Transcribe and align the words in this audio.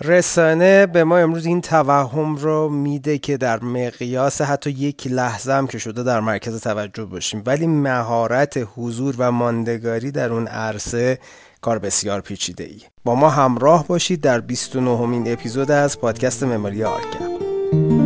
رسانه 0.00 0.86
به 0.86 1.04
ما 1.04 1.18
امروز 1.18 1.46
این 1.46 1.60
توهم 1.60 2.36
رو 2.36 2.68
میده 2.68 3.18
که 3.18 3.36
در 3.36 3.60
مقیاس 3.60 4.40
حتی 4.40 4.70
یک 4.70 5.06
لحظه 5.06 5.52
هم 5.52 5.66
که 5.66 5.78
شده 5.78 6.02
در 6.02 6.20
مرکز 6.20 6.60
توجه 6.60 7.04
باشیم. 7.04 7.42
ولی 7.46 7.66
مهارت 7.66 8.68
حضور 8.76 9.14
و 9.18 9.32
ماندگاری 9.32 10.10
در 10.10 10.32
اون 10.32 10.46
عرصه 10.46 11.18
کار 11.60 11.78
بسیار 11.78 12.20
پیچیده 12.20 12.64
ای 12.64 12.80
با 13.04 13.14
ما 13.14 13.30
همراه 13.30 13.86
باشید 13.86 14.20
در 14.20 14.40
29 14.40 14.98
همین 14.98 15.32
اپیزود 15.32 15.70
از 15.70 16.00
پادکست 16.00 16.42
مموری 16.42 16.84
آرکم 16.84 17.97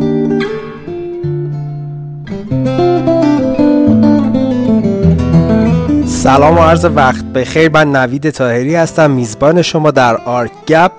سلام 6.23 6.57
و 6.57 6.61
عرض 6.61 6.85
وقت 6.85 7.25
بخیر. 7.25 7.71
من 7.71 7.95
نوید 7.95 8.29
تاهری 8.29 8.75
هستم. 8.75 9.11
میزبان 9.11 9.61
شما 9.61 9.91
در 9.91 10.17
آرک 10.17 10.51
گپ 10.67 10.91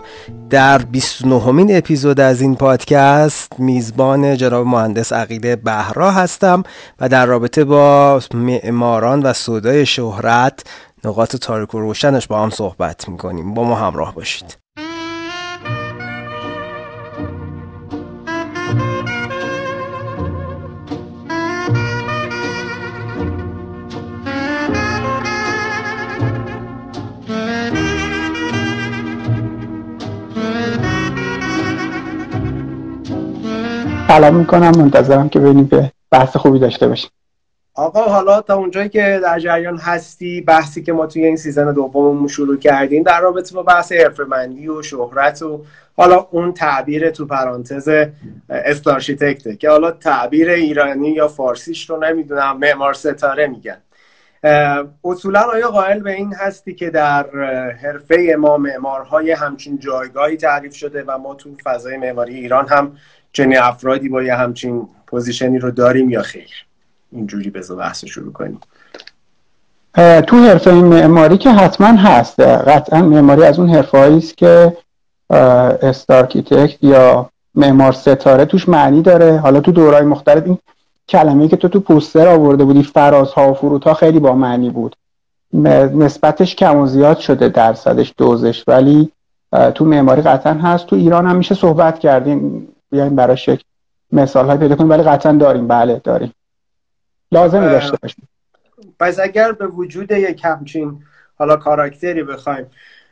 در 0.50 0.78
29 0.78 1.40
همین 1.40 1.76
اپیزود 1.76 2.20
از 2.20 2.40
این 2.40 2.54
پادکست 2.54 3.52
میزبان 3.58 4.36
جناب 4.36 4.66
مهندس 4.66 5.12
عقیده 5.12 5.56
بهرا 5.56 6.10
هستم 6.10 6.62
و 7.00 7.08
در 7.08 7.26
رابطه 7.26 7.64
با 7.64 8.20
معماران 8.34 9.22
و 9.22 9.32
سودای 9.32 9.86
شهرت 9.86 10.64
نقاط 11.04 11.36
تاریک 11.36 11.74
و 11.74 11.78
روشنش 11.78 12.26
با 12.26 12.42
هم 12.42 12.50
صحبت 12.50 13.08
می‌کنیم. 13.08 13.54
با 13.54 13.64
ما 13.64 13.74
همراه 13.74 14.14
باشید. 14.14 14.63
سلام 34.14 34.34
می‌کنم. 34.34 34.72
منتظرم 34.78 35.28
که 35.28 35.38
ببینیم 35.38 35.68
که 35.68 35.92
بحث 36.10 36.36
خوبی 36.36 36.58
داشته 36.58 36.88
باشیم. 36.88 37.10
آقا 37.74 38.02
حالا 38.02 38.40
تا 38.40 38.54
اونجایی 38.54 38.88
که 38.88 39.20
در 39.22 39.38
جریان 39.38 39.78
هستی 39.78 40.40
بحثی 40.40 40.82
که 40.82 40.92
ما 40.92 41.06
توی 41.06 41.24
این 41.24 41.36
season 41.36 41.72
دوممون 41.72 42.28
شروع 42.28 42.56
کردیم 42.56 43.02
در 43.02 43.20
رابطه 43.20 43.54
با 43.54 43.62
بحث 43.62 43.92
حرفه‌مندی 43.92 44.68
و 44.68 44.82
شهرت 44.82 45.42
و 45.42 45.64
حالا 45.96 46.26
اون 46.30 46.52
تعبیر 46.52 47.10
تو 47.10 47.26
پرانتز 47.26 47.88
starchitect 48.48 49.47
ه 49.47 49.56
که 49.56 49.70
حالا 49.70 49.90
تعبیر 49.90 50.50
ایرانی 50.50 51.08
یا 51.08 51.28
فارسیش 51.28 51.90
رو 51.90 51.96
نمی‌دونم 51.96 52.58
معمار 52.58 52.94
ستاره 52.94 53.46
میگن. 53.46 53.76
اصولا 55.04 55.40
آیا 55.40 55.68
قائل 55.68 56.00
به 56.00 56.12
این 56.12 56.34
هستی 56.34 56.74
که 56.74 56.90
در 56.90 57.26
حرفه 57.82 58.36
ما 58.38 58.56
معمارهای 58.56 59.30
همچین 59.30 59.78
جایگاهی 59.78 60.36
تعریف 60.36 60.74
شده 60.74 61.04
و 61.06 61.18
ما 61.18 61.34
تو 61.34 61.50
فضای 61.64 61.96
معماری 61.96 62.34
ایران 62.34 62.68
هم 62.68 62.96
چنین 63.36 63.58
افرادی 63.58 64.08
با 64.08 64.22
یه 64.22 64.34
همچین 64.34 64.88
position 65.06 65.52
ی 65.52 65.58
رو 65.58 65.70
داریم 65.70 66.10
یا 66.10 66.22
خیر؟ 66.22 66.50
اینجوری 67.12 67.50
بذار 67.50 67.76
بحث 67.76 68.04
شروع 68.04 68.32
کنیم. 68.32 68.60
تو 70.26 70.36
حرفه 70.36 70.72
معماری 70.72 71.38
که 71.38 71.50
حتما 71.50 71.86
هست. 71.86 72.40
قطعا 72.40 73.02
معماری 73.02 73.42
از 73.44 73.58
اون 73.58 73.70
حرفه 73.70 73.98
است 73.98 74.36
که 74.36 74.76
starchitect 75.82 76.84
یا 76.84 77.30
معمار 77.54 77.92
ستاره 77.92 78.44
توش 78.44 78.68
معنی 78.68 79.02
داره. 79.02 79.38
حالا 79.38 79.60
تو 79.60 79.72
دورای 79.72 80.04
مختلف 80.04 80.44
این 80.46 80.58
کلمه 81.08 81.48
که 81.48 81.56
تو 81.56 81.68
تو 81.68 81.80
پوستر 81.80 82.28
آورده 82.28 82.64
بودی 82.64 82.82
فرازها 82.82 83.50
و 83.50 83.54
فرودها 83.54 83.94
خیلی 83.94 84.18
با 84.18 84.34
معنی 84.34 84.70
بود. 84.70 84.96
نسبتش 85.52 86.56
کم 86.56 86.76
و 86.76 86.86
زیاد 86.86 87.18
شده 87.18 87.48
درصدش 87.48 88.14
دوزش. 88.16 88.64
ولی 88.68 89.10
تو 89.74 89.84
معماری 89.84 90.22
قطعا 90.22 90.52
هست. 90.52 90.86
تو 90.86 90.96
ایران 90.96 91.26
هم 91.26 91.36
میشه 91.36 91.54
صحبت 91.54 91.98
کردیم 91.98 92.68
بیایم 92.90 93.16
براش 93.16 93.48
یک 93.48 93.64
مثال 94.12 94.46
های 94.46 94.58
پیدا 94.58 94.76
کنیم 94.76 94.90
ولی 94.90 95.02
قطعا 95.02 95.32
داریم. 95.32 95.68
بله 95.68 96.00
داریم. 96.04 96.34
لازمی 97.32 97.66
داشته 97.66 97.96
باشیم. 98.02 98.28
پس 99.00 99.20
اگر 99.20 99.52
به 99.52 99.66
وجود 99.66 100.12
یک 100.12 100.44
همچین 100.44 101.02
حالا 101.38 101.56
کاراکتری 101.56 102.22
بخوایم 102.22 102.66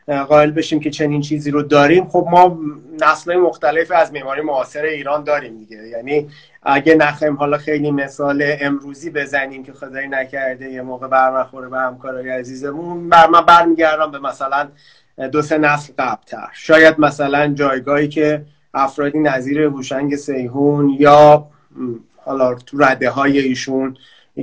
قائل 0.06 0.50
بشیم 0.50 0.80
که 0.80 0.90
چنین 0.90 1.20
چیزی 1.20 1.50
رو 1.50 1.62
داریم 1.62 2.08
خب 2.08 2.28
ما 2.30 2.58
نسل 3.00 3.36
مختلف 3.36 3.90
از 3.90 4.12
معماری 4.12 4.42
معاصر 4.42 4.82
ایران 4.82 5.24
داریم 5.24 5.58
دیگه. 5.58 5.76
یعنی 5.76 6.28
اگه 6.62 6.94
نخوایم 6.94 7.36
حالا 7.36 7.58
خیلی 7.58 7.90
مثال 7.90 8.42
امروزی 8.60 9.10
بزنیم 9.10 9.64
که 9.64 9.72
خدایی 9.72 10.08
نکرده 10.08 10.70
یه 10.70 10.82
موقع 10.82 11.08
برمخوره 11.08 11.68
به 11.68 11.78
همکارای 11.78 12.30
عزیزمون 12.30 13.08
بر 13.08 13.26
من 13.26 13.40
برمیگردم 13.40 14.10
به 14.10 14.18
مثلا 14.18 14.68
دو 15.32 15.42
سه 15.42 15.58
نسل 15.58 15.92
قبلتر. 15.98 16.48
شاید 16.52 17.00
مثلا 17.00 17.54
جایگاهی 17.54 18.08
که 18.08 18.44
افرادی 18.74 19.18
نظیر 19.18 19.60
هوشنگ 19.60 20.16
سیهون 20.16 20.88
یا 20.88 21.46
حالا 22.16 22.54
تو 22.54 22.78
رده 22.78 23.10
های 23.10 23.38
ایشون 23.38 23.96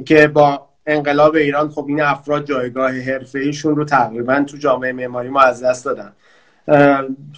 که 0.05 0.27
با 0.27 0.69
انقلاب 0.85 1.35
ایران 1.35 1.69
خب 1.69 1.85
این 1.87 2.01
افراد 2.01 2.45
جایگاه 2.45 2.91
حرفه 2.91 3.39
ایشون 3.39 3.75
رو 3.75 3.85
تقریبا 3.85 4.43
تو 4.43 4.57
جامعه 4.57 4.93
معماری 4.93 5.29
ما 5.29 5.41
از 5.41 5.63
دست 5.63 5.85
دادن. 5.85 6.13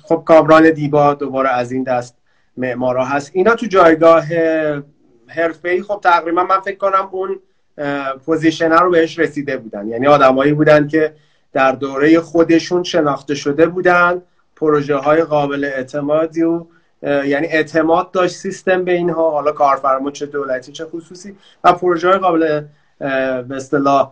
خب 0.03 0.24
کابران 0.25 0.72
دیبا 0.72 1.13
دوباره 1.13 1.50
از 1.50 1.72
این 1.72 1.84
دست 1.84 2.18
معمارا 2.57 3.06
هست. 3.06 3.31
اینا 3.34 3.56
تو 3.56 3.66
جایگاه 3.66 4.25
حرفه 5.28 5.69
ای 5.69 5.81
خب 5.81 6.00
تقریبا 6.03 6.44
من 6.44 6.59
فکر 6.59 6.78
کنم 6.78 7.09
اون 7.12 7.40
پوزیشنه 8.25 8.79
رو 8.79 8.91
بهش 8.91 9.19
رسیده 9.19 9.58
بودن. 9.58 9.88
یعنی 9.88 10.08
آدمایی 10.08 10.53
بودن 10.53 10.88
که 10.88 11.13
در 11.53 11.72
دوره 11.72 12.19
خودشون 12.19 12.84
شناخته 12.84 13.35
شده 13.35 13.68
بودن 13.68 14.22
پروژه 14.56 14.96
های 14.96 15.23
قابل 15.23 15.63
اعتمادی 15.63 16.41
و 16.41 16.66
یعنی 17.01 17.47
اعتماد 17.47 18.12
داشت 18.12 18.35
سیستم 18.35 18.84
به 18.84 18.91
اینها 18.91 19.31
حالا 19.31 19.51
کارفرما 19.51 20.12
چه 20.12 20.25
دولتی 20.25 20.72
چه 20.72 20.85
خصوصی 20.85 21.35
و 21.63 21.73
پروژه 21.73 22.09
های 22.09 22.17
قابل 22.17 22.62
به 23.47 23.56
اصطلاح 23.56 24.12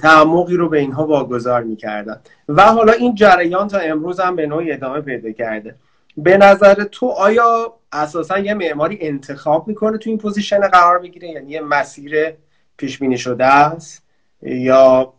تعمقی 0.00 0.56
رو 0.56 0.68
به 0.68 0.78
اینها 0.78 1.06
واگذار 1.06 1.62
می‌کردن. 1.62 2.20
و 2.48 2.62
حالا 2.62 2.92
این 2.92 3.14
جریان 3.14 3.68
تا 3.68 3.78
امروز 3.78 4.20
هم 4.20 4.36
به 4.36 4.46
نوعی 4.46 4.72
ادامه 4.72 5.00
پیدا 5.00 5.32
کرده. 5.32 5.74
به 6.16 6.36
نظر 6.36 6.74
تو 6.74 7.06
آیا 7.06 7.74
اساسا 7.92 8.38
یه 8.38 8.54
معماری 8.54 8.98
انتخاب 9.00 9.68
می‌کنه 9.68 9.98
تو 9.98 10.10
این 10.10 10.18
position 10.18 10.60
قرار 10.60 10.98
بگیره؟ 10.98 11.28
یعنی 11.28 11.50
یه 11.50 11.60
مسیر 11.60 12.34
پیش 12.76 12.98
بینی 12.98 13.18
شده 13.18 13.44
است؟ 13.44 14.02
یا 14.42 15.12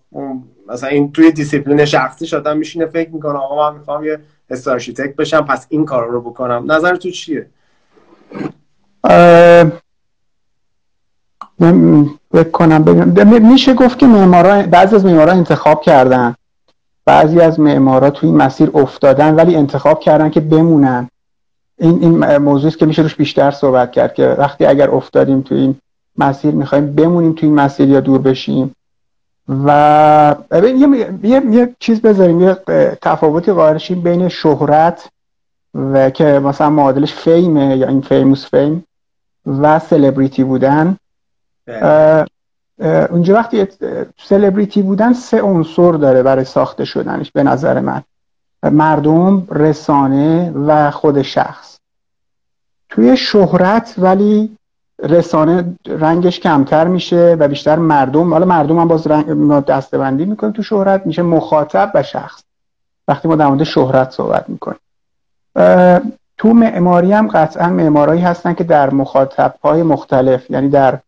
مثلا 0.68 0.90
این 0.90 1.12
توی 1.12 1.32
دیسیپلین 1.32 1.86
شخصی 1.86 2.28
شدن 2.28 2.58
میشینه 2.58 2.86
فکر 2.86 3.10
می‌کنه 3.10 3.38
آقا 3.40 3.72
من 3.72 3.78
می‌خوام 3.80 4.06
یه 4.06 4.20
starchitect 4.50 5.16
بشم 5.16 5.42
پس 5.42 5.66
این 5.70 5.86
کار 5.86 6.08
رو 6.08 6.22
بکنم. 6.22 6.72
نظر 6.72 6.96
تو 6.96 7.12
چیه؟ 7.12 7.50
بکنم 12.34 12.84
بگم 12.84 13.52
میشه 13.52 13.74
گفت 13.74 14.00
که 14.00 14.08
معمارا 14.08 14.64
بعضی 14.64 14.96
از 14.96 15.06
معمارا 15.06 15.32
انتخاب 15.32 15.82
کردن. 15.82 16.36
بعضی 17.06 17.40
از 17.40 17.60
معمارا 17.60 18.10
توی 18.10 18.30
این 18.30 18.38
مسیر 18.38 18.72
افتادن 18.74 19.36
ولی 19.36 19.56
انتخاب 19.56 20.00
کردن 20.00 20.30
که 20.30 20.40
بمونن. 20.40 21.10
این 21.78 22.00
این 22.02 22.38
موضوعی 22.38 22.74
که 22.74 22.86
میشه 22.86 23.02
روش 23.02 23.16
بیشتر 23.16 23.52
صحبت 23.52 23.92
کرد 23.92 24.14
که 24.14 24.28
وقتی 24.28 24.66
اگر 24.66 24.90
افتادیم 24.90 25.42
توی 25.42 25.58
این 25.58 25.76
مسیر 26.18 26.56
می‌خوایم 26.56 26.96
بمونیم 26.96 27.34
توی 27.34 27.50
این 27.50 27.60
مسیر 27.60 27.90
یا 27.90 28.00
دور 28.00 28.22
بشیم. 28.22 28.76
و 29.50 30.36
یه،, 30.52 31.14
یه،, 31.24 31.42
یه 31.52 31.76
چیز 31.80 32.02
بذاریم 32.02 32.42
یه 32.42 32.58
تفاوتی 33.02 33.52
قائلشیم 33.52 34.02
بین 34.02 34.30
شهرت 34.30 35.10
و 35.74 36.10
که 36.10 36.24
مثلا 36.24 36.70
معادلش 36.70 37.14
فیمه 37.14 37.78
یا 37.78 37.88
این 37.88 38.02
فیموس 38.02 38.46
فیم 38.46 38.86
و 39.46 39.80
سلبریتی 39.80 40.44
بودن. 40.44 40.98
بله. 41.66 42.26
اونجا 43.10 43.34
وقتی 43.34 43.68
سلبریتی 44.18 44.82
بودن 44.82 45.14
سه 45.14 45.42
عنصر 45.42 45.92
داره 45.92 46.24
برای 46.24 46.46
ساخته 46.46 46.86
شدنش 46.86 47.32
به 47.32 47.44
نظر 47.44 47.80
من. 47.80 48.04
مردم 48.64 49.48
رسانه 49.52 50.52
و 50.52 50.92
خود 50.92 51.22
شخص. 51.22 51.80
توی 52.90 53.18
شهرت 53.18 53.96
ولی 53.98 54.58
رسانه 55.04 55.76
رنگش 55.88 56.40
کمتر 56.40 56.88
میشه 56.88 57.38
و 57.40 57.48
بیشتر 57.48 57.76
مردم 57.76 58.34
حالا 58.34 58.46
مردم 58.46 58.80
هم 58.80 58.88
باز 58.88 59.08
رنگ 59.08 59.50
دستبندی 59.66 60.26
می‌کنه 60.26 60.52
تو 60.52 60.64
شهرت 60.64 61.06
میشه 61.06 61.22
مخاطب 61.22 61.92
و 61.96 62.04
شخص. 62.04 62.44
وقتی 63.08 63.28
ما 63.28 63.36
در 63.36 63.48
مورد 63.48 63.64
شهرت 63.64 64.12
صحبت 64.12 64.46
می‌کنیم. 64.50 64.80
تو 66.38 66.54
معماری 66.54 67.14
هم 67.14 67.28
قطعا 67.28 67.70
معمارایی 67.70 68.22
هستن 68.22 68.54
که 68.54 68.64
در 68.64 68.90
مخاطب 68.90 69.56
های 69.64 69.84
مختلف 69.84 70.52
یعنی 70.52 70.70
در 70.70 71.00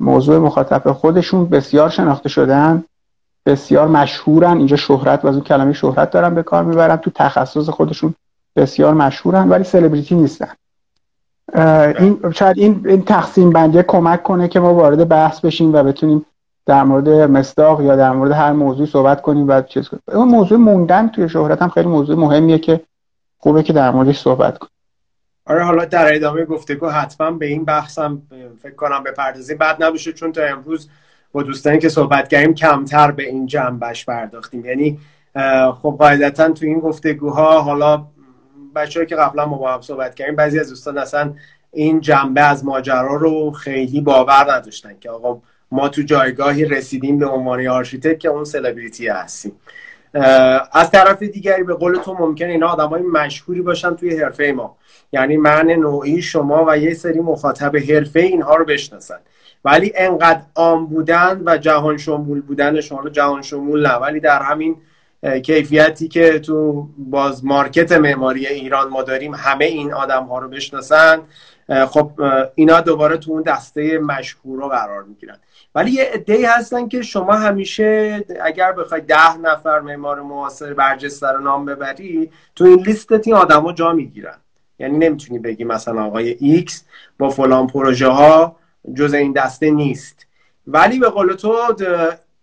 موضوع 0.00 0.38
مخاطب 0.38 0.92
خودشون 0.92 1.48
بسیار 1.48 1.88
شناخته 1.88 2.28
شدن 2.28 2.84
بسیار 3.46 3.88
مشهورن. 3.88 4.56
اینجا 4.56 4.76
شهرت 4.76 5.24
و 5.24 5.28
از 5.28 5.34
اون 5.34 5.44
کلمه 5.44 5.72
شهرت 5.72 6.10
دارن 6.10 6.34
به 6.34 6.42
کار 6.42 6.64
می‌برن. 6.64 6.96
تو 6.96 7.10
تخصص 7.14 7.68
خودشون 7.68 8.14
بسیار 8.56 8.94
مشهورن 8.94 9.48
ولی 9.48 9.64
سلبریتی 9.64 10.14
نیستن. 10.14 10.52
این 11.54 12.32
شاید 12.34 12.58
این, 12.58 12.84
این 12.88 13.04
تقسیم 13.04 13.50
بندی 13.50 13.82
کمک 13.82 14.22
کنه 14.22 14.48
که 14.48 14.60
ما 14.60 14.74
وارد 14.74 15.08
بحث 15.08 15.40
بشیم 15.40 15.74
و 15.74 15.82
بتونیم 15.82 16.26
در 16.66 16.84
مورد 16.84 17.08
مصداق 17.08 17.80
یا 17.80 17.96
در 17.96 18.12
مورد 18.12 18.32
هر 18.32 18.52
موضوع 18.52 18.86
صحبت 18.86 19.22
کنیم 19.22 19.48
و 19.48 19.62
چیز 19.62 19.88
کنیم. 19.88 20.02
اون 20.06 20.28
موضوع 20.28 20.58
موندن 20.58 21.08
توی 21.08 21.28
شهرت 21.28 21.62
هم 21.62 21.68
خیلی 21.68 21.88
موضوع 21.88 22.16
مهمیه 22.16 22.58
که 22.58 22.80
خوبه 23.38 23.62
که 23.62 23.72
در 23.72 23.90
موردش 23.90 24.18
صحبت 24.20 24.58
کنیم. 24.58 24.70
آره 25.46 25.64
حالا 25.64 25.84
در 25.84 26.14
ادامه 26.14 26.44
گفتگو 26.44 26.88
حتما 26.88 27.30
به 27.30 27.46
این 27.46 27.64
بحثم 27.64 28.22
فکر 28.62 28.74
کنم 28.74 29.02
بپردازیم. 29.02 29.58
بعد 29.58 29.82
نباشه 29.82 30.12
چون 30.12 30.32
تا 30.32 30.42
امروز 30.42 30.88
با 31.32 31.42
دوستانی 31.42 31.78
که 31.78 31.88
صحبت 31.88 32.28
کردیم 32.28 32.54
کمتر 32.54 33.10
به 33.10 33.26
این 33.28 33.46
جنبش 33.46 34.06
پرداختیم. 34.06 34.64
یعنی 34.64 34.98
خب 35.82 35.96
قاعدتا 35.98 36.48
تو 36.48 36.66
این 36.66 36.80
گفتگوها 36.80 37.60
حالا 37.60 38.06
بچه‌ای 38.74 39.06
که 39.06 39.16
قبلا 39.16 39.46
ما 39.46 39.58
با 39.58 39.72
هم 39.72 39.80
صحبت 39.80 40.14
کردیم 40.14 40.36
بعضی 40.36 40.60
از 40.60 40.68
دوستان 40.68 40.98
اصلا 40.98 41.34
این 41.72 42.00
جنبه 42.00 42.40
از 42.40 42.64
ماجرا 42.64 43.16
رو 43.16 43.50
خیلی 43.50 44.00
باور 44.00 44.52
نداشتن 44.52 44.94
که 45.00 45.10
آقا 45.10 45.40
ما 45.72 45.88
تو 45.88 46.02
جایگاهی 46.02 46.64
رسیدیم 46.64 47.18
به 47.18 47.26
عنوان 47.26 47.66
architect 47.66 48.20
که 48.20 48.28
اون 48.28 48.44
سلبریتی 48.44 49.08
هستیم. 49.08 49.52
از 50.72 50.90
طرف 50.90 51.22
دیگری 51.22 51.62
به 51.62 51.74
قول 51.74 51.98
تو 51.98 52.14
ممکنه 52.14 52.48
اینا 52.48 52.68
های 52.68 53.02
مشهوری 53.02 53.62
باشن 53.62 53.94
توی 53.94 54.20
حرفه 54.20 54.52
ما. 54.56 54.76
یعنی 55.12 55.36
من 55.36 55.66
نوعی 55.66 56.22
شما 56.22 56.64
و 56.68 56.78
یه 56.78 56.94
سری 56.94 57.20
مخاطب 57.20 57.76
حرفه 57.76 58.20
اینها 58.20 58.56
رو 58.56 58.64
بشناسن. 58.64 59.18
ولی 59.64 59.92
انقدر 59.96 60.40
عام 60.54 60.86
بودن 60.86 61.42
و 61.46 61.56
جهان 61.56 61.96
شمول 61.96 62.40
بودن 62.40 62.80
شما 62.80 63.08
جهان 63.08 63.42
شمول 63.42 63.86
نه. 63.86 63.94
ولی 63.94 64.20
در 64.20 64.42
همین 64.42 64.76
کیفیتی 65.22 66.08
که 66.08 66.38
تو 66.38 66.88
باز 66.98 67.44
market 67.44 67.92
معماری 67.92 68.46
ایران 68.46 68.88
ما 68.88 69.02
داریم 69.02 69.34
همه 69.34 69.64
این 69.64 69.92
آدم 69.92 70.24
ها 70.24 70.38
رو 70.38 70.48
بشناسن. 70.48 71.20
خب 71.88 72.10
اینا 72.54 72.80
دوباره 72.80 73.16
تو 73.16 73.32
اون 73.32 73.42
دسته 73.42 73.98
مشهور 73.98 74.68
قرار 74.68 75.02
می‌گیرن. 75.02 75.38
ولی 75.74 75.90
یه 75.90 76.04
عده‌ای 76.04 76.44
هستن 76.44 76.88
که 76.88 77.02
شما 77.02 77.32
همیشه 77.32 78.24
اگر 78.42 78.72
بخوای 78.72 79.00
ده 79.00 79.36
نفر 79.36 79.80
معمار 79.80 80.22
معاصر 80.22 80.74
برجسته 80.74 81.28
رو 81.28 81.40
نام 81.40 81.64
ببری 81.64 82.30
تو 82.54 82.64
این 82.64 82.80
لیستت 82.80 83.26
این 83.26 83.36
آدما 83.36 83.72
جا 83.72 83.92
می‌گیرن. 83.92 84.36
یعنی 84.78 84.98
نمی‌تونی 84.98 85.38
بگی 85.38 85.64
مثلا 85.64 86.04
آقای 86.04 86.36
X 86.40 86.84
با 87.18 87.30
فلان 87.30 87.66
پروژه 87.66 88.08
ها 88.08 88.56
جز 88.94 89.14
این 89.14 89.32
دسته 89.32 89.70
نیست. 89.70 90.26
ولی 90.66 90.98
به 90.98 91.08
قول 91.08 91.32
تو 91.32 91.52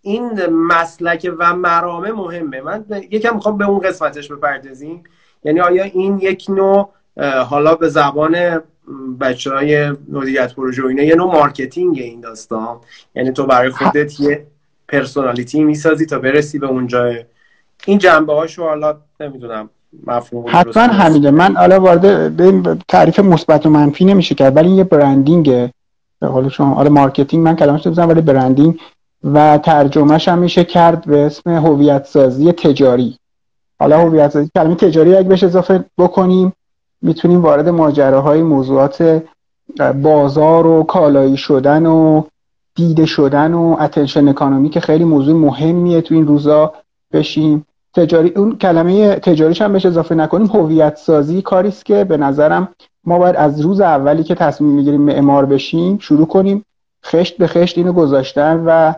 این 0.06 0.46
مسلک 0.50 1.32
و 1.40 1.56
مرامه 1.56 2.12
مهمه. 2.12 2.62
من 2.62 2.86
یکم 3.12 3.36
می‌خوام 3.36 3.58
به 3.58 3.66
اون 3.66 3.80
قسمتش 3.80 4.32
بپردازیم. 4.32 5.04
یعنی 5.44 5.60
آیا 5.60 5.84
این 5.84 6.20
یک 6.20 6.46
نوع 6.50 6.90
حالا 7.50 7.76
به 7.76 7.90
زبان 7.90 8.62
بچه 9.20 9.54
های 9.54 9.92
مدیریت 10.10 10.56
پروژه 10.56 10.84
و 10.84 10.88
اینه 10.88 11.06
یه 11.06 11.16
نوع 11.16 11.34
marketing 11.34 12.00
این 12.00 12.22
داستان؟ 12.22 12.78
یعنی 13.16 13.32
تو 13.32 13.46
برای 13.46 13.70
خودت 13.70 14.20
یه 14.20 14.48
personality 14.88 15.64
می‌سازی 15.64 16.06
تا 16.06 16.20
برسی 16.20 16.60
به 16.60 16.68
اونجا. 16.68 17.14
این 17.86 17.98
جنبه 17.98 18.34
هاشو 18.34 18.64
حالا 18.64 18.98
نمی‌دونم 19.20 19.70
مفهوم 20.08 20.46
حتما 20.48 20.84
همینه 20.84 21.32
من 21.32 21.56
حالا 21.56 21.80
وارد 21.80 22.36
به 22.36 22.78
تعریف 22.88 23.20
مثبت 23.20 23.66
و 23.66 23.70
منفی 23.70 24.06
نمیشه 24.06 24.36
کرد 24.36 24.58
ولی 24.58 24.70
یه 24.70 24.84
branding 24.84 25.54
ه. 25.54 25.72
قول 26.22 26.50
شما 26.50 26.76
حالا 26.76 26.90
marketing. 26.90 27.44
من 27.44 27.56
کلمش 27.56 27.88
بزنم 27.88 28.10
ولی 28.10 28.22
branding 28.22 28.80
و 29.34 29.58
ترجمهش 29.58 30.28
هم 30.28 30.40
میشه 30.40 30.64
کرد 30.64 31.06
به 31.06 31.26
اسم 31.26 31.50
هویت 31.50 32.06
سازی 32.06 32.52
تجاری. 32.52 33.18
حالا 33.80 34.00
هویت 34.00 34.32
سازی 34.32 34.50
کلمه 34.56 34.76
تجاری 34.76 35.16
اگه 35.16 35.30
بهش 35.30 35.44
اضافه 35.44 35.86
بکنیم 35.98 36.54
می‌تونیم 37.02 37.42
وارد 37.42 37.70
ماجراهای 37.70 38.42
موضوعات 38.42 39.24
بازار 40.02 40.68
و 40.68 40.84
کالایی 40.84 41.38
شدن 41.38 41.86
و 41.86 42.24
دیده 42.76 43.06
شدن 43.06 43.54
و 43.54 43.78
attention 43.80 44.28
economy 44.28 44.70
که 44.70 44.80
خیلی 44.80 45.04
موضوع 45.04 45.36
مهمیه 45.36 46.02
تو 46.02 46.16
این 46.16 46.28
روزا 46.28 46.74
بشیم. 47.14 47.66
تجاری 47.94 48.30
اون 48.30 48.58
کلمه 48.58 49.16
تجاریش 49.16 49.62
هم 49.62 49.74
بهش 49.74 49.86
اضافه 49.86 50.16
نکنیم. 50.16 50.48
هویت 50.48 50.96
سازی 50.98 51.42
کاری 51.42 51.68
است 51.68 51.86
که 51.86 52.04
به 52.04 52.18
نظرم 52.18 52.70
ما 53.04 53.20
باید 53.20 53.36
از 53.36 53.62
روز 53.62 53.82
اولی 53.82 54.24
که 54.24 54.36
تصمیم 54.36 54.70
می‌گیریم 54.72 55.02
معمار 55.02 55.46
بشیم 55.46 55.98
شروع 55.98 56.28
کنیم 56.28 56.66
خشت 57.06 57.38
به 57.38 57.48
خشت 57.48 57.78
اینو 57.78 57.94
گذاشتن 57.94 58.64
و 58.66 58.94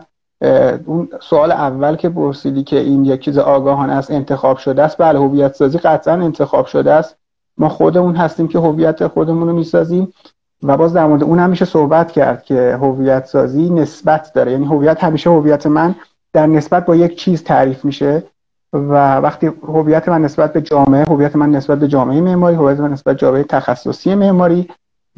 اون 0.86 1.08
سوال 1.20 1.52
اول 1.52 1.96
که 1.96 2.08
پرسیدی 2.08 2.62
که 2.62 2.78
این 2.78 3.04
یک 3.04 3.20
چیز 3.20 3.38
آگاهانه 3.38 3.92
است 3.92 4.10
انتخاب 4.10 4.58
شده 4.58 4.82
است؟ 4.82 4.96
بله 4.98 5.18
هویت 5.18 5.54
سازی 5.54 5.78
قطعا 5.78 6.14
انتخاب 6.14 6.66
شده 6.66 6.92
است. 6.92 7.16
ما 7.58 7.68
خودمون 7.68 8.16
هستیم 8.16 8.48
که 8.48 8.58
هویت 8.58 9.06
خودمون 9.06 9.48
رو 9.48 9.54
می‌سازیم 9.54 10.12
و 10.62 10.76
باز 10.76 10.94
در 10.94 11.06
مورد 11.06 11.22
اون 11.22 11.38
همیشه 11.38 11.64
صحبت 11.64 12.12
کرد 12.12 12.42
که 12.42 12.78
هویت 12.80 13.26
سازی 13.26 13.70
نسبت 13.70 14.32
داره. 14.34 14.52
یعنی 14.52 14.66
هویت 14.66 15.04
همیشه 15.04 15.30
هویت 15.30 15.66
من 15.66 15.94
در 16.32 16.46
نسبت 16.46 16.86
با 16.86 16.96
یک 16.96 17.18
چیز 17.18 17.44
تعریف 17.44 17.84
میشه 17.84 18.22
و 18.72 19.16
وقتی 19.16 19.46
هویت 19.46 20.08
من 20.08 20.22
نسبت 20.22 20.52
به 20.52 20.62
جامعه 20.62 21.04
هویت 21.08 21.36
من 21.36 21.50
نسبت 21.50 21.78
به 21.78 21.88
جامعه 21.88 22.20
معماری 22.20 22.56
هویت 22.56 22.80
من 22.80 22.92
نسبت 22.92 23.14
به 23.14 23.20
جامعه 23.20 23.42
تخصصی 23.42 24.14
معماری 24.14 24.68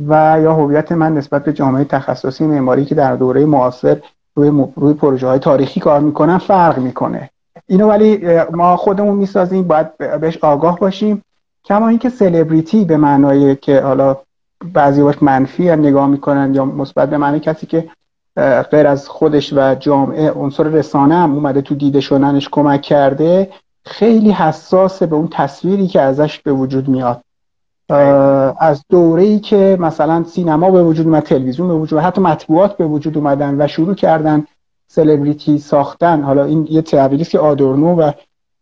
و 0.09 0.39
یا 0.43 0.55
هویت 0.55 0.93
من 0.93 1.15
نسبت 1.15 1.45
به 1.45 1.53
جامعه 1.53 1.85
تخصصی 1.85 2.45
معماری 2.47 2.85
که 2.85 2.95
در 2.95 3.17
دوره 3.17 3.45
معاصر 3.45 4.01
روی 4.35 4.69
روی 4.77 4.95
پروژه 4.95 5.27
های 5.27 5.39
تاریخی 5.39 5.81
کار 5.81 6.01
می‌کنن 6.01 6.39
فرق 6.39 6.79
می‌کنه. 6.79 7.31
اینو 7.67 7.89
ولی 7.89 8.39
ما 8.51 8.77
خودمون 8.77 9.17
می‌سازیم 9.17 9.63
باید 9.63 9.99
بهش 10.21 10.39
آگاه 10.43 10.79
باشیم. 10.79 11.23
کما 11.65 11.89
اینکه 11.89 12.09
سلبریتی 12.09 12.85
به 12.85 12.97
معنای 12.97 13.57
که 13.57 13.81
حالا 13.81 14.17
بعضی 14.75 15.03
باش 15.03 15.23
منفی 15.23 15.77
نگاه 15.77 16.07
می‌کنن 16.07 16.55
یا 16.55 16.65
مثبت 16.65 17.11
به 17.11 17.19
معنی 17.19 17.41
کسی 17.41 17.67
که 17.67 17.89
غیر 18.71 18.87
از 18.87 19.09
خودش 19.09 19.53
و 19.53 19.75
جامعه 19.75 20.31
عنصر 20.31 20.63
رسانه 20.63 21.15
هم 21.15 21.35
اومده 21.35 21.63
تو 21.63 21.75
دیده 21.75 22.01
شدنش 22.01 22.49
کمک 22.49 22.83
کرده 22.83 23.51
خیلی 23.85 24.31
حساسه 24.31 25.07
به 25.07 25.17
اون 25.17 25.29
تصویری 25.33 25.87
که 25.87 26.01
ازش 26.01 26.39
به 26.39 26.53
وجود 26.53 26.89
میاد. 26.89 27.21
از 28.59 28.85
دوره 28.89 29.23
ای 29.23 29.39
که 29.39 29.77
مثلا 29.81 30.25
سینما 30.25 30.71
به 30.71 30.83
وجود 30.83 31.07
اومد 31.07 31.23
تلویزیون 31.23 31.69
به 31.69 31.75
وجود 31.75 31.99
حتی 31.99 32.21
مطبوعات 32.21 32.77
به 32.77 32.87
وجود 32.87 33.19
اومدن 33.19 33.63
و 33.63 33.67
شروع 33.67 33.95
کردن 33.95 34.45
سلبریتی 34.89 35.59
ساختن. 35.59 36.23
حالا 36.23 36.45
این 36.45 36.67
یه 36.71 36.83
تعبیری 36.83 37.25
که 37.25 37.39
آدورنو 37.39 37.95
و 37.95 38.13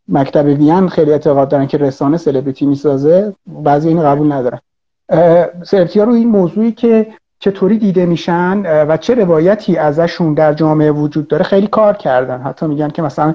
مکتب 0.09 0.47
وین 0.47 0.89
خیلی 0.89 1.13
اعتقاد 1.13 1.49
دارن 1.49 1.67
که 1.67 1.79
رسانه 1.79 2.17
سلبریتی 2.17 2.67
می‌سازه. 2.67 3.35
بعضی 3.47 3.89
اینو 3.89 4.03
قبول 4.03 4.33
ندارن. 4.33 4.59
سلبریتی 5.65 5.99
ها 5.99 6.05
رو 6.05 6.13
این 6.13 6.29
موضوعی 6.29 6.73
که 6.73 7.07
چطوری 7.41 7.79
دیده 7.79 8.07
میشن 8.07 8.85
و 8.85 8.97
چه 8.97 9.15
روایتی 9.15 9.77
ازشون 9.77 10.35
در 10.35 10.53
جامعه 10.53 10.91
وجود 10.91 11.29
داره 11.29 11.45
خیلی 11.45 11.67
کار 11.67 11.95
کردن. 11.95 12.41
حتی 12.41 12.67
میگن 12.67 12.89
که 12.89 13.03
مثلا 13.03 13.35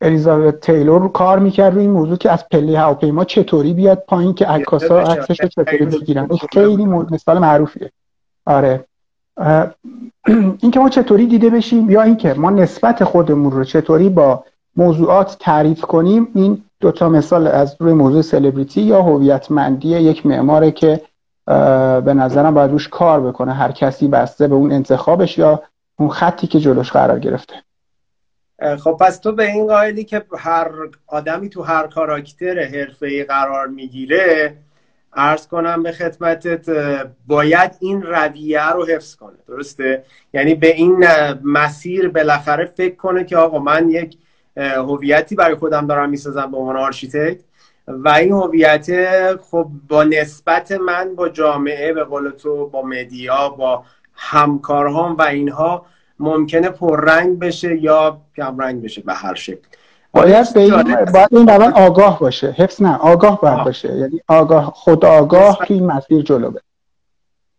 الیزابت 0.00 0.60
تیلور 0.60 1.12
کار 1.12 1.38
می‌کرد 1.38 1.74
روی 1.74 1.82
این 1.82 1.90
موضوع 1.90 2.16
که 2.16 2.30
از 2.30 2.48
پله 2.48 2.78
هواپیما 2.78 3.24
چطوری 3.24 3.72
بیاد 3.72 4.04
پایین 4.08 4.34
که 4.34 4.46
عکاسا 4.46 5.00
عکسش 5.00 5.36
چطوری 5.36 5.84
بگیرن. 5.84 6.28
خیلی 6.52 6.84
مثال 6.84 7.38
معروفیه. 7.38 7.92
آره. 8.46 8.84
اینکه 10.62 10.80
ما 10.80 10.88
چطوری 10.88 11.26
دیده 11.26 11.50
بشیم 11.50 11.90
یا 11.90 12.02
اینکه 12.02 12.34
ما 12.34 12.50
نسبت 12.50 13.04
خودمون 13.04 13.52
رو 13.52 13.64
چطوری 13.64 14.08
با 14.08 14.44
موضوعات 14.76 15.36
تعریف 15.40 15.80
کنیم 15.80 16.28
این 16.34 16.62
دوتا 16.80 17.08
مثال 17.08 17.46
از 17.46 17.76
روی 17.78 17.92
موضوع 17.92 18.22
سلبریتی 18.22 18.80
یا 18.80 19.02
هویتمندی 19.02 19.88
یک 19.88 20.26
معماره 20.26 20.70
که 20.70 21.00
به 22.04 22.14
نظرم 22.14 22.54
باید 22.54 22.70
روش 22.70 22.88
کار 22.88 23.20
بکنه. 23.20 23.52
هر 23.52 23.72
کسی 23.72 24.08
بسته 24.08 24.48
به 24.48 24.54
اون 24.54 24.72
انتخابش 24.72 25.38
یا 25.38 25.62
اون 25.98 26.08
خطی 26.08 26.46
که 26.46 26.60
جلوش 26.60 26.92
قرار 26.92 27.18
گرفته. 27.18 27.54
خب 28.78 28.96
پس 29.00 29.18
تو 29.18 29.32
به 29.32 29.46
این 29.46 29.66
قائلی 29.66 30.04
که 30.04 30.24
هر 30.38 30.70
آدمی 31.06 31.48
تو 31.48 31.62
هر 31.62 31.86
کاراکتر 31.86 32.60
حرفه‌ای 32.64 33.24
قرار 33.24 33.66
می‌گیره 33.66 34.56
عرض 35.12 35.46
کنم 35.46 35.82
به 35.82 35.92
خدمتت 35.92 36.70
باید 37.26 37.76
این 37.80 38.02
رویه 38.02 38.70
رو 38.70 38.86
حفظ 38.86 39.14
کنه 39.14 39.36
درسته؟ 39.48 40.04
یعنی 40.32 40.54
به 40.54 40.74
این 40.74 41.06
مسیر 41.44 42.08
بالاخره 42.08 42.72
فکر 42.76 42.96
کنه 42.96 43.24
که 43.24 43.36
آقا 43.36 43.58
من 43.58 43.90
یک 43.90 44.16
هویتی 44.56 45.34
برای 45.34 45.54
خودم 45.54 45.86
دارم 45.86 46.10
می‌سازم 46.10 46.50
به 46.50 46.56
عنوان 46.56 46.76
architect 46.76 47.40
و 47.88 48.08
این 48.08 48.32
هویت 48.32 48.86
خب 49.36 49.66
با 49.88 50.04
نسبت 50.04 50.72
من 50.72 51.14
با 51.14 51.28
جامعه 51.28 51.92
به 51.92 52.04
قول 52.04 52.30
تو 52.30 52.68
با 52.68 52.82
media 52.82 53.48
با 53.48 53.84
همکارهام 54.14 55.16
و 55.16 55.22
اینها 55.22 55.86
ممکنه 56.20 56.68
پررنگ 56.68 57.38
بشه 57.38 57.76
یا 57.76 58.20
کمرنگ 58.36 58.82
بشه 58.82 59.02
به 59.02 59.14
هر 59.14 59.34
شکل. 59.34 59.66
باید 60.12 60.54
به 60.54 60.60
این 60.60 60.82
باید 61.12 61.22
به 61.22 61.28
این 61.30 61.48
روند 61.48 61.72
آگاه 61.72 62.18
باشه. 62.18 62.50
حفظ 62.50 62.82
نه 62.82 62.96
آگاه 62.96 63.40
باید 63.40 63.64
باشه. 63.64 63.96
یعنی 63.96 64.20
آگاه 64.28 64.72
خود 64.74 65.04
آگاه 65.04 65.58
که 65.66 65.74
این 65.74 65.86
مسیر 65.86 66.22
جلو 66.22 66.50
بره. 66.50 66.62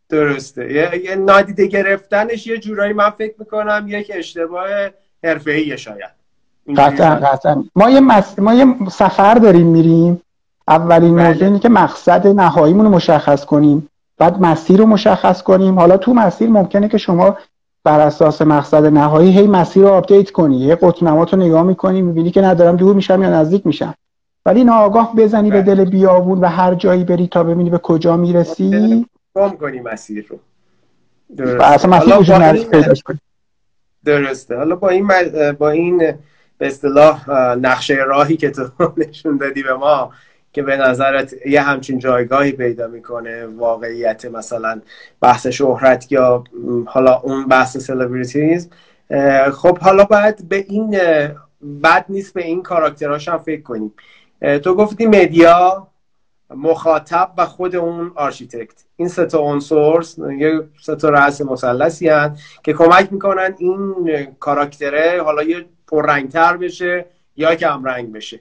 درسته. 0.09 0.73
یه 1.03 1.15
نادیده 1.15 1.67
گرفتنش 1.67 2.47
یه 2.47 2.57
جورایی 2.57 2.93
من 2.93 3.09
فکر 3.09 3.33
می‌کنم 3.39 3.85
یک 3.87 4.11
اشتباه 4.15 4.67
حرفه‌ای 5.23 5.77
شاید. 5.77 6.19
قطعا 6.77 7.15
قطعا. 7.15 7.63
ما 7.75 7.89
یه, 7.89 7.99
مس... 7.99 8.39
ما 8.39 8.53
یه 8.53 8.65
سفر 8.91 9.33
داریم 9.33 9.67
میریم. 9.67 10.21
اولین 10.67 11.15
بله. 11.15 11.27
موضوع 11.27 11.47
اینه 11.47 11.59
که 11.59 11.69
مقصد 11.69 12.27
نهاییمون 12.27 12.85
رو 12.85 12.91
مشخص 12.91 13.45
کنیم. 13.45 13.89
بعد 14.17 14.41
مسیر 14.41 14.79
رو 14.79 14.85
مشخص 14.85 15.41
کنیم. 15.43 15.79
حالا 15.79 15.97
تو 15.97 16.13
مسیر 16.13 16.49
ممکنه 16.49 16.87
که 16.89 16.97
شما 16.97 17.37
بر 17.83 17.99
اساس 17.99 18.41
مقصد 18.41 18.85
نهایی 18.85 19.31
هی 19.31 19.47
مسیر 19.47 19.83
رو 19.83 19.89
update 19.89 20.31
کنی 20.31 20.57
یه 20.57 20.75
قطب‌نمات 20.75 21.33
رو 21.33 21.39
نگاه 21.39 21.63
می‌کنی 21.63 22.01
می‌بینی 22.01 22.31
که 22.31 22.41
ندارم 22.41 22.75
دور 22.75 22.95
میشم 22.95 23.23
یا 23.23 23.29
نزدیک 23.29 23.67
میشم. 23.67 23.93
ولی 24.45 24.63
ناآگاه 24.63 25.15
بزنی 25.15 25.51
به 25.51 25.61
بله. 25.61 25.75
دل 25.75 25.89
بیابون 25.89 26.39
و 26.39 26.45
هر 26.45 26.75
جایی 26.75 27.03
بری 27.03 27.27
تا 27.27 27.43
ببینی 27.43 27.69
به 27.69 27.77
کجا 27.77 28.17
می‌رسی. 28.17 29.05
گم 29.35 29.49
کنی 29.49 29.79
مسیر 29.79 30.25
رو. 30.29 30.39
درسته. 31.37 33.19
درسته. 34.05 34.57
حالا 34.57 34.75
با 34.75 34.89
این 34.89 35.07
با 35.59 35.69
این 35.69 35.97
به 36.57 36.67
اصطلاح 36.67 37.29
نقشه 37.55 37.93
راهی 37.95 38.37
که 38.37 38.49
تو 38.51 38.63
نشون 38.97 39.37
دادی 39.37 39.63
به 39.63 39.73
ما 39.73 40.11
که 40.53 40.61
به 40.63 40.77
نظرت 40.77 41.33
یه 41.45 41.61
همچین 41.61 41.99
جایگاهی 41.99 42.51
پیدا 42.51 42.87
می‌کنه 42.87 43.45
واقعیت 43.45 44.25
مثلا 44.25 44.81
بحث 45.21 45.47
شهرت 45.47 46.11
یا 46.11 46.43
حالا 46.85 47.19
اون 47.19 47.47
بحث 47.47 47.77
سلبریتیز 47.77 48.69
خب 49.53 49.77
حالا 49.77 50.03
باید 50.03 50.49
به 50.49 50.55
این 50.55 50.97
بد 51.83 52.05
نیست 52.09 52.33
به 52.33 52.43
این 52.43 52.63
character 52.63 53.15
اش 53.15 53.27
هم 53.27 53.37
فکر 53.37 53.61
کنیم. 53.61 53.93
تو 54.63 54.75
گفتی 54.75 55.05
media 55.05 55.87
مخاطب 56.55 57.31
و 57.37 57.45
خود 57.45 57.75
اون 57.75 58.11
architect 58.15 58.83
این 58.95 59.07
سه 59.07 59.25
تا 59.25 59.39
عنصر 59.39 60.01
یه 60.39 60.61
سه 60.81 60.95
تا 60.95 61.09
رأس 61.09 61.41
مثلثی 61.41 62.09
که 62.63 62.73
کمک 62.73 63.13
می‌کنن 63.13 63.55
این 63.57 63.95
character 64.39 65.15
ه 65.15 65.23
حالا 65.23 65.43
یه 65.43 65.65
پررنگتر 65.87 66.57
بشه 66.57 67.05
یا 67.35 67.55
کم 67.55 67.83
رنگ 67.83 68.11
بشه. 68.11 68.39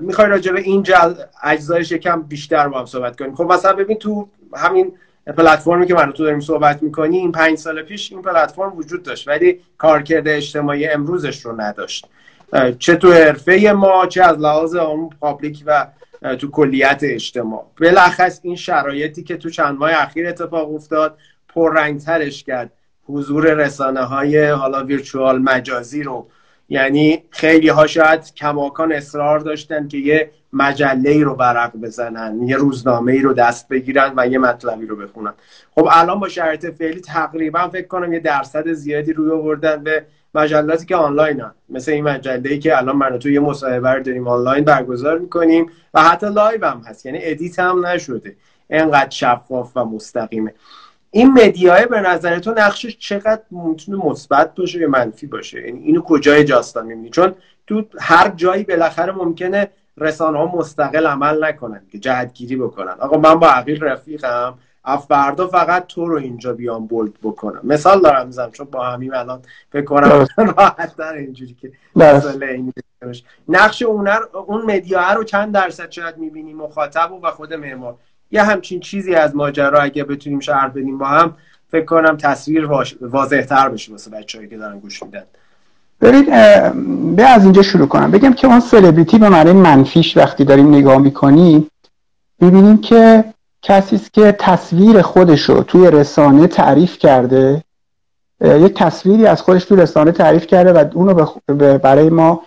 می‌خوای 0.00 0.28
راجع 0.28 0.52
به 0.52 0.60
این 0.60 0.82
جل... 0.82 1.14
اجزایش 1.42 1.92
یکم 1.92 2.22
بیشتر 2.22 2.68
با 2.68 2.78
هم 2.78 2.86
صحبت 2.86 3.18
کنیم. 3.18 3.34
خب 3.34 3.52
مثلا 3.52 3.72
ببین 3.72 3.96
تو 3.96 4.28
همین 4.54 4.92
پلتفرمی 5.26 5.86
که 5.86 5.94
من 5.94 6.12
تو 6.12 6.24
داریم 6.24 6.40
صحبت 6.40 6.82
می‌کنیم 6.82 7.32
پنج 7.32 7.58
سال 7.58 7.82
پیش 7.82 8.12
این 8.12 8.22
پلتفرم 8.22 8.76
وجود 8.76 9.02
داشت 9.02 9.28
ولی 9.28 9.60
کارکرد 9.78 10.28
اجتماعی 10.28 10.88
امروزش 10.88 11.40
رو 11.40 11.60
نداشت. 11.60 12.06
چه 12.78 12.96
تو 12.96 13.12
حرفه 13.12 13.72
ما 13.76 14.06
چه 14.06 14.22
از 14.22 14.38
لحاظ 14.38 14.74
اون 14.74 15.10
public 15.20 15.62
و 15.66 15.86
تو 16.38 16.50
کلیت 16.50 17.00
اجتماع. 17.02 17.66
بالاخص 17.80 18.40
این 18.42 18.56
شرایطی 18.56 19.22
که 19.22 19.36
تو 19.36 19.50
چند 19.50 19.78
ماه 19.78 19.90
اخیر 19.94 20.28
اتفاق 20.28 20.74
افتاد 20.74 21.18
پررنگترش 21.48 22.44
کرد. 22.44 22.72
حضور 23.06 23.54
رسانه 23.54 24.00
های 24.00 24.46
حالا 24.46 24.84
virtual 24.84 25.38
مجازی 25.38 26.02
رو 26.02 26.26
یعنی 26.68 27.24
خیلی 27.30 27.68
ها 27.68 27.86
شاید 27.86 28.34
کماکان 28.34 28.92
اصرار 28.92 29.38
داشتن 29.38 29.88
که 29.88 29.98
یه 29.98 30.30
مجله 30.52 31.24
رو 31.24 31.34
ورق 31.34 31.76
بزنن 31.76 32.42
یه 32.42 32.56
روزنامه 32.56 33.12
ای 33.12 33.22
رو 33.22 33.32
دست 33.32 33.68
بگیرن 33.68 34.12
و 34.16 34.26
یه 34.26 34.38
مطلبی 34.38 34.86
رو 34.86 34.96
بخونن. 34.96 35.32
خب 35.70 35.88
الان 35.92 36.20
با 36.20 36.28
شرایط 36.28 36.66
فعلی 36.66 37.00
تقریبا 37.00 37.68
فکر 37.68 37.86
کنم 37.86 38.12
یه 38.12 38.20
درصد 38.20 38.72
زیادی 38.72 39.12
روی 39.12 39.30
آوردن 39.30 39.84
به 39.84 40.04
مجلاتی 40.34 40.86
که 40.86 40.96
آنلاین 40.96 41.40
هم. 41.40 41.54
مثل 41.68 41.92
این 41.92 42.04
مجله 42.04 42.50
ای 42.50 42.58
که 42.58 42.78
الان 42.78 42.96
من 42.96 43.18
تو 43.18 43.30
یه 43.30 43.40
مصاحبه 43.40 44.00
داریم 44.00 44.28
آنلاین 44.28 44.64
برگزار 44.64 45.18
می‌کنیم 45.18 45.70
و 45.94 46.02
حتی 46.02 46.26
لایو 46.26 46.64
هم 46.64 46.82
هست. 46.86 47.06
یعنی 47.06 47.18
ادیت 47.22 47.58
هم 47.58 47.86
نشده. 47.86 48.36
انقدر 48.70 49.10
شفاف 49.10 49.76
و 49.76 49.84
مستقیمه. 49.84 50.54
این 51.10 51.32
مدیای 51.32 51.86
به 51.86 52.00
نظر 52.00 52.38
تو 52.38 52.50
نقشش 52.50 52.98
چقدر 52.98 53.42
می‌تونه 53.50 54.04
مثبت 54.04 54.54
باشه 54.54 54.78
یا 54.78 54.88
منفی 54.88 55.26
باشه؟ 55.26 55.66
یعنی 55.66 55.78
اینو 55.78 56.00
کجای 56.00 56.44
داستان 56.44 56.86
می‌بینی؟ 56.86 57.10
چون 57.10 57.34
تو 57.66 57.84
هر 58.00 58.28
جایی 58.28 58.64
بالاخره 58.64 59.12
ممکنه 59.12 59.70
رسانه 59.96 60.38
ها 60.38 60.56
مستقل 60.56 61.06
عمل 61.06 61.44
نکنن 61.44 61.82
که 61.92 61.98
جهتگیری 61.98 62.56
بکنن. 62.56 62.92
آقا 63.00 63.18
من 63.18 63.34
با 63.34 63.48
عقیل 63.48 63.84
رفیقم 63.84 64.54
اف 64.84 65.06
فردا 65.06 65.46
فقط 65.46 65.86
تو 65.86 66.08
رو 66.08 66.18
اینجا 66.18 66.52
بیام 66.52 66.86
بولد 66.86 67.12
بکنم. 67.22 67.60
مثال 67.64 68.00
دارم 68.00 68.26
می‌زنم 68.26 68.50
چون 68.50 68.66
با 68.70 68.84
همین 68.84 69.14
الان 69.14 69.42
فکر 69.72 69.84
کنم 69.84 70.26
راحت 70.56 70.96
در 70.96 71.12
اینجوری 71.12 71.56
که 71.60 71.72
نقش 73.48 73.82
اونر 73.82 74.20
اون 74.46 74.62
مدیا 74.62 75.12
رو 75.12 75.24
چند 75.24 75.54
درصد 75.54 75.90
شاید 75.90 76.16
می‌بینی 76.16 76.54
مخاطب 76.54 77.12
و 77.22 77.30
خود 77.30 77.54
معمار. 77.54 77.96
یه 78.30 78.42
همچین 78.42 78.80
چیزی 78.80 79.14
از 79.14 79.36
ماجرا 79.36 79.80
اگه 79.80 80.04
بتونیم 80.04 80.40
شرح 80.40 80.68
بدیم 80.68 80.98
با 80.98 81.06
هم 81.06 81.34
فکر 81.70 81.84
کنم 81.84 82.16
تصویر 82.16 82.68
واضح 83.00 83.42
تر 83.42 83.68
بشه 83.68 83.92
واسه 83.92 84.10
بچه‌ای 84.10 84.48
که 84.48 84.56
دارن 84.56 84.78
گوش 84.78 85.02
میدن. 85.02 85.22
ببین 86.00 86.24
به 87.16 87.22
از 87.22 87.44
اینجا 87.44 87.62
شروع 87.62 87.86
کنم. 87.86 88.10
بگم 88.10 88.32
که 88.32 88.46
اون 88.46 88.60
سلبریتی 88.60 89.18
به 89.18 89.28
معنی 89.28 89.52
منفیش 89.52 90.16
وقتی 90.16 90.44
داریم 90.44 90.74
نگاه 90.74 90.98
می‌کنیم 90.98 91.70
ببینیم 92.40 92.78
که 92.78 93.24
کسی 93.62 93.96
است 93.96 94.12
که 94.12 94.36
تصویر 94.38 95.02
خودش 95.02 95.42
رو 95.42 95.62
توی 95.62 95.90
رسانه 95.90 96.46
تعریف 96.46 96.98
کرده. 96.98 97.62
یک 98.40 98.74
تصویری 98.74 99.26
از 99.26 99.42
خودش 99.42 99.64
توی 99.64 99.76
رسانه 99.76 100.12
تعریف 100.12 100.46
کرده 100.46 100.72
و 100.72 100.84
اونو 100.94 101.26
برای 101.78 102.10
ما 102.10 102.42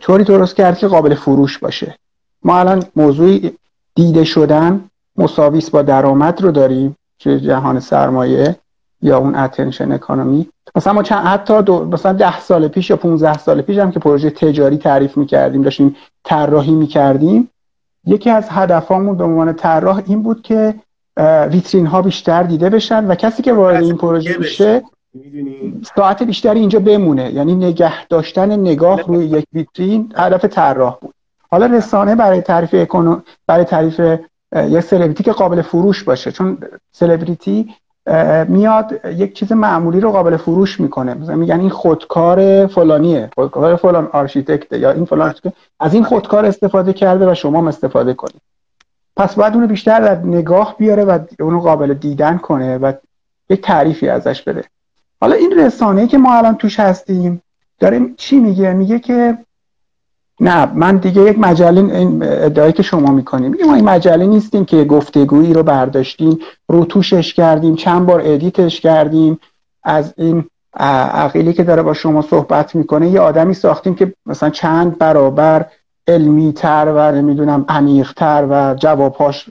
طوری 0.00 0.24
درست 0.24 0.56
کرد 0.56 0.78
که 0.78 0.86
قابل 0.86 1.14
فروش 1.14 1.58
باشه. 1.58 1.94
ما 2.42 2.58
الان 2.58 2.84
موضوع 2.96 3.50
دیده 3.94 4.24
شدن 4.24 4.84
مساویس 5.16 5.70
با 5.70 5.82
درآمد 5.82 6.42
رو 6.42 6.50
داریم 6.50 6.96
توی 7.18 7.40
جهان 7.40 7.80
سرمایه 7.80 8.56
یا 9.02 9.18
اون 9.18 9.34
اتنشن 9.34 9.92
اکانومی 9.92 10.48
مثلا 10.76 10.92
ما 10.92 11.02
چند 11.02 11.26
حتی 11.26 11.62
دو 11.62 11.84
مثلا 11.84 12.12
ده 12.12 12.40
سال 12.40 12.68
پیش 12.68 12.90
یا 12.90 12.96
15 12.96 13.38
سال 13.38 13.62
پیش 13.62 13.78
هم 13.78 13.90
که 13.90 13.98
پروژه 13.98 14.30
تجاری 14.30 14.76
تعریف 14.76 15.16
می‌کردیم 15.16 15.62
داشتیم 15.62 15.96
طراحی 16.24 16.72
می‌کردیم 16.72 17.50
یکی 18.06 18.30
از 18.30 18.48
هدفامون 18.50 19.16
به 19.16 19.24
عنوان 19.24 19.52
طراح 19.52 20.02
این 20.06 20.22
بود 20.22 20.42
که 20.42 20.74
ویترین 21.50 21.86
ها 21.86 22.02
بیشتر 22.02 22.42
دیده 22.42 22.70
بشن 22.70 23.06
و 23.06 23.14
کسی 23.14 23.42
که 23.42 23.52
وارد 23.52 23.82
این 23.82 23.96
پروژه 23.96 24.38
میشه 24.38 24.82
ساعت 25.96 26.22
بیشتری 26.22 26.60
اینجا 26.60 26.80
بمونه. 26.80 27.32
یعنی 27.32 27.54
نگه 27.54 28.06
داشتن 28.06 28.52
نگاه 28.52 29.02
روی 29.02 29.24
یک 29.24 29.44
ویترین 29.52 30.12
هدف 30.16 30.44
طراح 30.44 30.98
بود. 31.00 31.14
حالا 31.50 31.66
رسانه 31.66 32.14
برای 32.14 32.40
تعریف 32.40 32.74
اکونو 32.74 33.20
برای 33.46 33.64
تعریف 33.64 34.00
یک 34.54 34.80
سلبریتی 34.80 35.24
که 35.24 35.32
قابل 35.32 35.62
فروش 35.62 36.04
باشه. 36.04 36.32
چون 36.32 36.58
سلبریتی 36.92 37.74
میاد 38.48 39.00
یک 39.04 39.34
چیز 39.34 39.52
معمولی 39.52 40.00
رو 40.00 40.12
قابل 40.12 40.36
فروش 40.36 40.80
می‌کنه. 40.80 41.14
مثلا 41.14 41.36
میگن 41.36 41.60
این 41.60 41.70
خودکار 41.70 42.66
فلانیه. 42.66 43.30
خودکار 43.34 43.76
فلان 43.76 44.08
آرشیتکت 44.12 44.72
یا 44.72 44.90
این 44.90 45.04
فلان 45.04 45.34
از 45.80 45.94
این 45.94 46.04
خودکار 46.04 46.44
استفاده 46.44 46.92
کرده 46.92 47.30
و 47.30 47.34
شما 47.34 47.58
هم 47.58 47.66
استفاده 47.66 48.14
کنید. 48.14 48.40
پس 49.16 49.34
باید 49.34 49.54
اونو 49.54 49.66
بیشتر 49.66 50.00
در 50.00 50.18
نگاه 50.18 50.76
بیاره 50.78 51.04
و 51.04 51.18
اونو 51.40 51.60
قابل 51.60 51.94
دیدن 51.94 52.38
کنه 52.38 52.78
و 52.78 52.92
یک 53.50 53.62
تعریفی 53.62 54.08
ازش 54.08 54.42
بده. 54.42 54.64
حالا 55.20 55.36
این 55.36 55.58
رسانه 55.58 56.06
که 56.06 56.18
ما 56.18 56.34
الان 56.34 56.54
توش 56.54 56.80
هستیم 56.80 57.42
داره 57.80 58.00
چی 58.16 58.38
میگه؟ 58.38 58.72
میگه 58.72 58.98
که 58.98 59.38
نه 60.40 60.72
من 60.74 60.96
دیگه 60.96 61.22
یک 61.22 61.38
مجله 61.38 61.80
این 61.80 62.22
ادعایی 62.22 62.72
که 62.72 62.82
شما 62.82 63.12
می‌کنیم 63.12 63.50
میگه 63.50 63.64
ما 63.64 63.74
این 63.74 63.84
مجله 63.84 64.26
نیستیم 64.26 64.64
که 64.64 64.84
گفتگویی 64.84 65.52
رو 65.52 65.62
برداشتیم 65.62 66.38
روتوشش 66.68 67.34
کردیم 67.34 67.76
چند 67.76 68.06
بار 68.06 68.22
ادیتش 68.24 68.80
کردیم. 68.80 69.38
از 69.82 70.14
این 70.16 70.44
عقیلی 70.76 71.52
که 71.52 71.64
داره 71.64 71.82
با 71.82 71.94
شما 71.94 72.22
صحبت 72.22 72.74
می‌کنه 72.74 73.08
یه 73.08 73.20
آدمی 73.20 73.54
ساختیم 73.54 73.94
که 73.94 74.12
مثلا 74.26 74.50
چند 74.50 74.98
برابر 74.98 75.66
علمی 76.08 76.52
تر 76.52 76.92
و 76.96 77.12
نمی‌دونم 77.12 77.64
عمیق 77.68 78.12
تر 78.12 78.46
و 78.50 78.74
جوابهاش 78.74 79.50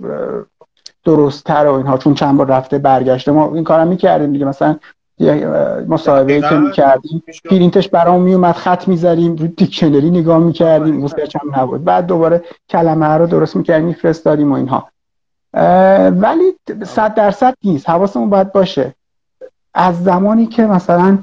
درست 1.05 1.43
تر 1.43 1.67
و 1.67 1.73
اینها 1.73 1.97
چون 1.97 2.13
چند 2.13 2.37
بار 2.37 2.47
رفته 2.47 2.77
برگشته. 2.77 3.31
ما 3.31 3.55
این 3.55 3.63
کارم 3.63 3.87
می‌کردیم 3.87 4.31
دیگه. 4.31 4.45
مثلا 4.45 4.75
مصاحبه 5.88 6.41
که 6.41 6.55
می‌کردیم 6.55 7.24
پرینتش 7.46 7.89
برام 7.89 8.22
میومد 8.22 8.55
خط 8.55 8.88
می‌زدیم 8.88 9.36
رو 9.36 9.48
دیکشنری 9.48 10.10
نگاه 10.10 10.38
می‌کردیم 10.38 10.96
موسیقی 10.96 11.39
هم 11.41 11.62
نبود. 11.62 11.84
بعد 11.84 12.05
دوباره 12.05 12.43
کلمه 12.70 13.05
رو 13.05 13.27
درست 13.27 13.55
می‌کردیم 13.55 13.88
میفرستادیم 13.88 14.51
و 14.51 14.55
اینها. 14.55 14.88
ولی 16.10 16.53
صد 16.84 17.13
درصد 17.13 17.53
نیست. 17.63 17.89
حواسمون 17.89 18.29
باید 18.29 18.51
باشه. 18.51 18.93
از 19.74 20.03
زمانی 20.03 20.46
که 20.46 20.65
مثلا 20.65 21.17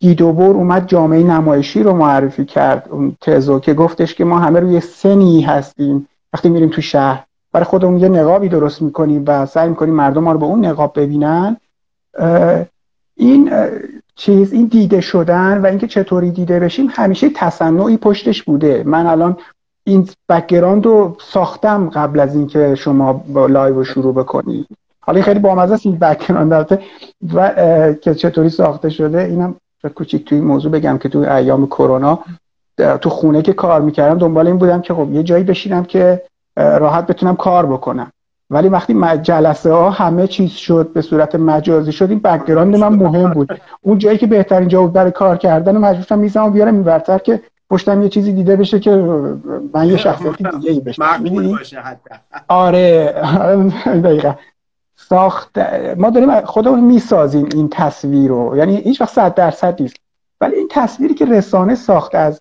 گی 0.00 0.16
دوبور 0.16 0.56
اومد 0.56 0.86
جامعه 0.86 1.22
نمایشی 1.22 1.82
رو 1.82 1.92
معرفی 1.92 2.44
کرد 2.44 2.88
اون 2.90 3.16
تزو 3.20 3.60
که 3.60 3.74
گفتش 3.74 4.14
که 4.14 4.24
ما 4.24 4.38
همه 4.38 4.60
روی 4.60 4.80
صحنه 4.80 5.40
هستیم. 5.40 6.08
وقتی 6.32 6.48
میریم 6.48 6.68
تو 6.68 6.80
شهر 6.80 7.24
برای 7.52 7.64
خودمون 7.64 7.98
یه 7.98 8.08
نقابی 8.08 8.48
درست 8.48 8.82
می‌کنیم 8.82 9.24
و 9.26 9.46
سعی 9.46 9.68
می‌کنیم 9.68 9.94
مردم 9.94 10.22
ما 10.22 10.32
رو 10.32 10.38
به 10.38 10.46
اون 10.46 10.64
نقاب 10.66 11.00
ببینن. 11.00 11.56
این 13.20 13.50
چیز 14.16 14.52
این 14.52 14.66
دیده 14.66 15.00
شدن 15.00 15.60
و 15.60 15.66
اینکه 15.66 15.86
چطوری 15.86 16.30
دیده 16.30 16.60
بشیم 16.60 16.88
همیشه 16.90 17.30
تصنعی 17.34 17.96
پشتش 17.96 18.42
بوده. 18.42 18.82
من 18.86 19.06
الان 19.06 19.36
این 19.84 20.08
background 20.28 20.86
رو 20.86 21.16
ساختم 21.20 21.88
قبل 21.88 22.20
از 22.20 22.36
اینکه 22.36 22.74
شما 22.74 23.12
با 23.12 23.46
live 23.46 23.74
رو 23.74 23.84
شروع 23.84 24.14
بکنید 24.14 24.66
حالا 25.00 25.22
خیلی 25.22 25.40
بامزه 25.40 25.74
است 25.74 25.86
این 25.86 25.98
background 25.98 26.82
و 27.34 27.48
که 28.02 28.14
چطوری 28.14 28.50
ساخته 28.50 28.90
شده 28.90 29.22
اینم 29.22 29.54
کوچیک 29.94 30.24
توی 30.24 30.40
موضوع 30.40 30.72
بگم 30.72 30.98
که 30.98 31.08
توی 31.08 31.26
ایام 31.26 31.66
کرونا 31.66 32.18
تو 33.00 33.10
خونه 33.10 33.42
که 33.42 33.52
کار 33.52 33.80
می‌کردم 33.80 34.18
دنبال 34.18 34.46
این 34.46 34.58
بودم 34.58 34.80
که 34.80 34.94
خب 34.94 35.12
یه 35.12 35.22
جایی 35.22 35.44
بشینم 35.44 35.84
که 35.84 36.22
راحت 36.56 37.06
بتونم 37.06 37.36
کار 37.36 37.66
بکنم. 37.66 38.12
ولی 38.50 38.68
وقتی 38.68 38.94
جلسه 39.22 39.72
ها 39.72 39.90
همه 39.90 40.26
چیز 40.26 40.50
شد 40.50 40.90
به 40.94 41.02
صورت 41.02 41.34
مجازی 41.34 41.92
شد 41.92 42.10
این 42.10 42.18
background 42.18 42.76
من 42.76 42.88
مهم 42.88 43.32
بود. 43.32 43.60
اون 43.82 43.98
جایی 43.98 44.18
که 44.18 44.26
بهترین 44.26 44.68
جا 44.68 44.82
بود 44.82 44.92
برای 44.92 45.10
کار 45.10 45.36
کردن 45.36 45.76
و 45.76 45.80
مجبور 45.80 46.04
شدم 46.04 46.18
میزم 46.18 46.50
بیارم 46.50 46.74
این 46.74 46.82
برتر 46.82 47.18
که 47.18 47.40
پشتم 47.70 48.02
یه 48.02 48.08
چیزی 48.08 48.32
دیده 48.32 48.56
بشه 48.56 48.80
که 48.80 48.90
من 49.74 49.88
یه 49.88 49.96
شخصیت 49.96 50.54
دیگه 50.54 50.70
ای 50.70 50.80
بشه 50.80 51.02
آره. 52.48 53.14
دقیقا. 54.04 54.34
ساخت 54.96 55.58
ما 55.96 56.10
داریم 56.10 56.40
خودمون 56.40 56.80
می‌سازیم 56.80 57.48
این 57.54 57.68
تصویر 57.68 58.30
رو. 58.30 58.56
یعنی 58.56 58.76
هیچ 58.76 59.00
وقت 59.00 59.10
صد 59.10 59.34
درصد 59.34 59.82
نیست. 59.82 59.96
ولی 60.40 60.54
این 60.56 60.68
تصویری 60.70 61.14
که 61.14 61.24
رسانه 61.24 61.74
ساخت 61.74 62.14
از 62.14 62.40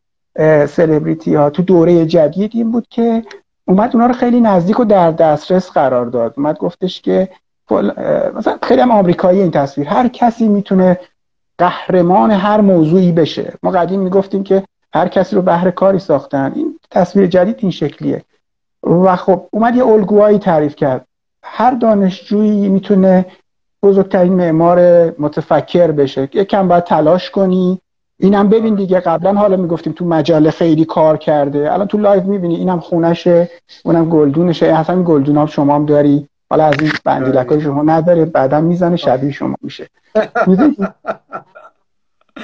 سلبریتی 0.70 1.36
ها 1.36 1.50
تو 1.50 1.62
دوره 1.62 2.06
جدید 2.06 2.52
این 2.54 2.72
بود 2.72 2.88
که 2.90 3.24
اومد 3.70 3.90
اونا 3.94 4.06
رو 4.06 4.14
خیلی 4.14 4.42
نزدیک 4.42 4.80
و 4.80 4.86
در 4.86 5.12
دسترس 5.12 5.72
قرار 5.72 6.06
داد. 6.06 6.34
اومد 6.38 6.58
گفتش 6.58 7.02
که 7.02 7.30
مثلا 8.36 8.58
خیلی 8.64 8.82
هم 8.82 8.92
آمریکایی 8.92 9.42
این 9.42 9.52
تصویر. 9.52 9.88
هر 9.88 10.08
کسی 10.08 10.48
می‌تونه 10.48 11.00
قهرمان 11.58 12.32
هر 12.32 12.62
موضوعی 12.62 13.12
بشه. 13.12 13.54
ما 13.64 13.72
قدیم 13.72 14.00
می‌گفتیم 14.00 14.44
که 14.44 14.64
هر 14.94 15.08
کسی 15.08 15.36
رو 15.36 15.42
بهر 15.42 15.72
کاری 15.72 16.00
ساختن. 16.00 16.52
این 16.56 16.80
تصویر 16.92 17.28
جدید 17.28 17.56
این 17.60 17.72
شکلیه. 17.72 18.24
و 18.84 19.16
خب 19.16 19.44
اومد 19.52 19.76
یه 19.76 19.86
الگوهایی 19.86 20.40
تعریف 20.40 20.76
کرد. 20.76 21.06
هر 21.44 21.72
دانشجویی 21.72 22.70
می‌تونه 22.70 23.26
بزرگترین 23.84 24.34
معمار 24.34 24.80
متفکر 25.20 25.92
بشه. 25.92 26.30
یکم 26.34 26.68
باید 26.68 26.84
تلاش 26.84 27.32
کنی. 27.32 27.82
اینم 28.20 28.50
ببین 28.50 28.76
دیگه 28.76 29.00
قبلا 29.00 29.34
حالا 29.34 29.56
می‌گفتیم 29.56 29.94
تو 29.94 30.06
مجله 30.06 30.52
خیلی 30.52 30.86
کار 30.86 31.18
کرده. 31.18 31.74
الان 31.74 31.88
تو 31.88 31.98
live 31.98 32.24
می‌بینی 32.24 32.56
اینم 32.56 32.80
خونشه 32.80 33.50
اونم 33.84 34.10
گلدونشه. 34.10 34.66
اصلا 34.66 34.96
این 34.96 35.06
گلدون 35.08 35.38
ها 35.38 35.46
شما 35.46 35.76
هم 35.76 35.86
داری. 35.86 36.28
حالا 36.50 36.66
از 36.66 36.76
این 36.82 36.92
بندیلک 37.04 37.60
شما 37.60 37.84
نداره 37.84 38.26
بعدا 38.26 38.62
می‌زنه 38.62 38.96
شبیه 38.96 39.32
شما 39.32 39.56
میشه. 39.62 39.88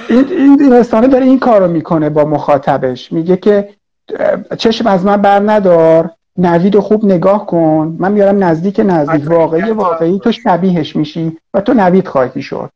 این 0.08 0.26
این 0.30 0.72
رسانه 0.72 1.06
داره 1.06 1.24
این 1.24 1.38
کارو 1.38 1.68
می‌کنه 1.68 2.10
با 2.10 2.24
مخاطبش. 2.24 3.12
میگه 3.12 3.36
که 3.36 3.68
چشم 4.58 4.86
از 4.86 5.04
من 5.04 5.16
بر 5.16 5.40
ندار 5.40 6.10
نوید 6.38 6.78
خوب 6.78 7.04
نگاه 7.04 7.46
کن. 7.46 7.96
من 7.98 8.12
میارم 8.12 8.44
نزدیک 8.44 8.80
نزدیک. 8.84 9.30
واقعی 9.30 9.70
واقعی 9.70 10.18
تو 10.18 10.32
شبیهش 10.32 10.96
میشی 10.96 11.38
و 11.54 11.60
تو 11.60 11.74
نوید 11.74 12.08
خواهی 12.08 12.42
شد. 12.42 12.70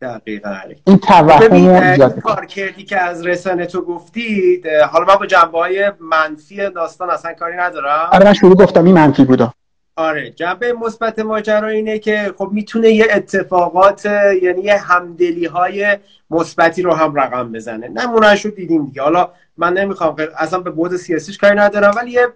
دقیقا. 0.00 0.60
این 0.86 0.98
توهم 0.98 2.10
کار 2.20 2.46
کردی 2.46 2.84
که 2.84 2.98
از 2.98 3.26
رسانه 3.26 3.66
تو 3.66 3.82
گفتید 3.82 4.66
حالا 4.66 5.04
من 5.04 5.14
با 5.14 5.26
جنبه 5.26 5.58
های 5.58 5.92
منفی 6.00 6.70
داستان 6.70 7.10
اصلا 7.10 7.32
کاری 7.32 7.56
ندارم. 7.56 8.08
آره 8.12 8.24
من 8.24 8.32
شروع 8.32 8.54
گفتم 8.54 8.84
این 8.84 8.94
منفی 8.94 9.24
بودا. 9.24 9.54
آره 9.96 10.30
جنبه 10.30 10.72
مثبت 10.72 11.18
ماجرا 11.18 11.68
اینه 11.68 11.98
که 11.98 12.34
خب 12.38 12.48
می‌تونه 12.52 12.88
یه 12.88 13.06
اتفاقات 13.10 14.06
یعنی 14.42 14.62
یه 14.62 14.76
همدلی 14.76 15.46
های 15.46 15.98
مثبتی 16.30 16.82
رو 16.82 16.94
هم 16.94 17.14
رقم 17.14 17.52
بزنه. 17.52 17.88
نمونهش 17.88 18.44
رو 18.44 18.50
دیدیم 18.50 18.86
دیگه. 18.86 19.02
حالا 19.02 19.28
من 19.56 19.72
نمی‌خوام 19.72 20.16
اصلا 20.38 20.60
به 20.60 20.70
بود 20.70 20.96
سیاسیش 20.96 21.38
کاری 21.38 21.56
ندارم 21.56 21.92
ولی 21.96 22.10
یه 22.10 22.26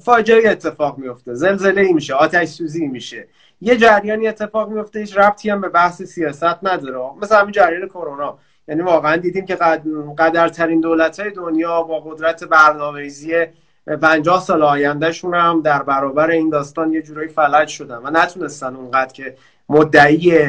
فاجعه 0.00 0.50
اتفاق 0.50 0.98
میفته 0.98 1.34
زلزله 1.34 1.80
ای 1.80 1.92
میشه 1.92 2.14
آتش 2.14 2.48
سوزی 2.48 2.86
میشه. 2.86 3.28
یه 3.60 3.76
جریانی 3.76 4.28
اتفاق 4.28 4.68
میفته 4.68 5.00
هیچ 5.00 5.18
ربطی 5.18 5.50
هم 5.50 5.60
به 5.60 5.68
بحث 5.68 6.02
سیاست 6.02 6.58
نداره. 6.62 6.98
مثلا 7.22 7.38
همین 7.38 7.52
جریان 7.52 7.88
کرونا. 7.88 8.38
یعنی 8.68 8.82
واقعا 8.82 9.16
دیدیم 9.16 9.46
که 9.46 9.56
قدرترین 10.18 10.80
دولت 10.80 11.20
های 11.20 11.30
دنیا 11.30 11.82
با 11.82 12.00
قدرت 12.00 12.44
برنامه‌ریزی 12.44 13.46
50 14.02 14.40
سال 14.40 14.62
آیندهشون 14.62 15.34
هم 15.34 15.62
در 15.62 15.82
برابر 15.82 16.30
این 16.30 16.50
داستان 16.50 16.92
یه 16.92 17.02
جورایی 17.02 17.28
فلج 17.28 17.68
شدن 17.68 17.96
و 17.96 18.10
نتونستن 18.10 18.76
اونقدر 18.76 19.12
که 19.12 19.36
مدعی 19.68 20.48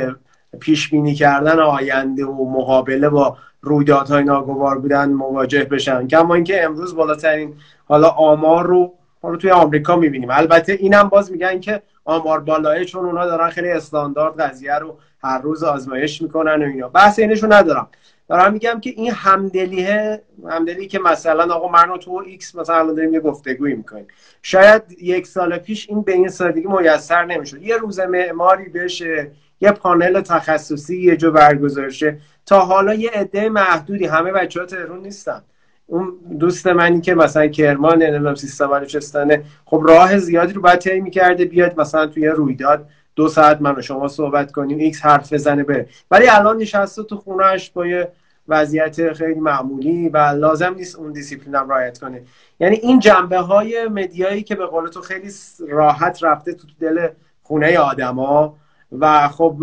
پیش 0.60 0.89
بینی 0.89 1.16
کردن 1.16 1.60
آینده 1.60 2.25
و 2.25 2.51
مقابله 2.51 3.10
با 3.10 3.38
رویدادهای 3.62 4.24
ناگوار 4.24 4.78
بودن 4.80 5.10
مواجه 5.10 5.63
بشن. 5.63 6.08
کما 6.08 6.36
اینکه 6.36 6.63
امروز 6.63 6.96
بالاترین 6.96 7.54
حالا 7.88 8.10
آمار 8.10 8.68
رو 8.68 8.94
رو 9.22 9.38
توی 9.38 9.52
آمریکا 9.52 9.96
می‌بینیم. 9.96 10.30
البته 10.32 10.74
اینم 10.74 11.10
باز 11.10 11.32
میگن 11.32 11.60
که 11.60 11.82
آمار 12.06 12.40
بالایه 12.40 12.86
چون 12.86 13.06
اونا 13.06 13.26
دارن 13.26 13.50
خیلی 13.50 13.72
استاندارد 13.72 14.42
قضیه 14.42 14.76
رو 14.76 14.98
هر 15.24 15.42
روز 15.42 15.64
آزمایش 15.64 16.22
می‌کنن 16.22 16.64
و 16.64 16.66
اینا. 16.66 16.90
بحث 16.90 17.20
اینشو 17.20 17.53
ندارم. 17.53 17.88
دارم 18.29 18.53
میگم 18.53 18.79
که 18.79 18.90
این 18.90 19.12
همدلیه 19.12 20.22
همدلی 20.50 20.88
که 20.88 21.00
مثلا 21.00 21.53
آقا 21.53 21.68
من 21.68 21.90
و 21.90 21.98
تو 21.98 22.24
X 22.25 22.55
مثلا 22.55 22.75
الان 22.75 22.96
داریم 22.96 23.14
یه 23.14 23.20
گفتگویی 23.20 23.75
می‌کنیم. 23.75 24.08
شاید 24.42 24.84
یک 25.01 25.27
سال 25.27 25.58
پیش 25.58 25.90
این 25.90 26.01
به 26.01 26.14
این 26.14 26.29
سادگی 26.29 26.68
میسر 26.68 27.25
نمی‌شد. 27.25 27.62
یه 27.62 27.77
روز 27.77 28.00
معماری 28.00 28.70
بشه 28.70 29.32
یه 29.62 29.72
پانل 29.72 30.22
تخصصی 30.22 31.01
یه 31.01 31.18
جو 31.18 31.32
برگزار 31.32 31.92
تا 32.46 32.60
حالا 32.60 32.94
یه 32.94 33.10
عده 33.10 33.50
محدودی 33.50 34.05
همه 34.05 34.32
بچه 34.32 34.60
ها 34.60 34.66
تهرون 34.66 35.00
نیستن. 35.00 35.42
اون 35.90 36.14
دوست 36.40 36.68
منی 36.68 37.02
که 37.02 37.16
مثلا 37.16 37.48
کرمان 37.48 38.04
نمی‌دونم 38.04 38.36
سیستان 38.36 38.70
بلوچستانه 38.70 39.44
خب 39.66 39.84
راه 39.90 40.18
زیادی 40.18 40.54
رو 40.54 40.62
باید 40.62 40.80
طی 40.80 41.00
می‌کرده 41.00 41.46
بیاد 41.46 41.80
مثلا 41.80 42.08
توی 42.08 42.28
رویداد 42.28 42.86
دو 43.16 43.28
ساعت 43.28 43.62
من 43.62 43.75
و 43.75 43.82
شما 43.82 44.08
صحبت 44.08 44.52
کنیم 44.52 44.78
X 44.77 45.05
حرف 45.06 45.34
بزنه 45.34 45.64
بره. 45.64 45.90
ولی 46.12 46.30
الان 46.30 46.58
نشسته 46.58 47.04
تو 47.04 47.18
خونهش 47.18 47.70
با 47.70 47.88
یه 47.88 48.12
وضعیت 48.48 49.14
خیلی 49.14 49.40
معمولی 49.40 50.10
و 50.10 50.18
لازم 50.18 50.74
نیست 50.74 50.96
اون 50.96 51.12
دیسیپلین 51.12 51.56
هم 51.56 51.70
رعایت 51.70 52.00
کنه. 52.00 52.22
یعنی 52.60 52.75
این 52.75 53.00
جنبه 53.00 53.38
های 53.38 53.88
مدیایی 53.88 54.44
که 54.44 54.56
به 54.56 54.66
قول 54.66 54.90
تو 54.90 55.02
خیلی 55.02 55.32
راحت 55.70 56.24
رفته 56.24 56.54
تو 56.54 56.68
دل 56.80 57.08
خونه 57.44 57.80
آدما 57.80 58.58
و 59.00 59.28
خب 59.28 59.58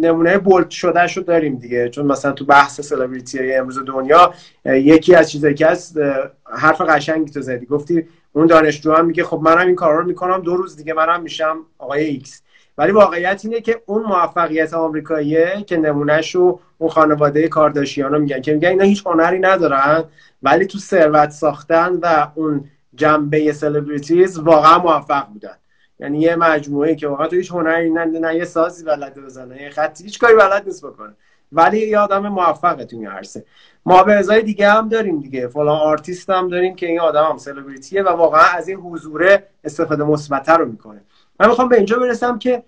نمونه 0.00 0.38
bold 0.38 0.70
شده 0.70 1.06
شو 1.06 1.20
داریم 1.20 1.56
دیگه. 1.56 1.88
چون 1.88 2.06
مثلا 2.06 2.32
تو 2.32 2.44
بحث 2.44 2.80
سلبریتی 2.80 3.38
های 3.38 3.56
امروز 3.56 3.84
دنیا 3.84 4.34
یکی 4.64 5.14
از 5.14 5.30
چیزایی 5.30 5.54
که 5.54 5.66
هست 5.66 5.98
حرف 6.44 6.80
قشنگی 6.80 7.30
تو 7.30 7.40
زدی. 7.40 7.66
گفتی 7.66 8.06
اون 8.32 8.46
دانشجو 8.46 8.92
هم 8.92 9.06
میگه 9.06 9.24
خب 9.24 9.40
منم 9.42 9.66
این 9.66 9.76
کار 9.76 9.96
رو 9.96 10.04
می‌کنم 10.04 10.40
دو 10.42 10.56
روز 10.56 10.76
دیگه 10.76 10.92
منم 10.92 11.22
میشم 11.22 11.56
آقای 11.78 12.04
X. 12.04 12.42
ولی 12.78 12.92
واقعیت 12.92 13.40
اینه 13.44 13.60
که 13.60 13.82
اون 13.86 14.02
موفقیت 14.02 14.74
آمریکاییه 14.74 15.64
که 15.66 15.76
نمونهش 15.76 16.34
رو 16.34 16.60
اون 16.78 16.90
خانواده 16.90 17.48
کارداشیان 17.48 18.20
میگن 18.20 18.40
که 18.40 18.52
میگن 18.52 18.68
اینا 18.68 18.84
هیچ 18.84 19.06
هنری 19.06 19.38
ندارن 19.38 20.04
ولی 20.42 20.66
تو 20.66 20.78
ثروت 20.78 21.30
ساختن 21.30 21.92
و 22.02 22.26
اون 22.34 22.64
جنبه 22.94 23.52
celebrities 23.52 24.38
واقعا 24.38 24.78
موفق 24.78 25.28
بودن. 25.28 25.56
یعنی 26.00 26.20
یه 26.20 26.36
مجموعه 26.36 26.94
که 26.94 27.08
واقعا 27.08 27.26
تو 27.26 27.36
هیچ 27.36 27.50
هنری 27.52 27.90
نه, 27.90 28.04
نه 28.04 28.34
یه 28.34 28.44
سازی 28.44 28.84
بلد 28.84 29.14
بزنه 29.14 29.62
یه 29.62 29.70
خطی 29.70 30.04
هیچ 30.04 30.18
کاری 30.18 30.34
بلد 30.34 30.66
نیست 30.66 30.86
بکنه. 30.86 31.14
ولی 31.52 31.78
یه 31.78 31.98
آدم 31.98 32.28
موفقه 32.28 32.84
تو 32.84 32.96
این 32.96 33.06
عرصه. 33.06 33.44
های 33.86 34.42
دیگه 34.42 34.70
هم 34.70 34.88
داریم 34.88 35.20
دیگه. 35.20 35.48
فلان 35.48 35.78
آرتیست 35.78 36.30
هم 36.30 36.48
داریم 36.48 36.74
که 36.74 36.86
این 36.86 37.00
آدم 37.00 37.24
هم 37.24 37.38
سلبریتیه 37.38 38.02
و 38.02 38.08
واقعا 38.08 38.42
از 38.56 38.68
این 38.68 38.78
حضور 38.78 39.38
استفاده 39.64 40.04
مثبت 40.04 40.48
رو 40.48 40.66
می‌کنه. 40.66 41.00
من 41.40 41.48
می‌خوام 41.48 41.68
به 41.68 41.76
اینجا 41.76 41.98
برسم 41.98 42.38
که 42.38 42.62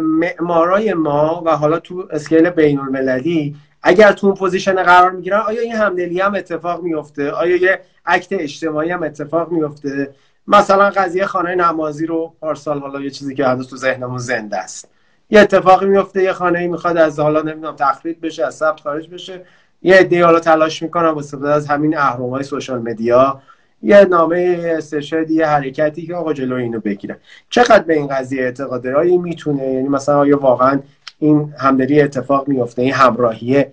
معمارای 0.00 0.94
ما 0.94 1.42
و 1.46 1.56
حالا 1.56 1.78
تو 1.78 2.08
scale 2.10 2.50
بین 2.50 2.80
المللی 2.80 3.56
اگر 3.82 4.12
تو 4.12 4.26
اون 4.26 4.36
position 4.36 4.82
قرار 4.82 5.10
می‌گیرن 5.10 5.40
آیا 5.40 5.60
این 5.60 5.72
همدلی 5.72 6.20
هم 6.20 6.34
اتفاق 6.34 6.82
میفته 6.82 7.30
آیا 7.30 7.56
یه 7.56 7.80
act 8.06 8.32
اجتماعی 8.32 8.90
هم 8.90 9.02
اتفاق 9.02 9.50
میفته 9.50 10.14
مثلا 10.48 10.90
قضیه 10.90 11.26
خانه 11.26 11.54
نمازی 11.54 12.06
رو 12.06 12.32
پارسال 12.40 12.78
حالا 12.78 13.00
یه 13.00 13.10
چیزی 13.10 13.34
که 13.34 13.46
هنوز 13.46 13.68
تو 13.68 13.76
ذهنمون 13.76 14.18
زنده 14.18 14.56
است. 14.56 14.88
یه 15.30 15.40
اتفاقی 15.40 15.86
میفته 15.86 16.22
یه 16.22 16.32
خانه 16.32 16.66
می‌خواد 16.66 16.96
از 16.96 17.20
حالا 17.20 17.42
نمی‌دونم 17.42 17.76
تخریب 17.76 18.26
بشه 18.26 18.46
از 18.46 18.54
ثبت 18.54 18.80
خارج 18.80 19.08
بشه. 19.08 19.44
یه 19.82 19.94
عده 19.94 20.24
حالا 20.24 20.40
تلاش 20.40 20.82
می‌کنم 20.82 21.18
استفاده 21.18 21.52
از 21.52 21.66
همین 21.66 21.94
های 21.94 22.42
social 22.42 22.78
media. 22.78 23.40
یه 23.82 24.04
نامه 24.04 24.64
استشهادی 24.78 25.34
یه 25.34 25.46
حرکتی 25.46 26.06
که 26.06 26.14
آقا 26.14 26.32
جلو 26.32 26.56
اینو 26.56 26.80
بگیرن. 26.80 27.16
چقدر 27.50 27.82
به 27.82 27.94
این 27.94 28.06
قضیه 28.06 28.42
اعتقاد 28.42 28.86
می‌تونه؟ 28.86 29.72
یعنی 29.72 29.88
مثلا 29.88 30.18
آیا 30.18 30.38
واقعا 30.38 30.80
این 31.18 31.54
همدلی 31.58 32.00
اتفاق 32.00 32.48
میفته 32.48 32.82
این 32.82 32.92
همراهیه؟ 32.92 33.72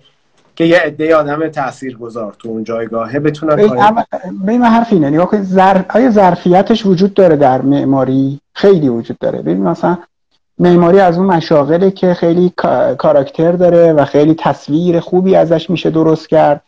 که 0.55 0.63
یه 0.63 0.77
عده 0.77 1.15
آدم 1.15 1.39
گذار 1.99 2.35
تو 2.39 2.49
اون 2.49 2.63
جایگاهه 2.63 3.19
بتونن 3.19 3.55
ببین 4.43 4.61
حرف 4.61 4.87
اینه. 4.93 5.09
نگاه 5.09 5.25
کنید 5.25 5.43
زر... 5.43 5.81
آیا 5.89 6.09
ظرفیتش 6.09 6.85
وجود 6.85 7.13
داره 7.13 7.35
در 7.35 7.61
معماری؟ 7.61 8.39
خیلی 8.53 8.89
وجود 8.89 9.17
داره. 9.17 9.39
ببین 9.39 9.63
مثلا 9.63 9.97
معماری 10.59 10.99
از 10.99 11.17
اون 11.17 11.27
مشاغله 11.27 11.91
که 11.91 12.13
خیلی 12.13 12.53
کاراکتر 12.97 13.51
داره 13.51 13.93
و 13.93 14.05
خیلی 14.05 14.35
تصویر 14.39 14.99
خوبی 14.99 15.35
ازش 15.35 15.69
میشه 15.69 15.89
درست 15.89 16.29
کرد 16.29 16.61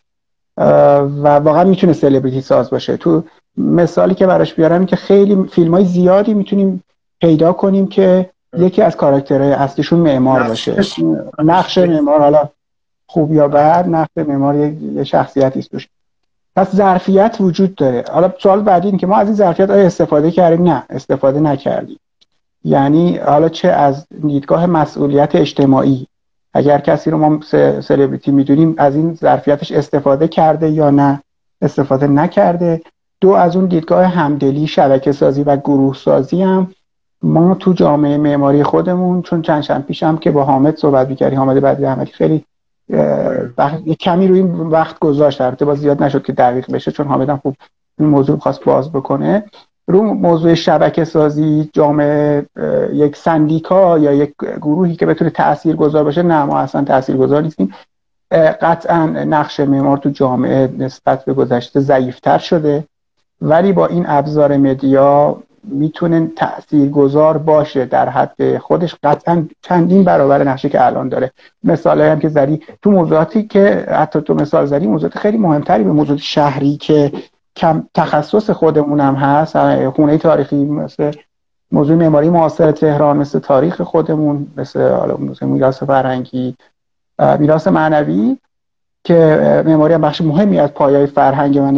و 0.57 1.27
واقعا 1.27 1.63
می‌تونه 1.63 1.93
سلبریتی 1.93 2.41
ساز 2.41 2.69
باشه. 2.69 2.97
تو 2.97 3.23
مثالی 3.57 4.15
که 4.15 4.27
براش 4.27 4.53
بیارم 4.53 4.85
که 4.85 4.95
خیلی 4.95 5.45
فیلم 5.51 5.73
های 5.73 5.85
زیادی 5.85 6.33
می‌تونیم 6.33 6.83
پیدا 7.21 7.53
کنیم 7.53 7.87
که 7.87 8.29
یکی 8.57 8.81
از 8.81 8.97
کاراکترهای 8.97 9.51
اصلیشون 9.51 9.99
معمار 9.99 10.43
باشه. 10.43 10.75
نقش 11.43 11.77
معمار 11.77 12.19
حالا 12.19 12.49
خوب 13.07 13.33
یا 13.33 13.47
بد 13.47 13.89
نقش 13.89 14.09
معمار 14.17 14.55
یه 14.55 15.03
شخصیتی 15.03 15.59
است 15.59 15.71
توش. 15.71 15.87
پس 16.55 16.75
ظرفیت 16.75 17.37
وجود 17.39 17.75
داره. 17.75 18.03
حالا 18.11 18.33
سوال 18.39 18.61
بعدی 18.61 18.87
این 18.87 18.97
که 18.97 19.07
ما 19.07 19.17
از 19.17 19.27
این 19.27 19.35
ظرفیت 19.35 19.69
آیا 19.69 19.85
استفاده 19.85 20.31
کردیم؟ 20.31 20.67
نه 20.67 20.83
استفاده 20.89 21.39
نکردیم. 21.39 21.99
یعنی 22.63 23.17
حالا 23.17 23.49
چه 23.49 23.67
از 23.67 24.05
دیدگاه 24.27 24.65
مسئولیت 24.65 25.35
اجتماعی؟ 25.35 26.07
اگر 26.53 26.79
کسی 26.79 27.11
رو 27.11 27.17
ما 27.17 27.39
سلبریتی 27.81 28.31
می‌دونیم 28.31 28.75
از 28.77 28.95
این 28.95 29.13
ظرفیتش 29.13 29.71
استفاده 29.71 30.27
کرده 30.27 30.69
یا 30.69 30.89
نه؟ 30.89 31.21
استفاده 31.61 32.07
نکرده. 32.07 32.81
دو 33.21 33.29
از 33.29 33.55
اون 33.55 33.65
دیدگاه 33.65 34.05
همدلی 34.05 34.67
شبکه 34.67 35.11
سازی 35.11 35.43
و 35.43 35.57
گروه 35.57 35.95
سازی 35.95 36.41
هم 36.41 36.71
ما 37.23 37.55
تو 37.55 37.73
جامعه 37.73 38.17
معماری 38.17 38.63
خودمون 38.63 39.21
چون 39.21 39.41
چند 39.41 39.63
چند 39.63 39.85
پیشم 39.85 40.17
که 40.17 40.31
با 40.31 40.43
حامد 40.43 40.77
صحبت 40.77 41.09
می‌کردی 41.09 41.35
حامد 41.35 41.59
بعدی 41.59 41.85
احمدی 41.85 42.11
خیلی 42.11 42.45
کمی 43.99 44.27
روی 44.27 44.39
این 44.39 44.51
وقت 44.51 44.99
گذاشت. 44.99 45.41
البته 45.41 45.65
با 45.65 45.75
زیاد 45.75 46.03
نشد 46.03 46.23
که 46.23 46.33
دقیق 46.33 46.71
بشه 46.71 46.91
چون 46.91 47.07
حامد 47.07 47.29
هم 47.29 47.37
خوب 47.37 47.55
این 47.99 48.09
موضوع 48.09 48.39
خواست 48.39 48.63
باز 48.63 48.91
بکنه. 48.91 49.43
رو 49.87 50.13
موضوع 50.13 50.53
شبکه 50.53 51.03
سازی 51.03 51.69
جامعه 51.73 52.45
یک 52.93 53.15
سندیکا 53.15 53.97
یا 53.97 54.13
یک 54.13 54.33
گروهی 54.61 54.95
که 54.95 55.05
بتونه 55.05 55.29
تأثیر 55.29 55.75
گذار 55.75 56.03
باشه 56.03 56.23
نه 56.23 56.43
ما 56.43 56.59
اصلا 56.59 56.83
تأثیر 56.83 57.17
گذار 57.17 57.41
نیستیم 57.41 57.73
قطعا 58.31 59.05
نقش 59.05 59.59
معمار 59.59 59.97
تو 59.97 60.09
جامعه 60.09 60.69
نسبت 60.77 61.25
به 61.25 61.33
گذشته 61.33 61.79
ضعیفتر 61.79 62.37
شده. 62.37 62.83
ولی 63.41 63.73
با 63.73 63.87
این 63.87 64.05
ابزار 64.07 64.57
مدیا 64.57 65.43
می‌تونه 65.67 66.27
تأثیر 66.35 66.89
گذار 66.89 67.37
باشه 67.37 67.85
در 67.85 68.09
حد 68.09 68.57
خودش. 68.57 68.95
قطعا 69.03 69.47
چندین 69.61 70.03
برابر 70.03 70.43
نقشه 70.43 70.69
که 70.69 70.85
الان 70.85 71.09
داره. 71.09 71.31
مثال 71.63 72.01
هم 72.01 72.19
که 72.19 72.29
زدی. 72.29 72.61
تو 72.81 72.91
موضوعاتی 72.91 73.43
که 73.43 73.85
حتی 73.89 74.21
تو 74.21 74.33
مثال 74.33 74.65
زدی 74.65 74.87
موضوعات 74.87 75.17
خیلی 75.17 75.37
مهمتری 75.37 75.83
به 75.83 75.91
موضوعات 75.91 76.19
شهری 76.19 76.77
که 76.77 77.11
کم 77.55 77.83
تخصص 77.93 78.49
خودمونم 78.49 79.15
هست 79.15 79.87
خونه 79.89 80.17
تاریخی 80.17 80.65
مثل 80.65 81.11
موضوع 81.71 81.95
معماری 81.95 82.29
معاصر 82.29 82.71
تهران 82.71 83.17
مثل 83.17 83.39
تاریخ 83.39 83.81
خودمون 83.81 84.47
مثل 84.57 84.89
حالا 84.91 85.17
میراث 85.41 85.83
فرهنگی 85.83 86.55
میراث 87.39 87.67
معنوی 87.67 88.37
که 89.03 89.63
معماری 89.65 89.93
هم 89.93 90.01
بخش 90.01 90.21
مهمی 90.21 90.59
از 90.59 90.73
پایای 90.73 91.05
فرهنگ 91.05 91.55
و 91.55 91.71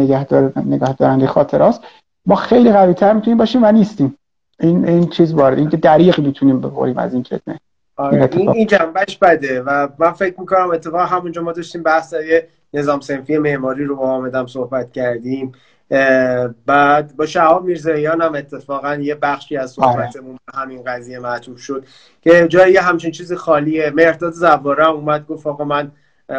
نگهدارنده 0.64 1.26
خاطراست. 1.26 1.80
ما 2.26 2.34
خیلی 2.34 2.72
قوی 2.72 2.94
تر 2.94 3.12
می‌تونیم 3.12 3.38
باشیم 3.38 3.62
و 3.64 3.72
نیستیم. 3.72 4.16
این 4.60 4.88
این 4.88 5.08
چیز 5.08 5.34
وارد 5.34 5.58
این 5.58 5.68
که 5.68 5.76
دریغ 5.76 6.20
می‌تونیم 6.20 6.60
بخوریم 6.60 6.98
از 6.98 7.14
این 7.14 7.22
فتنه. 7.22 7.60
آره 7.96 8.28
این, 8.32 8.50
این 8.50 8.66
جنبش 8.66 9.18
بده 9.18 9.62
و 9.62 9.88
من 9.98 10.12
فکر 10.12 10.40
می‌کنم 10.40 10.70
اتفاقا 10.70 11.04
همونجا 11.04 11.42
ما 11.42 11.52
داشتیم 11.52 11.82
بحث 11.82 12.14
نظام 12.74 13.00
سنفی 13.00 13.38
معماری 13.38 13.84
رو 13.84 13.96
با 13.96 14.10
آمدم 14.10 14.46
صحبت 14.46 14.92
کردیم. 14.92 15.52
بعد 16.66 17.16
با 17.16 17.26
شهاب 17.26 17.64
میرزاییان 17.64 18.22
هم 18.22 18.34
اتفاقا 18.34 18.94
یه 18.94 19.14
بخشی 19.14 19.56
از 19.56 19.78
آره. 19.78 19.92
صحبتمون 19.92 20.38
به 20.46 20.58
همین 20.58 20.82
قضیه 20.86 21.18
معطوف 21.18 21.60
شد 21.60 21.84
که 22.22 22.48
جایی 22.48 22.76
همچین 22.76 23.10
چیز 23.10 23.32
خالیه. 23.32 23.90
مرداد 23.90 24.32
زواره 24.32 24.88
اومد 24.88 25.26
گفت 25.26 25.46
آقا 25.46 25.64
من 25.64 25.90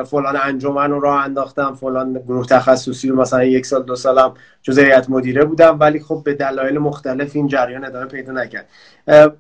فلان 0.06 0.38
انجمن 0.44 0.92
رو 0.92 1.00
راه 1.00 1.24
انداختم 1.24 1.74
فلان 1.74 2.14
گروه 2.14 2.46
تخصصی 2.46 3.10
رو 3.10 3.22
مثلا 3.22 3.44
یک 3.44 3.66
سال 3.66 3.84
دو 3.84 3.96
سالم 3.96 4.34
جز 4.62 4.80
هیئت 4.80 5.10
مدیره 5.10 5.46
بودم 5.46 5.78
ولی 5.80 6.00
خب 6.00 6.22
به 6.26 6.34
دلایل 6.34 6.78
مختلف 6.78 7.36
این 7.36 7.48
جریان 7.48 7.86
ادامه 7.86 8.06
پیدا 8.06 8.34
نکرد. 8.34 8.68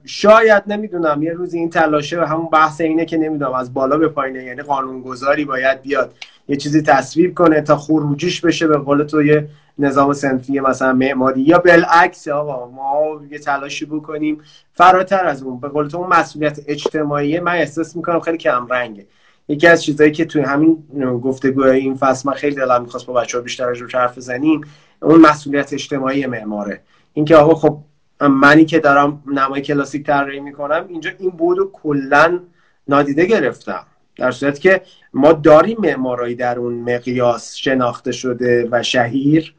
شاید 0.06 0.64
نمی‌دونم 0.68 1.24
یه 1.24 1.34
روزی 1.34 1.60
این 1.60 1.70
تلاشه 1.70 2.26
همون 2.26 2.50
بحث 2.50 2.82
اینه 2.82 3.06
که 3.06 3.18
نمی‌دونم 3.18 3.54
از 3.54 3.74
بالا 3.74 3.98
به 3.98 4.08
پایینه 4.08 4.44
یعنی 4.44 4.62
قانونگذاری 4.62 5.46
باید 5.46 5.82
بیاد 5.82 6.14
یه 6.48 6.56
چیزی 6.56 6.82
تصویب 6.82 7.36
کنه 7.36 7.62
تا 7.62 7.76
خروجیش 7.76 8.42
بشه 8.42 8.68
به 8.68 8.78
قول 8.78 9.04
تو 9.04 9.24
یه 9.24 9.48
نظام 9.80 10.14
سنفی 10.14 10.60
مثلا 10.60 10.94
معماری 10.94 11.42
یا 11.42 11.60
بالعکس 11.60 12.28
آقا 12.28 12.68
ما 12.68 13.22
یه 13.32 13.40
تلاشی 13.40 13.86
بکنیم. 13.86 14.42
فراتر 14.74 15.26
از 15.26 15.44
اون 15.44 15.60
به 15.60 15.68
قول 15.68 15.88
تو 15.88 16.08
مسئولیت 16.08 16.60
اجتماعی 16.68 17.40
من 17.40 17.52
احساس 17.52 17.96
می‌کنم 17.96 18.20
خیلی 18.20 18.38
کم 18.38 18.68
رنگه 18.68 19.06
یکی 19.52 19.68
از 19.68 19.84
چیزهایی 19.84 20.12
که 20.12 20.26
توی 20.26 20.42
همین 20.42 20.84
گفتگو 21.24 21.64
این 21.64 21.96
فصل 21.96 22.30
من 22.30 22.36
خیلی 22.36 22.56
دلم 22.56 22.82
می‌خواست 22.82 23.06
با 23.06 23.14
بچه 23.14 23.38
ها 23.38 23.44
بیشتر 23.44 23.66
رو 23.66 23.88
حرف 23.94 24.18
بزنیم 24.18 24.62
اون 25.02 25.22
مسئولیت 25.22 25.74
اجتماعی 25.74 26.26
معماره. 26.26 26.82
اینکه 27.14 27.36
آقا 27.36 27.56
خب 27.56 27.78
منی 28.22 28.66
که 28.66 28.80
دارم 28.80 29.24
نمای 29.28 29.62
کلاسیک 29.62 30.06
طراحی 30.06 30.40
می‌کنم 30.40 30.86
اینجا 30.90 31.12
این 31.20 31.30
بودو 31.30 31.70
کلا 31.74 32.40
نادیده 32.88 33.26
گرفتم. 33.26 33.86
در 34.18 34.32
صورت 34.32 34.60
که 34.60 34.82
ما 35.14 35.34
داریم 35.34 35.78
معمارایی 35.80 36.36
در 36.36 36.60
اون 36.60 36.74
مقیاس 36.74 37.56
شناخته 37.56 38.12
شده 38.12 38.68
و 38.72 38.84
شهیر 38.84 39.56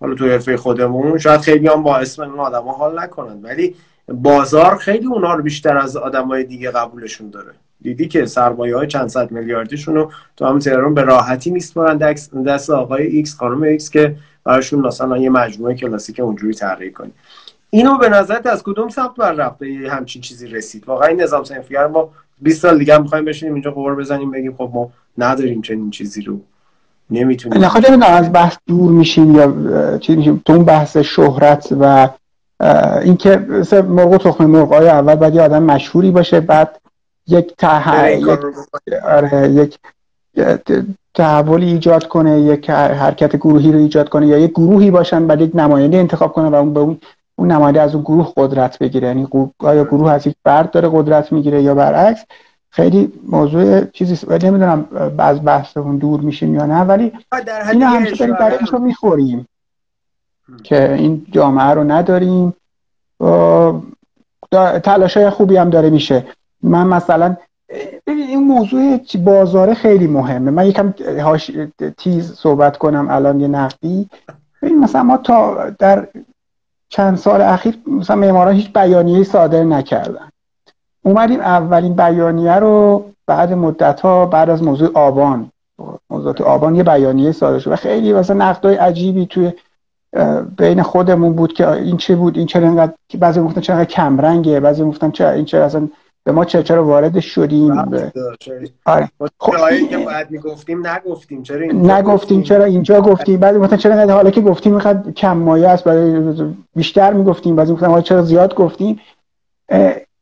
حالا 0.00 0.14
تو 0.14 0.28
حرفه 0.28 0.56
خودمون 0.56 1.18
شاید 1.18 1.40
خیلی 1.40 1.68
هم 1.68 1.82
با 1.82 1.96
اسم 1.96 2.22
این 2.22 2.40
آدم 2.40 2.68
حال 2.68 3.00
نکنن 3.00 3.42
ولی 3.42 3.76
بازار 4.08 4.76
خیلی 4.76 5.06
اونا 5.06 5.34
رو 5.34 5.42
بیشتر 5.42 5.78
از 5.78 5.96
آدمای 5.96 6.44
دیگه 6.44 6.70
قبولشون 6.70 7.30
داره. 7.30 7.52
دیدی 7.82 8.08
که 8.08 8.26
سرمایه 8.26 8.76
های 8.76 8.86
چند 8.86 9.08
صد 9.08 9.30
میلیاردیشون 9.30 9.94
رو 9.94 10.12
تو 10.36 10.46
هم 10.46 10.58
تهران 10.58 10.94
به 10.94 11.02
راحتی 11.02 11.50
میسپارن 11.50 11.96
دست 12.46 12.70
آقای 12.70 13.06
X 13.06 13.34
خانم 13.34 13.62
X 13.62 13.90
که 13.90 14.16
براشون 14.44 14.80
مثلا 14.80 15.18
یه 15.18 15.30
مجموعه 15.30 15.74
کلاسیک 15.74 16.20
اونجوری 16.20 16.54
طراحی 16.54 16.90
کنی. 16.90 17.12
اینو 17.70 17.98
به 17.98 18.08
نظرت 18.08 18.46
از 18.46 18.62
کدوم 18.62 18.88
سمت 18.88 19.14
بر 19.16 19.32
رفت 19.32 19.58
به 19.58 19.66
همچین 19.90 20.22
چیزی 20.22 20.46
رسید؟ 20.46 20.88
واقعا 20.88 21.08
این 21.08 21.20
نظام 21.20 21.44
صنفی‌گر 21.44 21.86
ما 21.86 22.10
20 22.42 22.62
سال 22.62 22.78
دیگه 22.78 22.94
هم 22.94 23.02
می‌خوایم 23.02 23.24
بشینیم 23.24 23.54
اینجا 23.54 23.70
غر 23.70 23.94
بزنیم 23.94 24.30
بگیم 24.30 24.54
خب 24.54 24.70
ما 24.74 24.90
نداریم 25.18 25.62
چنین 25.62 25.90
چیزی 25.90 26.22
رو. 26.22 26.40
نمی‌تونیم. 27.10 27.64
نه 27.64 28.06
از 28.06 28.32
بحث 28.32 28.56
دور 28.66 28.90
میشیم 28.90 29.34
یا 29.34 29.98
چی 29.98 30.16
میشیم 30.16 30.42
تو 30.46 30.52
اون 30.52 30.64
بحث 30.64 30.96
شهرت 30.96 31.68
و 31.80 32.08
اینکه 33.02 33.36
مثل 33.36 33.80
مرغ 33.80 34.16
تخم 34.16 34.46
مرغ 34.46 34.72
اول 34.72 35.14
باید 35.14 35.34
یه 35.34 35.42
آدم 35.42 35.62
مشهوری 35.62 36.10
باشه 36.10 36.40
بعد 36.40 36.80
یک 37.26 37.64
آره 39.04 39.50
یک 39.50 39.78
تحولی 41.14 41.66
ایجاد 41.66 42.08
کنه 42.08 42.40
یک 42.40 42.70
حرکت 42.70 43.36
گروهی 43.36 43.72
رو 43.72 43.78
ایجاد 43.78 44.08
کنه 44.08 44.26
یا 44.26 44.38
یک 44.38 44.50
گروهی 44.50 44.90
باشن 44.90 45.26
بعد 45.26 45.40
یک 45.40 45.50
نماینده 45.54 45.96
انتخاب 45.96 46.32
کنه 46.32 46.48
و 46.48 46.54
اون 46.54 46.74
به 46.74 46.80
اون 46.80 46.98
اون 47.38 47.52
نماینده 47.52 47.80
از 47.80 47.94
اون 47.94 48.04
گروه 48.04 48.32
قدرت 48.36 48.78
بگیره. 48.78 49.08
یعنی 49.08 49.28
آیا 49.58 49.84
گروه 49.84 50.10
از 50.10 50.26
یک 50.26 50.34
فرد 50.44 50.70
داره 50.70 50.88
قدرت 50.92 51.32
می‌گیره 51.32 51.62
یا 51.62 51.74
برعکس؟ 51.74 52.24
خیلی 52.70 53.12
موضوع 53.28 53.84
چیزی 53.84 54.26
نمی‌دونم 54.30 54.84
از 55.18 55.44
بحث 55.44 55.76
اون 55.76 55.96
دور 55.96 56.20
میشیم 56.20 56.54
یا 56.54 56.66
نه 56.66 56.80
ولی 56.80 57.12
این 57.72 57.82
همیشه 57.82 58.26
داریم 58.26 58.66
رو 58.70 58.78
می‌خوریم. 58.78 59.48
که 60.62 60.92
این 60.92 61.26
جامعه 61.30 61.70
رو 61.70 61.84
نداریم. 61.84 62.54
تلاش 64.82 65.16
های 65.16 65.30
خوبی 65.30 65.56
هم 65.56 65.70
داره 65.70 65.90
میشه. 65.90 66.24
من 66.62 66.86
مثلا 66.86 67.36
این 68.06 68.42
موضوع 68.42 69.00
بازاره 69.24 69.74
خیلی 69.74 70.06
مهمه. 70.06 70.50
من 70.50 70.66
یکم 70.66 70.94
تیز 71.96 72.32
صحبت 72.32 72.76
کنم 72.76 73.06
الان 73.10 73.40
یه 73.40 73.48
نقدی. 73.48 74.08
ببین 74.62 74.78
مثلا 74.78 75.02
ما 75.02 75.16
تا 75.16 75.70
در 75.70 76.08
چند 76.88 77.16
سال 77.16 77.40
اخیر 77.40 77.78
مثلا 77.86 78.16
معماران 78.16 78.54
هیچ 78.54 78.72
بیانیه 78.72 79.24
صادر 79.24 79.64
نکردن. 79.64 80.28
اومدیم 81.02 81.40
اولین 81.40 81.94
بیانیه 81.94 82.54
رو 82.54 83.04
بعد 83.26 83.52
مدت 83.52 84.00
ها 84.00 84.26
بعد 84.26 84.50
از 84.50 84.62
موضوع 84.62 84.90
آبان. 84.94 85.50
موضوعات 86.10 86.40
آبان 86.40 86.74
یه 86.74 86.82
بیانیه 86.82 87.32
صادر 87.32 87.58
شد 87.58 87.72
و 87.72 87.76
خیلی 87.76 88.12
مثلا 88.12 88.36
نقدای 88.36 88.76
عجیبی 88.76 89.26
توی 89.26 89.52
بین 90.58 90.82
خودمون 90.82 91.32
بود 91.32 91.52
که 91.52 91.70
این 91.70 91.96
چه 91.96 92.16
بود؟ 92.16 92.38
این 92.38 92.46
چرا 92.46 92.68
انقدر 92.68 92.92
بعضی 93.18 93.40
گفتن 93.40 93.60
چرا 93.60 93.84
کم 93.84 94.20
رنگه 94.20 94.60
بعضی 94.60 94.84
گفتن 94.84 95.10
چرا 95.10 95.30
این 95.30 95.44
چرا 95.44 95.64
اصلا 95.64 95.88
به 96.24 96.32
ما 96.32 96.44
چرا 96.44 96.62
چرا 96.62 96.84
وارد 96.84 97.20
شدیم؟ 97.20 97.84
به... 97.84 98.12
آره. 98.84 99.10
خب 99.38 99.52
که 99.90 99.98
باید 99.98 100.30
می‌گفتیم 100.30 100.86
نگفتیم 100.86 101.42
چرا 101.42 101.66
نگفتیم 101.72 102.42
چرا 102.42 102.64
اینجا 102.64 103.00
گفتیم. 103.00 103.40
بعد 103.40 103.58
گفتن 103.58 103.76
چرا 103.76 104.14
حالا 104.14 104.30
که 104.30 104.40
گفتیم 104.40 104.74
می‌خواد 104.74 105.10
کم 105.10 105.36
مایه 105.36 105.68
است 105.68 105.84
برای 105.84 106.34
بیشتر 106.74 107.12
می‌گفتیم. 107.12 107.56
بعضی 107.56 107.72
گفتن 107.72 107.86
حالا 107.86 108.02
چرا 108.02 108.22
زیاد 108.22 108.54
گفتیم؟ 108.54 109.00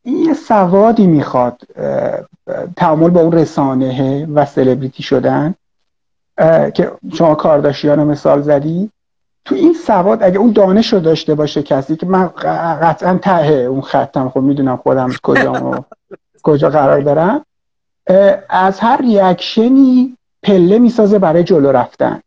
این 0.03 0.33
سوادی 0.33 1.07
می‌خواد 1.07 1.61
تعامل 2.77 3.09
با 3.09 3.21
اون 3.21 3.31
رسانه 3.31 4.25
و 4.33 4.45
سلبریتی 4.45 5.03
شدن. 5.03 5.55
که 6.73 6.91
شما 7.13 7.35
کارداشیان 7.35 8.03
مثال 8.03 8.41
زدی. 8.41 8.89
تو 9.45 9.55
این 9.55 9.73
سواد 9.73 10.23
اگه 10.23 10.37
اون 10.37 10.51
دانش 10.51 10.93
رو 10.93 10.99
داشته 10.99 11.35
باشه 11.35 11.63
کسی 11.63 11.95
که 11.95 12.05
من 12.05 12.27
قطعا 12.81 13.17
ته 13.21 13.51
اون 13.53 13.81
خطم 13.81 14.29
خب 14.29 14.39
می‌دونم 14.39 14.77
خودم 14.77 15.09
کجا 15.23 15.85
کجا 16.43 16.69
قرار 16.69 17.01
دارم. 17.01 17.45
از 18.49 18.79
هر 18.79 19.01
ریاکشنی 19.01 20.17
پله 20.43 20.79
می‌سازه 20.79 21.19
برای 21.19 21.43
جلو 21.43 21.71
رفتن. 21.71 22.21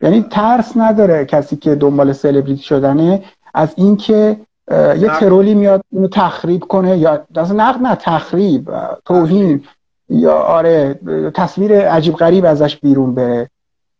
یعنی 0.00 0.26
ترس 0.30 0.76
نداره 0.76 1.24
کسی 1.24 1.56
که 1.56 1.74
دنبال 1.74 2.12
سلبریتی 2.12 2.62
شدنه 2.62 3.22
از 3.54 3.74
اینکه 3.76 4.36
یه 4.70 5.08
ترولی 5.20 5.54
میاد 5.54 5.82
اونو 5.92 6.08
تخریب 6.08 6.60
کنه 6.60 6.98
یا 6.98 7.26
اصلا 7.36 7.56
نقد 7.56 7.82
نه 7.82 7.94
تخریب 7.94 8.70
توهین 9.04 9.64
یا 10.08 10.38
آره 10.38 11.00
تصویر 11.34 11.88
عجیب 11.88 12.14
غریب 12.14 12.44
ازش 12.44 12.76
بیرون 12.76 13.14
بره. 13.14 13.50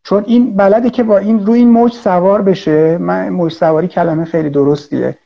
چون 0.03 0.23
این 0.27 0.55
بلده 0.55 0.89
که 0.89 1.03
با 1.03 1.17
این 1.17 1.45
روی 1.45 1.59
این 1.59 1.69
موج 1.69 1.93
سوار 1.93 2.41
بشه 2.41 2.97
من 2.97 3.29
موج 3.29 3.51
سواری 3.51 3.87
کلمه 3.87 4.25
خیلی 4.25 4.49
درستیه. 4.49 5.17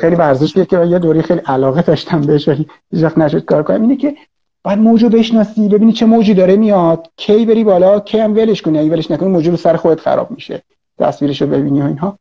خیلی 0.00 0.16
ورزشیه 0.16 0.64
که 0.64 0.84
یه 0.86 0.98
دوری 0.98 1.22
خیلی 1.22 1.40
علاقه 1.46 1.82
داشتم 1.82 2.20
بهش 2.20 2.48
ولی 2.48 2.66
هیچ 2.90 3.04
نشد 3.04 3.44
کار 3.44 3.62
کنم. 3.62 3.82
اینه 3.82 3.96
که 3.96 4.14
بعد 4.64 4.78
موجو 4.78 5.08
بشناسی 5.08 5.68
ببینی 5.68 5.92
چه 5.92 6.06
موجی 6.06 6.34
داره 6.34 6.56
میاد. 6.56 7.10
کی 7.16 7.46
بری 7.46 7.64
بالا 7.64 8.00
کی 8.00 8.18
هم 8.18 8.34
ولش 8.34 8.62
کنی. 8.62 8.78
اگه 8.78 8.90
ولش 8.90 9.10
نکنی 9.10 9.28
موج 9.28 9.48
رو 9.48 9.56
سر 9.56 9.76
خودت 9.76 10.00
خراب 10.00 10.30
میشه. 10.30 10.62
تصویرش 10.98 11.42
رو 11.42 11.48
ببینی 11.48 11.82
و 11.82 11.84
اینها. 11.84 12.18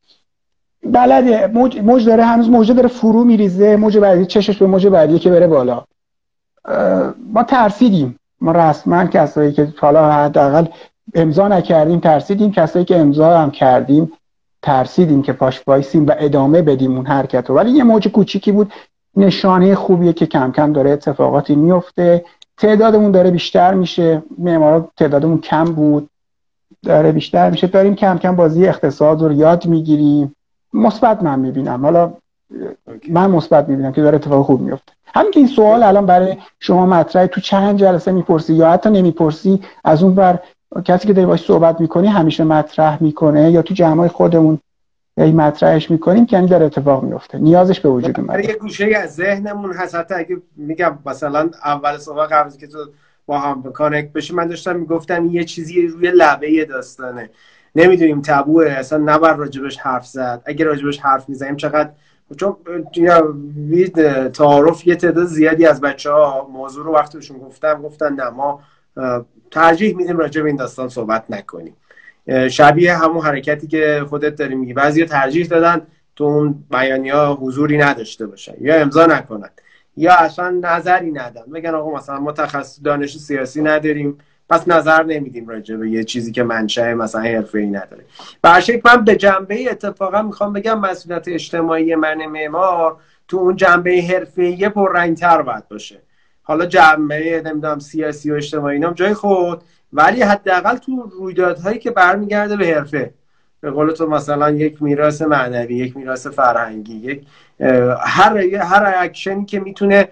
بلده. 0.84 1.48
موج, 1.48 1.80
موج 1.80 2.06
داره 2.06 2.24
هنوز 2.24 2.50
موج 2.50 2.72
داره 2.72 2.88
فرو 2.88 3.24
میریزه. 3.24 3.76
موج 3.76 3.98
بعدی 3.98 4.26
چشش 4.26 4.58
به 4.58 4.65
موج 4.65 4.88
بعدی 4.88 5.20
که 5.20 5.30
بره 5.30 5.48
بالا. 5.48 5.84
ما 7.34 7.44
ترسیدیم. 7.44 8.15
ما 8.41 8.52
رسما 8.52 9.06
کسایی 9.06 9.52
که 9.52 9.74
حالا 9.78 10.12
حداقل 10.12 10.65
امضا 11.15 11.47
نکردیم 11.47 12.00
ترسیدیم. 12.00 12.52
کسایی 12.52 12.86
که 12.86 13.00
امضا 13.00 13.38
هم 13.38 13.52
کردیم 13.52 14.12
ترسیدیم 14.62 15.21
که 15.21 15.34
پاش 15.34 15.62
وایسیم 15.67 16.08
و 16.08 16.15
ادامه 16.19 16.62
بدیم 16.62 16.95
اون 16.95 17.06
حرکت 17.06 17.50
رو. 17.50 17.56
ولی 17.56 17.71
یه 17.71 17.84
موج 17.84 18.08
کوچیکی 18.08 18.52
بود. 18.52 18.74
نشانه 19.17 19.76
خوبیه 19.76 20.13
که 20.13 20.26
کم 20.26 20.52
کم 20.52 20.74
داره 20.74 20.89
اتفاقاتی 20.89 21.56
میفته. 21.56 22.26
تعدادمون 22.58 23.12
داره 23.12 23.32
بیشتر 23.32 23.74
میشه. 23.74 24.24
معمارا 24.38 24.89
تعدادمون 24.97 25.38
کم 25.38 25.63
بود. 25.63 26.10
داره 26.84 27.12
بیشتر 27.12 27.50
میشه. 27.50 27.67
داریم 27.67 27.95
کم 27.95 28.17
کم 28.17 28.36
بازی 28.36 28.67
اقتصاد 28.67 29.21
رو 29.21 29.34
یاد 29.34 29.65
می‌گیریم. 29.65 30.36
مثبت 30.74 31.24
من 31.24 31.39
می‌بینم. 31.39 31.86
حالا 31.86 32.13
من 33.10 33.32
مثبت 33.32 33.69
می‌بینم 33.69 33.91
که 33.91 34.02
داره 34.02 34.15
اتفاق 34.15 34.45
خوب 34.45 34.62
میفته. 34.62 34.93
همین 35.15 35.32
که 35.32 35.39
این 35.39 35.50
سوال 35.50 35.84
الان 35.84 36.06
برای 36.06 36.38
شما 36.60 36.86
مطرح 36.86 37.26
تو 37.26 37.41
چند 37.41 37.80
جلسه 37.80 38.12
می‌پرسی 38.12 38.54
یا 38.54 38.71
حتی 38.71 38.89
نمی‌پرسی 38.89 39.62
از 39.84 40.04
اون 40.04 40.15
بر 40.15 40.39
کسی 40.86 41.07
که 41.07 41.13
داری 41.13 41.27
باش 41.27 41.45
صحبت 41.45 41.81
می‌کنی 41.81 42.07
همیشه 42.07 42.43
مطرح 42.43 43.03
می‌کنه 43.03 43.51
یا 43.51 43.62
تو 43.62 43.73
جمعای 43.73 44.10
خودمون 44.10 44.60
یا 45.17 45.25
مطرحش 45.25 45.91
می‌کنیم 45.91 46.25
که 46.25 46.41
داره 46.41 46.65
اتفاق 46.65 47.03
میفته 47.03 47.38
نیازش 47.38 47.79
به 47.79 47.89
وجود 47.89 48.19
اومده. 48.19 48.45
یه 48.45 48.55
گوشه 48.55 48.97
از 48.97 49.15
ذهنمون 49.15 49.73
هست. 49.73 49.95
حتی 49.95 50.13
اگه 50.13 50.38
میگم 50.57 50.97
مثلا 51.05 51.49
اول 51.65 51.97
صحبت 51.97 52.31
قبل 52.31 52.49
که 52.49 52.67
تو 52.67 52.77
با 53.25 53.39
هم 53.39 53.63
کانکت 53.63 54.13
بشی 54.13 54.34
من 54.34 54.47
داشتم 54.47 54.75
می‌گفتم 54.75 55.25
یه 55.25 55.43
چیزی 55.43 55.88
روی 55.88 56.12
لبه 56.12 56.65
داستانه. 56.65 57.29
نمی‌دونیم 57.75 58.21
تبوه 58.21 58.69
اصلا 58.69 59.13
نبر 59.13 59.36
راجبش 59.36 59.77
حرف 59.77 60.07
زد. 60.07 60.41
اگه 60.45 60.65
راجبش 60.65 60.99
حرف 60.99 61.29
می‌زنیم 61.29 61.55
چقدر 61.55 61.89
چون 62.38 62.55
تعارف 64.34 64.88
یه 64.88 64.95
تعداد 64.95 65.25
زیادی 65.25 65.65
از 65.65 65.81
بچه 65.81 66.12
ها 66.12 66.49
موضوع 66.53 66.86
رو 66.86 66.93
وقتشون 66.93 67.38
گفتم 67.38 67.81
گفتن 67.81 68.13
نه 68.13 68.29
ما 68.29 68.60
ترجیح 69.51 69.95
میدیم 69.95 70.17
راجب 70.17 70.45
این 70.45 70.56
داستان 70.56 70.89
صحبت 70.89 71.23
نکنیم. 71.30 71.75
شبیه 72.49 72.97
همون 72.97 73.25
حرکتی 73.25 73.67
که 73.67 74.06
خودت 74.10 74.36
داری 74.36 74.56
میگی. 74.56 74.73
بعضی 74.73 75.06
ترجیح 75.06 75.47
دادن 75.47 75.82
تو 76.15 76.23
اون 76.23 76.63
بیانیا 76.71 77.38
حضوری 77.41 77.77
نداشته 77.77 78.27
باشن. 78.27 78.54
یا 78.62 78.82
امضا 78.82 79.06
نکنن. 79.06 79.49
یا 79.97 80.13
اصلا 80.13 80.49
نظری 80.49 81.12
ندن. 81.12 81.43
بگن 81.54 81.75
آقا 81.75 81.97
مثلا 81.97 82.19
ما 82.19 82.32
تخصص 82.32 82.80
دانش 82.84 83.17
سیاسی 83.17 83.62
نداریم. 83.62 84.17
پس 84.49 84.67
نظر 84.67 85.04
نمیدیم 85.04 85.47
راجع 85.47 85.75
به 85.75 85.89
یه 85.89 86.04
چیزی 86.04 86.32
که 86.32 86.43
منشأ 86.43 86.93
مثلا 86.93 87.21
حرفه 87.21 87.60
ای 87.60 87.67
نداره. 87.67 88.04
به 88.41 88.82
من 88.86 89.06
به 89.06 89.15
جنبه 89.15 89.71
اتفاقا 89.71 90.21
می‌خوام 90.21 90.54
بگم 90.54 90.80
مسئولیت 90.80 91.27
اجتماعی 91.27 91.95
من 91.95 92.25
معمار 92.25 92.97
تو 93.27 93.38
اون 93.38 93.56
جنبه 93.56 94.01
حرفه‌ای 94.01 94.69
پررنگتر 94.69 95.41
باید 95.41 95.67
باشه. 95.67 96.01
حالا 96.52 96.66
جنبه 96.66 97.42
نمی‌دونم 97.46 97.80
سیاسی 97.80 98.32
و 98.32 98.34
اجتماعی 98.34 98.80
نام 98.80 98.94
جای 98.94 99.14
خود. 99.14 99.62
ولی 99.94 100.22
حداقل 100.22 100.78
تو 100.78 101.12
رویدادهایی 101.20 101.80
که 101.80 101.92
برمیگرده 101.92 102.56
به 102.56 102.68
حرفه. 102.68 103.14
به 103.62 103.72
قول 103.72 103.92
تو 103.92 104.08
مثلا 104.08 104.50
یک 104.50 104.84
میراث 104.84 105.22
معنوی 105.22 105.76
یک 105.76 105.98
میراث 105.98 106.28
فرهنگی 106.28 106.96
یک 106.96 107.26
هر 108.00 108.38
هر 108.38 108.94
اکشنی 108.98 109.46
که 109.46 109.60
می‌تونه 109.60 110.08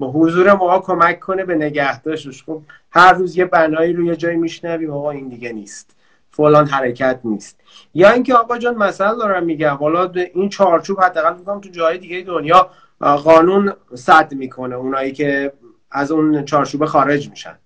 حضور 0.00 0.52
ما 0.52 0.78
کمک 0.78 1.20
کنه 1.20 1.44
به 1.44 1.54
نگهداشتش. 1.54 2.44
خب 2.44 2.62
هر 2.90 3.12
روز 3.12 3.36
یه 3.36 3.44
بنایی 3.44 3.92
رو 3.92 4.04
یه 4.04 4.16
جایی 4.16 4.36
میشنویم 4.36 4.90
آقا 4.90 5.10
این 5.10 5.28
دیگه 5.28 5.52
نیست. 5.52 5.96
فلان 6.30 6.66
حرکت 6.66 7.20
نیست. 7.24 7.60
یا 7.94 8.10
اینکه 8.10 8.34
آقا 8.34 8.58
جان 8.58 8.74
مثلا 8.74 9.14
دارم 9.14 9.44
میگم 9.44 9.76
والا 9.80 10.12
این 10.34 10.48
چارچوب 10.48 11.00
حداقل 11.00 11.38
میگم 11.38 11.60
تو 11.60 11.68
جای 11.68 11.98
دیگه 11.98 12.20
دنیا. 12.20 12.70
قانون 13.00 13.72
صد 13.94 14.34
می‌کنه 14.34 14.74
اونایی 14.74 15.12
که 15.12 15.52
از 15.90 16.10
اون 16.10 16.44
چارچوب 16.44 16.84
خارج 16.84 17.30
میشن. 17.30 17.58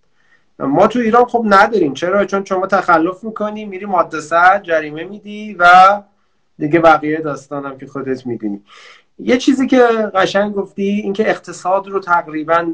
ما 0.59 0.87
تو 0.87 0.99
ایران 0.99 1.25
خب 1.25 1.45
نداریم. 1.49 1.95
چرا؟ 1.95 2.25
چون 2.25 2.45
شما 2.45 2.67
تخلف 2.67 3.25
می‌کنی 3.25 3.65
میری 3.65 3.87
ماده 3.87 4.21
صد 4.21 4.63
جریمه 4.63 5.05
میدی 5.05 5.57
و 5.59 6.03
دیگه 6.59 6.81
بقیه 6.81 7.21
داستانم 7.21 7.79
که 7.79 7.87
خودت 7.87 8.27
می‌دونی. 8.27 8.63
یه 9.19 9.39
چیزی 9.39 9.67
که 9.67 9.83
قشنگ 10.15 10.55
گفتی 10.55 10.83
اینکه 10.83 11.31
اقتصاد 11.31 11.89
رو 11.89 12.01
تقریبا 12.01 12.73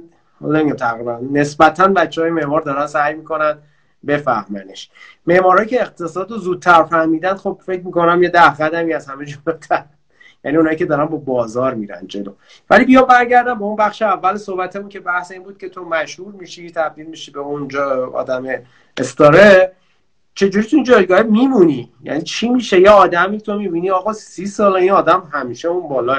تقریبا 0.79 1.21
نسبتا 1.33 1.89
بچه 1.89 2.23
های 2.23 2.31
معمار 2.31 2.61
دارن 2.61 2.87
سعی 2.87 3.15
می‌کنن 3.15 3.59
بفهمنش. 4.07 4.91
معمارایی 5.27 5.69
که 5.69 5.81
اقتصاد 5.81 6.31
رو 6.31 6.39
زودتر 6.39 6.83
فهمیدن 6.83 7.35
خب 7.35 7.61
فکر 7.67 7.83
می‌کنم 7.83 8.23
یه 8.23 8.29
ده 8.29 8.55
قدمی 8.55 8.93
از 8.93 9.07
همه 9.07 9.25
جلوتر 9.25 9.85
یعنی 10.47 10.59
اونایی 10.59 10.77
که 10.77 10.87
دارن 10.87 11.05
با 11.05 11.17
بازار 11.17 11.75
میرن 11.75 12.07
جلو. 12.07 12.33
ولی 12.71 12.85
بیا 12.85 13.03
برگردم 13.03 13.59
به 13.59 13.65
اون 13.65 13.77
بخش 13.77 14.03
اول 14.03 14.37
صحبتمون 14.37 14.89
که 14.89 15.01
بحث 15.01 15.31
این 15.31 15.43
بود 15.43 15.59
که 15.59 15.69
تو 15.69 15.85
مشهور 15.85 16.35
میشی 16.35 16.71
تبدیل 16.71 17.07
میشی 17.07 17.31
به 17.31 17.41
اونجا 17.41 18.11
آدم 18.15 18.45
استاره. 18.97 19.73
چجوری 20.35 20.67
تو 20.67 20.83
جایگاه 20.83 21.23
میمونی؟ 21.23 21.91
یعنی 22.03 22.23
چی 22.23 22.49
میشه؟ 22.49 22.81
یه 22.81 22.91
آدمی 22.91 23.41
تو 23.41 23.59
می‌بینی 23.59 23.91
آقا 23.91 24.13
سی 24.13 24.47
سال 24.47 24.77
این 24.77 24.91
آدم 24.91 25.23
همیشه 25.33 25.69
اون 25.69 25.89
بالاه 25.89 26.19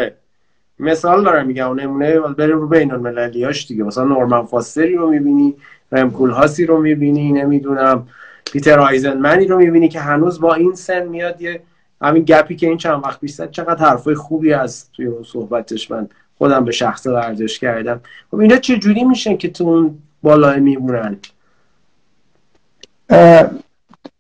مثال 0.80 1.24
دارم 1.24 1.48
میگم 1.48 1.80
نمونه 1.80 2.20
بره 2.20 2.48
رو 2.54 2.68
بین 2.68 2.92
المللیاش 2.92 3.68
دیگه. 3.68 3.84
مثلا 3.84 4.04
نورمن 4.04 4.46
فاستری 4.46 4.96
رو 4.96 5.10
می‌بینی 5.10 5.56
رمکول 5.92 6.30
هاسی 6.30 6.66
رو 6.66 6.78
می‌بینی 6.82 7.32
نمی‌دونم 7.32 8.08
پیتر 8.52 8.80
آیزنمنی 8.80 9.48
رو 9.48 9.58
می‌بینی 9.58 9.90
که 9.90 10.00
هنوز 10.00 10.40
با 10.40 10.54
این 10.54 10.76
سن 10.76 11.08
میاد 11.08 11.42
یه 11.42 11.62
همین 12.02 12.24
گپی 12.24 12.56
که 12.56 12.68
این 12.68 12.78
چند 12.78 13.04
وقت 13.04 13.20
پیش 13.20 13.42
چقدر 13.42 13.86
حرفای 13.86 14.16
خوبی 14.16 14.54
از 14.54 14.92
توی 14.92 15.06
اون 15.06 15.24
صحبتش 15.24 15.92
من 15.92 16.10
خودم 16.38 16.66
به 16.66 16.72
شخص 16.72 17.08
ورزش 17.08 17.60
کردم. 17.60 18.02
خب 18.32 18.40
اینا 18.40 18.58
چه 18.58 18.78
جوری 18.78 19.04
میشن 19.04 19.38
که 19.38 19.50
تو 19.50 19.64
اون 19.64 19.98
بالای 20.24 20.60
میمونن؟ 20.60 21.18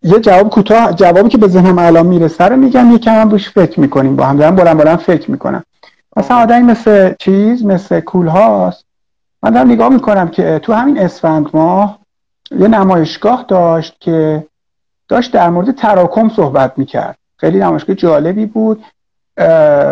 یه 0.03 0.19
جواب 0.21 0.49
کوتاه 0.49 0.93
جوابی 0.93 1.29
که 1.29 1.37
به 1.37 1.47
ذهنم 1.47 1.79
الان 1.79 2.05
می‌رسه 2.05 2.43
رو 2.43 2.55
میگم 2.55 2.91
یکم 2.95 3.11
هم 3.21 3.29
روش 3.29 3.49
فکر 3.49 3.79
می‌کنیم. 3.79 4.15
با 4.15 4.25
هم 4.25 4.37
دارم 4.37 4.55
بلند 4.55 4.77
بلند 4.77 4.99
فکر 4.99 5.31
می‌کنم. 5.31 5.63
مثلا 6.17 6.37
آدمی 6.37 6.63
مثل 6.63 7.13
چیز 7.19 7.65
مثل 7.65 7.99
کول 7.99 8.27
هاست. 8.27 8.85
من 9.43 9.49
دارم 9.49 9.71
نگاه 9.71 9.89
می‌کنم 9.89 10.27
که 10.27 10.59
تو 10.63 10.73
همین 10.73 10.99
اسفند 10.99 11.49
ماه 11.53 11.99
یه 12.51 12.67
نمایشگاه 12.67 13.45
داشت 13.47 13.95
که 13.99 14.47
داشت 15.07 15.31
در 15.31 15.49
مورد 15.49 15.71
تراکم 15.71 16.29
صحبت 16.29 16.73
می‌کرد. 16.77 17.17
خیلی 17.37 17.59
نمایشگاه 17.59 17.95
جالبی 17.95 18.45
بود. 18.45 18.83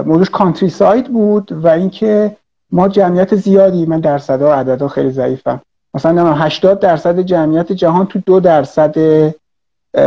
موضوعش 0.05 0.29
کانتری 0.29 0.69
ساید 0.69 1.13
بود 1.13 1.51
و 1.51 1.67
اینکه 1.67 2.37
ما 2.71 2.87
جمعیت 2.87 3.35
زیادی 3.35 3.85
من 3.85 3.99
درصدها 3.99 4.49
و 4.49 4.51
عددها 4.51 4.87
خیلی 4.87 5.11
ضعیفم. 5.11 5.61
مثلا 5.93 6.33
80 6.33 6.79
درصد 6.79 7.19
جمعیت 7.19 7.71
جهان 7.71 8.05
تو 8.05 8.19
دو 8.25 8.39
درصد 8.39 8.95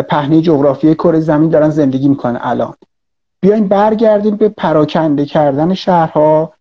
پهنه 0.08 0.40
جغرافیای 0.40 0.94
کره 0.94 1.20
زمین 1.20 1.50
دارن 1.50 1.70
زندگی 1.70 2.08
می‌کنن 2.08 2.38
الان. 2.42 2.74
بیایم 3.40 3.68
برگردیم 3.68 4.36
به 4.36 4.48
پراکنده 4.48 5.26
کردن 5.26 5.74
شهرها 5.74 6.52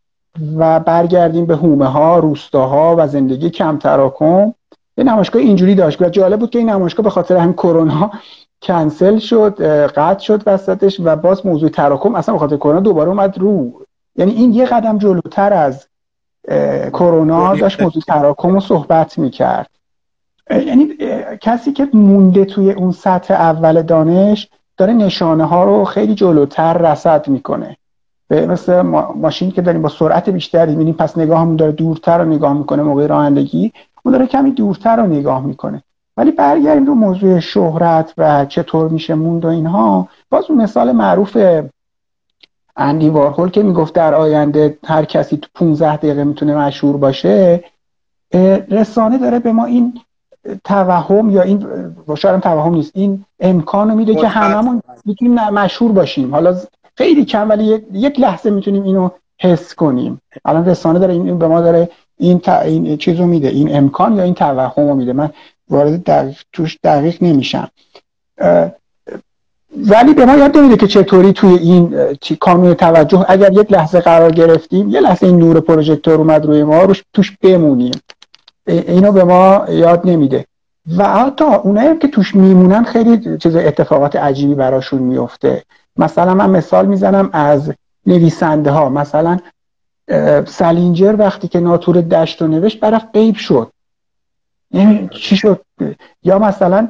و 0.58 0.80
برگردیم 0.80 1.46
به 1.46 1.56
هومه 1.56 1.86
ها 1.86 2.20
روستاها 2.20 2.96
و 2.98 3.08
زندگی 3.08 3.50
کم 3.50 3.78
تراکم 3.78 4.54
یه 4.98 5.04
نمایشگاه 5.04 5.42
اینجوری 5.42 5.76
داشت 5.76 6.02
و 6.02 6.10
جالب 6.10 6.40
بود 6.40 6.50
که 6.50 6.60
این 6.60 6.70
نمایشگاه 6.70 7.04
به 7.04 7.10
خاطر 7.10 7.38
همین 7.38 7.54
کرونا 7.54 8.12
کنسل 8.62 9.17
شد 9.17 9.62
قطع 9.88 10.20
شد 10.20 10.43
وسطش 10.46 11.02
و 11.04 11.15
باز 11.15 11.46
موضوع 11.46 11.70
تراکم 11.70 12.15
اصلا 12.15 12.34
به 12.34 12.39
خاطر 12.39 12.58
کرونا 12.58 12.80
دوباره 12.80 13.10
اومد 13.10 13.38
رو. 13.38 13.72
یعنی 14.15 14.32
این 14.32 14.54
یه 14.54 14.65
قدم 14.65 14.98
جلوتر 14.98 15.54
از 15.54 15.88
کرونا 16.93 17.56
داشت 17.56 17.82
موضوع 17.82 18.02
تراکم 18.08 18.54
رو 18.54 18.60
صحبت 18.60 19.20
می‌کرد. 19.20 19.70
یعنی 20.50 20.88
کسی 21.41 21.72
که 21.72 21.88
مونده 21.93 22.46
توی 22.46 22.72
اون 22.72 22.91
سطح 22.91 23.34
اول 23.34 23.82
دانش 23.82 24.50
داره 24.78 24.93
نشانه 24.93 25.46
ها 25.46 25.63
رو 25.63 25.86
خیلی 25.86 26.15
جلوتر 26.15 26.78
رسد 26.78 27.28
می‌کنه. 27.28 27.78
به 28.28 28.48
مثل 28.48 28.82
ماشین 29.15 29.52
که 29.52 29.62
داریم 29.62 29.82
با 29.82 29.89
سرعت 29.89 30.30
بیشتری 30.30 30.72
می‌بینیم 30.72 30.93
پس 30.93 31.17
نگاه 31.17 31.39
همون 31.39 31.56
داره 31.56 31.72
دورتر 31.72 32.17
رو 32.17 32.26
نگاه 32.26 32.54
می‌کنه 32.54 32.84
موقع 32.84 33.08
رانندگی 33.08 33.72
اون 34.04 34.12
داره 34.12 34.28
کمی 34.28 34.52
دورتر 34.52 34.96
رو 34.96 35.08
نگاه 35.08 35.46
می‌کنه. 35.46 35.84
ولی 36.18 36.32
برگردیم 36.32 36.86
رو 36.86 36.96
موضوع 36.96 37.40
شهرت 37.40 38.14
و 38.18 38.46
چطور 38.46 38.90
میشه 38.90 39.16
موند 39.16 39.46
و 39.46 39.48
اینها. 39.48 40.08
باز 40.30 40.46
اون 40.50 40.62
مثال 40.62 40.92
معروف 40.92 41.38
اندی 42.78 43.10
وارهول 43.10 43.50
که 43.50 43.64
می‌گفت 43.64 43.94
در 43.94 44.14
آینده 44.14 44.78
هر 44.86 45.06
کسی 45.06 45.38
تو 45.38 45.48
15 45.56 45.98
دقیقه 45.98 46.24
می‌تونه 46.24 46.56
مشهور 46.56 46.98
باشه 46.98 47.64
رسانه 48.72 49.18
داره 49.18 49.40
به 49.40 49.52
ما 49.52 49.66
این 49.66 50.00
توهم 50.64 51.30
یا 51.30 51.42
این 51.42 51.68
شاید 52.18 52.42
توهم 52.42 52.74
نیست 52.74 52.92
این 52.96 53.26
امکانو 53.40 53.96
میده 53.96 54.16
که 54.16 54.28
هممون 54.28 54.82
می‌تونیم 55.06 55.34
مشهور 55.34 55.92
باشیم. 55.92 56.32
حالا 56.32 56.56
خیلی 56.96 57.26
کم 57.26 57.50
ولی 57.50 57.84
یک 57.94 58.20
لحظه 58.20 58.50
می‌تونیم 58.50 58.84
اینو 58.84 59.10
حس 59.40 59.76
کنیم. 59.76 60.22
الان 60.46 60.66
رسانه 60.66 61.00
داره 61.00 61.14
این 61.14 61.38
به 61.38 61.48
ما 61.48 61.62
داره 61.62 61.90
این, 62.18 62.40
ت... 62.40 62.50
این 62.50 62.98
چیزو 62.98 63.26
میده 63.26 63.48
این 63.48 63.78
امکان 63.78 64.16
یا 64.16 64.24
این 64.24 64.34
توهم 64.34 64.98
میده. 64.98 65.14
من 65.14 65.30
وارد 65.70 66.04
دقیق 66.04 66.38
توش 66.54 66.78
دقیق 66.84 67.24
نمیشم. 67.24 67.68
ولی 69.78 70.14
به 70.14 70.26
ما 70.26 70.36
یاد 70.36 70.58
نمیده 70.58 70.78
که 70.78 70.88
چطوری 70.88 71.34
توی 71.34 71.54
این 71.54 71.96
کانون 72.40 72.74
توجه 72.74 73.26
اگر 73.28 73.54
یک 73.54 73.72
لحظه 73.72 74.00
قرار 74.00 74.32
گرفتیم 74.32 74.90
یه 74.90 75.00
لحظه 75.00 75.28
این 75.28 75.38
نور 75.38 75.60
پروژکتور 75.60 76.14
اومد 76.14 76.46
روی 76.46 76.64
ما 76.64 76.84
روش 76.84 77.04
توش 77.14 77.38
بمونیم. 77.42 77.92
اینو 78.68 79.12
به 79.12 79.24
ما 79.24 79.66
یاد 79.70 80.02
نمیده. 80.06 80.46
و 80.98 81.04
حتی 81.04 81.46
اونایی 81.46 81.98
که 81.98 82.08
توش 82.08 82.36
میمونن 82.36 82.84
خیلی 82.84 83.38
چیز 83.38 83.56
اتفاقات 83.56 84.16
عجیبی 84.16 84.56
براشون 84.56 85.02
میفته. 85.02 85.64
مثلا 85.98 86.34
من 86.34 86.50
مثال 86.50 86.86
می‌زنم 86.86 87.30
از 87.34 87.74
نویسنده 88.06 88.72
ها 88.72 88.90
مثلا 88.90 89.40
سلینجر 90.46 91.16
وقتی 91.20 91.48
که 91.48 91.60
ناتور 91.60 92.02
دشت 92.02 92.42
رو 92.42 92.48
نوشت 92.48 92.80
برف 92.80 93.06
قیب 93.14 93.36
شد. 93.36 93.72
یعنی 94.78 95.10
چی 95.12 95.38
شد؟ 95.38 95.62
یا 96.24 96.40
مثلا 96.40 96.90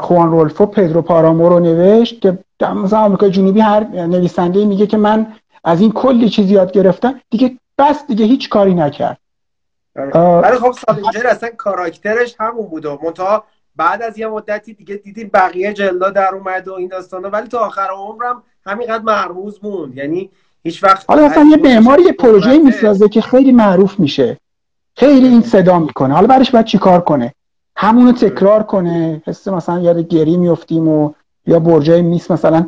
خوان 0.00 0.30
رولفو 0.30 0.66
پدرو 0.66 1.02
پارامو 1.02 1.48
رو 1.48 1.60
نوشت 1.60 2.20
که 2.20 2.38
مثلا 2.60 2.98
آمریکای 2.98 3.30
جنوبی 3.30 3.60
هر 3.60 3.84
نویسنده 3.84 4.64
میگه 4.64 4.86
که 4.86 4.96
من 4.96 5.26
از 5.64 5.80
این 5.80 5.92
کلی 5.92 6.28
چیز 6.28 6.50
یاد 6.50 6.72
گرفتم 6.72 7.20
دیگه 7.30 7.58
بس 7.78 8.06
دیگه 8.06 8.24
هیچ 8.24 8.48
کاری 8.48 8.74
نکرد. 8.74 9.18
ولی 10.14 10.58
خب 10.58 10.72
سالینجر 10.72 11.26
اصلا 11.26 11.48
کاراکترش 11.56 12.36
همون 12.38 12.66
بود 12.66 12.86
و 12.86 12.98
منتها 13.04 13.44
بعد 13.76 14.02
از 14.02 14.18
یه 14.18 14.26
مدتی 14.26 14.74
دیگه 14.74 14.94
دیدیم 14.94 15.30
بقیه 15.34 15.72
جلدا 15.72 16.10
در 16.10 16.34
اومد 16.34 16.68
و 16.68 16.74
این 16.74 16.88
داستانا 16.88 17.30
ولی 17.30 17.48
تا 17.48 17.58
آخر 17.58 17.88
عمرم 17.96 18.42
همینقدر 18.66 19.02
مرموز 19.02 19.58
موند. 19.62 19.96
یعنی 19.96 20.30
هیچ 20.62 20.84
وقت 20.84 21.04
حالا 21.08 21.26
مثلا 21.26 21.44
یه 21.50 21.56
معماری 21.56 22.02
یه 22.02 22.12
پروژه 22.12 22.58
می‌سازه 22.58 23.08
که 23.08 23.20
خیلی 23.20 23.52
معروف 23.52 24.00
میشه. 24.00 24.38
خیلی 24.96 25.28
این 25.28 25.42
صدا 25.42 25.78
می‌کنه. 25.78 26.14
حالا 26.14 26.26
برش 26.26 26.50
باید 26.50 26.66
چیکار 26.66 27.00
کنه؟ 27.00 27.34
همونو 27.76 28.12
تکرار 28.12 28.62
کنه. 28.62 29.22
حس 29.26 29.48
مثلا 29.48 29.78
یاد 29.78 29.98
گری 29.98 30.36
میفتیم 30.36 30.88
و 30.88 31.12
یا 31.46 31.58
برجای 31.58 32.02
میس 32.02 32.30
مثلا 32.30 32.66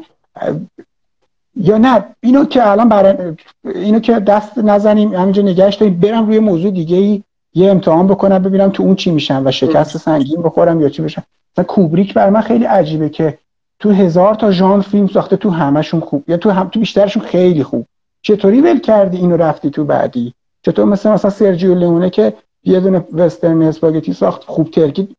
یا 1.57 1.79
نه 1.79 2.05
اینو 2.21 2.45
که 2.45 2.71
الان 2.71 2.89
برای 2.89 3.37
اینو 3.65 3.99
که 3.99 4.13
دست 4.13 4.59
نزنیم 4.59 5.15
همینجا 5.15 5.43
نگهش 5.43 5.75
داریم 5.75 6.01
برم 6.01 6.27
روی 6.27 6.39
موضوع 6.39 6.71
دیگه 6.71 6.97
ای 6.97 7.23
یه 7.55 7.71
امتحان 7.71 8.07
بکنم 8.07 8.39
ببینم 8.39 8.71
تو 8.71 8.83
اون 8.83 8.95
چی 8.95 9.11
میشم 9.11 9.43
و 9.45 9.51
شکست 9.51 9.97
سنگین 9.97 10.43
بخورم 10.43 10.81
یا 10.81 10.89
چی 10.89 11.03
بشم 11.03 11.23
مثلا 11.53 11.65
کوبریک 11.65 12.15
بر 12.15 12.31
من 12.31 12.41
خیلی 12.41 12.65
عجیبه 12.65 13.09
که 13.09 13.39
تو 13.79 13.91
هزار 13.91 14.35
تا 14.35 14.51
ژانر 14.51 14.83
فیلم 14.83 15.07
ساخته 15.07 15.37
تو 15.37 15.51
همشون 15.51 16.01
خوب 16.01 16.25
یا 16.29 16.37
تو 16.37 16.51
هم 16.51 16.69
تو 16.69 16.81
بیشترشون 16.81 17.23
خیلی 17.23 17.63
خوب. 17.63 17.87
چطوری 18.23 18.61
ول 18.61 18.79
کردی 18.81 19.17
اینو 19.17 19.37
رفتی 19.37 19.71
تو 19.71 19.85
بعدی؟ 19.85 20.35
چطور 20.69 20.85
مثلا 20.85 21.15
مثلا 21.15 21.31
سرجیو 21.31 21.75
لیونه 21.75 22.11
که 22.11 22.33
یه 22.65 22.81
دونه 22.81 23.05
وسترن 23.13 23.63
اسپاگتی 23.63 24.13
ساخت 24.13 24.45
خوب 24.45 24.71
ترکید 24.71 25.17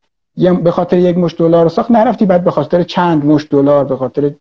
به 0.64 0.72
خاطر 0.72 0.98
یک 0.98 1.18
مش 1.18 1.36
دلار 1.38 1.70
ساخت 1.70 1.92
نرفتی 1.92 2.26
بعد 2.26 2.44
به 2.44 2.52
خاطر 2.52 2.84
چند 2.84 3.26
مش 3.26 3.48
دلار 3.52 3.86
به 3.86 3.96
خاطر 3.96 4.32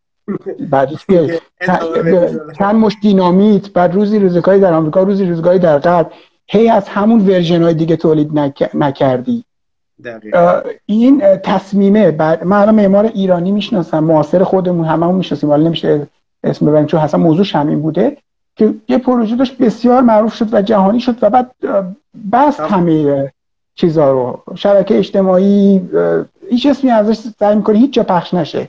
بعد 0.70 0.90
چند 2.58 2.76
مش 2.76 2.96
دینامیت 3.02 3.72
بعد 3.72 3.94
روزی 3.94 4.18
روزگاری 4.18 4.60
در 4.60 4.72
آمریکا 4.72 5.02
روزی 5.02 5.26
روزگاری 5.26 5.58
در 5.58 5.78
غرب. 5.78 6.12
هی 6.46 6.68
از 6.68 6.88
همون 6.88 7.20
ورژن 7.20 7.62
های 7.62 7.74
دیگه 7.74 7.96
تولید 7.96 8.30
نکردی. 8.74 9.44
این 10.86 11.20
تصمیمه. 11.36 12.10
بعد 12.10 12.44
من 12.44 12.56
الان 12.56 12.74
معمار 12.74 13.04
ایرانی 13.04 13.52
می‌شناسم 13.52 14.04
معاصر 14.04 14.44
خودمون 14.44 14.86
هممون 14.86 15.14
می‌شناسیم. 15.14 15.50
ولی 15.50 15.64
نمیشه 15.64 16.06
اسم 16.44 16.66
ببریم 16.66 16.86
چون 16.86 17.00
حسن 17.00 17.18
موضوع 17.20 17.46
همین 17.52 17.82
بوده. 17.82 18.16
که 18.58 18.74
یه 18.88 18.98
پروژه 18.98 19.36
داشت 19.36 19.58
بسیار 19.58 20.02
معروف 20.02 20.34
شد 20.34 20.54
و 20.54 20.62
جهانی 20.62 21.00
شد 21.00 21.16
و 21.22 21.30
بعد 21.30 21.50
بست 22.32 22.60
همه 22.60 23.32
چیزا 23.74 24.12
رو 24.12 24.42
شبکه 24.54 24.98
اجتماعی 24.98 25.80
هیچ 26.50 26.66
اسمی 26.66 26.90
ازش 26.90 27.18
سعی 27.38 27.56
می‌کنه 27.56 27.78
هیچ 27.78 27.92
جا 27.92 28.02
پخش 28.02 28.34
نشه. 28.34 28.68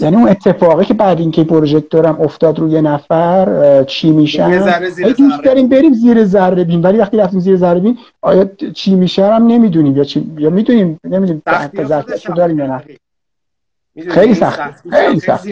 یعنی 0.00 0.16
اون 0.16 0.28
اتفاقی 0.28 0.84
که 0.84 0.94
بعد 0.94 1.20
اینکه 1.20 1.44
پروژکتورم 1.44 2.20
افتاد 2.20 2.58
روی 2.58 2.82
نفر 2.82 3.84
چی 3.84 4.10
میشن؟ 4.10 4.58
دوست 5.18 5.42
داریم 5.44 5.68
بریم 5.68 5.94
زیر 5.94 6.24
ذره 6.24 6.64
بین. 6.64 6.82
ولی 6.82 6.98
وقتی 6.98 7.16
رفتیم 7.16 7.40
زیر 7.40 7.56
ذره 7.56 7.80
بین 7.80 7.98
آیا 8.22 8.50
چی 8.74 8.94
میشه 8.94 9.26
هم 9.26 9.46
نمی‌دونیم 9.46 9.96
یا 9.96 10.04
چی 10.04 10.34
یا 10.38 10.50
می‌دونیم 10.50 11.00
نمی‌دونیم. 11.04 11.42
داریم 12.36 12.58
یا 12.58 12.66
نه. 12.66 12.82
خیلی 14.10 14.34
سخت. 14.34 14.88
خیلی 14.90 15.20
سخت. 15.20 15.46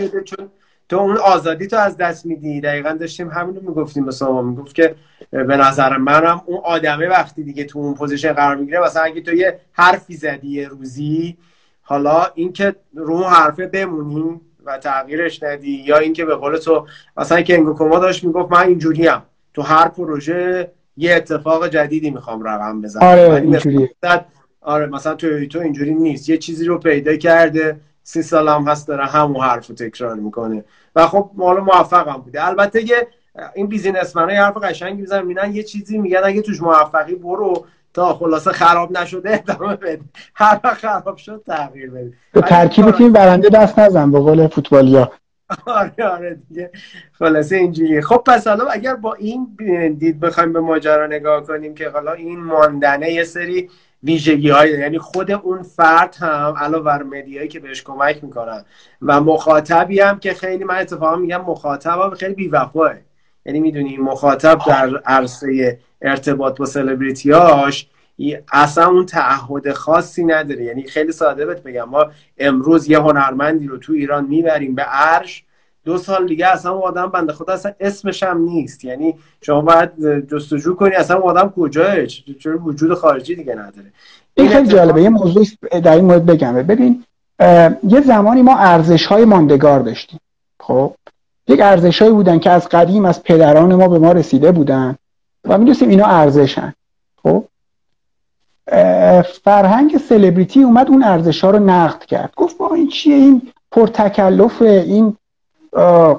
تو 0.93 0.99
اون 0.99 1.17
آزادی 1.17 1.67
تو 1.67 1.77
از 1.77 1.97
دست 1.97 2.27
میدی. 2.27 2.61
دقیقا 2.61 2.91
داشتیم 2.91 3.29
همین 3.29 3.57
رو 3.57 3.63
می‌گفتیم 3.63 4.05
به 4.05 4.13
ما 4.21 4.43
می‌گفت 4.43 4.75
که 4.75 4.95
به 5.31 5.57
نظر 5.57 5.97
منم 5.97 6.43
اون 6.47 6.61
آدمه 6.65 7.09
وقتی 7.09 7.43
دیگه 7.43 7.65
تو 7.65 7.79
اون 7.79 7.95
position 7.95 8.33
قرار 8.33 8.57
می‌گیره. 8.57 8.81
مثلا 8.81 9.03
اگه 9.03 9.21
تو 9.21 9.35
یه 9.35 9.59
حرفی 9.73 10.15
زدی 10.15 10.49
یه 10.49 10.69
روزی 10.69 11.37
حالا 11.83 12.27
اینکه 12.35 12.75
رو 12.95 13.25
حرفه 13.25 13.67
بمونی 13.67 14.41
و 14.65 14.79
تغییرش 14.79 15.43
ندی 15.43 15.71
یا 15.71 15.99
اینکه 15.99 16.25
به 16.25 16.35
قول 16.35 16.57
تو 16.57 16.87
مثلا 17.17 17.43
که 17.43 17.55
انگوکوما 17.55 17.99
داشت 17.99 18.25
می‌گفت 18.25 18.53
من 18.53 18.67
اینجوریم. 18.67 19.23
تو 19.55 19.63
هر 19.63 19.89
پروژه 19.89 20.71
یه 20.97 21.15
اتفاق 21.15 21.69
جدیدی 21.69 22.11
می‌خوام 22.11 22.43
رقم 22.43 22.83
بزنم. 22.83 23.03
آره 23.03 23.29
آره 24.61 24.87
مثلا 24.87 25.15
تو 25.15 25.47
تو 25.47 25.59
اینجوری 25.59 25.95
نیست. 25.95 26.29
یه 26.29 26.39
چیزی 26.39 26.65
رو 26.65 26.79
پیدا 26.79 27.17
کرده. 27.17 27.81
سی 28.03 28.23
سال 28.23 28.49
هم 28.49 28.69
هست 28.69 28.89
داره 28.89 29.07
همون 29.07 29.41
حرف 29.41 29.67
رو 29.67 29.75
تکرار 29.75 30.15
می‌کنه. 30.15 30.65
و 30.97 31.07
خب 31.07 31.31
حالا 31.39 31.61
موفق 31.61 32.09
هم 32.09 32.17
بوده. 32.17 32.47
البته 32.47 32.83
یه 32.83 33.09
این 33.55 33.67
بیزینسمن 33.67 34.25
های 34.25 34.37
حرف 34.37 34.57
قشنگی 34.57 35.01
می‌زنن 35.01 35.27
میگن 35.27 35.55
یه 35.55 35.63
چیزی 35.63 35.99
میگن 35.99 36.21
اگه 36.25 36.43
توش 36.43 36.63
موفقی 36.63 37.15
برو 37.15 37.67
تا 37.95 38.15
خلاصه 38.15 38.53
خراب 38.53 38.99
نشده 38.99 39.35
ادامه 39.35 39.77
بده. 39.77 40.01
هر 40.35 40.75
خراب 40.75 41.17
شد 41.17 41.43
تغییر 41.47 41.91
بده. 41.91 42.13
به 42.33 42.41
ترکیب 42.41 42.91
تیم 42.91 43.13
برنده 43.13 43.49
دست 43.49 43.79
نزن 43.79 44.11
به 44.11 44.19
قول 44.19 44.47
فوتبالیا. 44.49 45.13
آره 45.67 46.05
آره 46.05 46.39
دیگه. 46.49 46.71
خلاصه 47.13 47.57
اینجوری 47.57 48.01
خب 48.01 48.23
پس 48.27 48.47
حالا 48.47 48.65
اگر 48.65 48.95
با 48.95 49.15
این 49.15 49.57
دید 49.99 50.21
بخوایم 50.21 50.53
به 50.53 50.61
ماجرا 50.61 51.07
نگاه 51.07 51.47
کنیم 51.47 51.75
که 51.75 51.89
حالا 51.89 52.13
این 52.13 52.41
ماندنه 52.41 53.13
یه 53.13 53.25
سری 53.25 53.71
ویژگی 54.03 54.51
های 54.51 54.71
یعنی 54.71 54.99
خود 54.99 55.31
اون 55.31 55.63
فرد 55.63 56.17
هم 56.21 56.55
علاوه 56.59 56.85
بر 56.85 57.03
مدیایی 57.03 57.49
که 57.49 57.61
بهش 57.61 57.83
کمک 57.83 58.25
می‌کنن. 58.25 58.65
و 59.03 59.21
مخاطبی 59.21 60.01
هم 60.01 60.19
که 60.19 60.35
خیلی 60.35 60.65
من 60.65 60.77
اتفاقا 60.77 61.17
میگم 61.17 61.41
مخاطب 61.41 62.01
هم 62.01 62.11
خیلی 62.11 62.35
بیوفاه 62.35 62.95
یعنی 63.47 63.61
می‌دونی 63.61 63.97
مخاطب 63.97 64.59
در 64.67 64.97
عرصه 64.97 65.79
ارتباط 66.03 66.59
با 66.59 66.65
سلبریتیاش 66.65 67.89
اصلا 68.53 68.87
اون 68.87 69.07
تعهد 69.07 69.73
خاصی 69.73 70.25
نداره. 70.25 70.65
یعنی 70.65 70.83
خیلی 70.83 71.13
ساده 71.13 71.47
بهت 71.47 71.63
بگم. 71.63 71.89
ما 71.89 72.07
امروز 72.39 72.91
یه 72.91 72.99
هنرمندی 72.99 73.67
رو 73.67 73.79
تو 73.79 73.93
ایران 73.93 74.25
می‌بریم 74.25 74.75
به 74.75 74.83
عرش 74.83 75.45
دو 75.85 75.99
سال 75.99 76.27
دیگه 76.27 76.47
اصلا 76.47 76.73
اون 76.73 76.83
آدم 76.83 77.07
بنده 77.07 77.33
خدا 77.33 77.53
اصلا 77.53 77.73
اسمش 77.81 78.23
هم 78.23 78.41
نیست. 78.41 78.85
یعنی 78.85 79.15
شما 79.41 79.61
باید 79.61 79.91
جستجو 80.29 80.75
کنی 80.75 80.95
اصلا 80.95 81.17
اون 81.17 81.31
آدم 81.31 81.53
کجاه 81.57 82.07
چون 82.07 82.53
وجود 82.53 82.95
خارجی 82.95 83.35
دیگه 83.35 83.55
نداره؟ 83.55 83.93
این 84.35 84.49
خیلی 84.49 84.69
جالبه. 84.69 85.03
یه 85.03 85.09
موضوع 85.09 85.45
در 85.83 85.95
این 85.95 86.05
مورد 86.05 86.27
بگم. 86.27 86.55
ببین 86.55 87.05
یه 87.89 88.01
زمانی 88.01 88.43
ما 88.43 88.57
ارزش 88.59 89.07
های 89.07 89.25
ماندگار 89.25 89.81
داشتیم. 89.81 90.21
خب؟ 90.61 90.95
یک 91.49 91.61
ارزش 91.61 92.03
بودن 92.03 92.39
که 92.39 92.51
از 92.51 92.69
قدیم 92.69 93.05
از 93.05 93.23
پدران 93.23 93.75
ما 93.75 93.89
به 93.89 93.99
ما 93.99 94.13
رسیده 94.13 94.53
بودن 94.53 94.97
و 95.45 95.59
می‌دونستیم 95.59 95.89
اینا 95.89 96.07
ارزشن 96.07 96.73
خب؟ 97.23 97.45
فرهنگ 99.45 99.99
سلبریتی 99.99 100.63
اومد 100.63 100.89
اون 100.89 101.03
ارزش 101.03 101.45
ها 101.45 101.51
رو 101.51 101.59
نقد 101.59 102.05
کرد. 102.05 102.33
گفت 102.37 102.59
با 102.59 102.75
این 102.75 102.89
چیه؟ 102.89 103.15
این 103.15 103.43
پرتکلف 103.73 104.63
این 104.63 105.17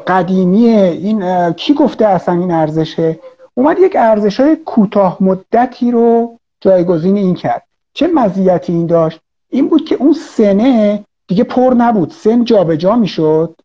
قدیمیه 0.08 0.84
این 0.84 1.52
کی 1.54 1.74
گفته 1.74 2.06
اصلا 2.06 2.40
این 2.40 2.52
ارزشه؟ 2.52 3.20
اومد 3.54 3.80
یک 3.80 3.96
ارزش 3.96 4.40
های 4.40 4.56
کوتاه 4.56 5.18
مدتی 5.20 5.92
رو 5.92 6.40
جایگزین 6.62 7.18
این 7.18 7.36
کرد. 7.36 7.64
چه 7.94 8.08
مزیتی 8.08 8.74
این 8.74 8.88
داشت؟ 8.88 9.20
این 9.50 9.70
بود 9.70 9.86
که 9.86 9.96
اون 9.96 10.14
سنه 10.14 11.04
دیگه 11.28 11.44
پر 11.44 11.74
نبود. 11.78 12.12
سن 12.12 12.44
جابجا 12.44 12.76
جا 12.76 12.96
می‌شد. 12.96 13.56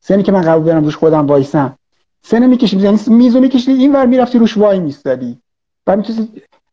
سنی 0.00 0.22
که 0.22 0.32
من 0.32 0.40
قبول 0.40 0.64
برم 0.64 0.84
روش 0.84 0.96
خودم 0.96 1.26
وایسم. 1.26 1.78
سن 2.22 2.46
می‌کشیم 2.46 2.80
یعنی 2.80 2.98
میزو 3.06 3.40
میکشیدی 3.40 3.80
این 3.80 3.92
ور 3.92 4.06
می‌رفتی 4.06 4.38
روش 4.38 4.56
وای 4.56 4.78
میستادی. 4.78 5.38
و 5.86 5.96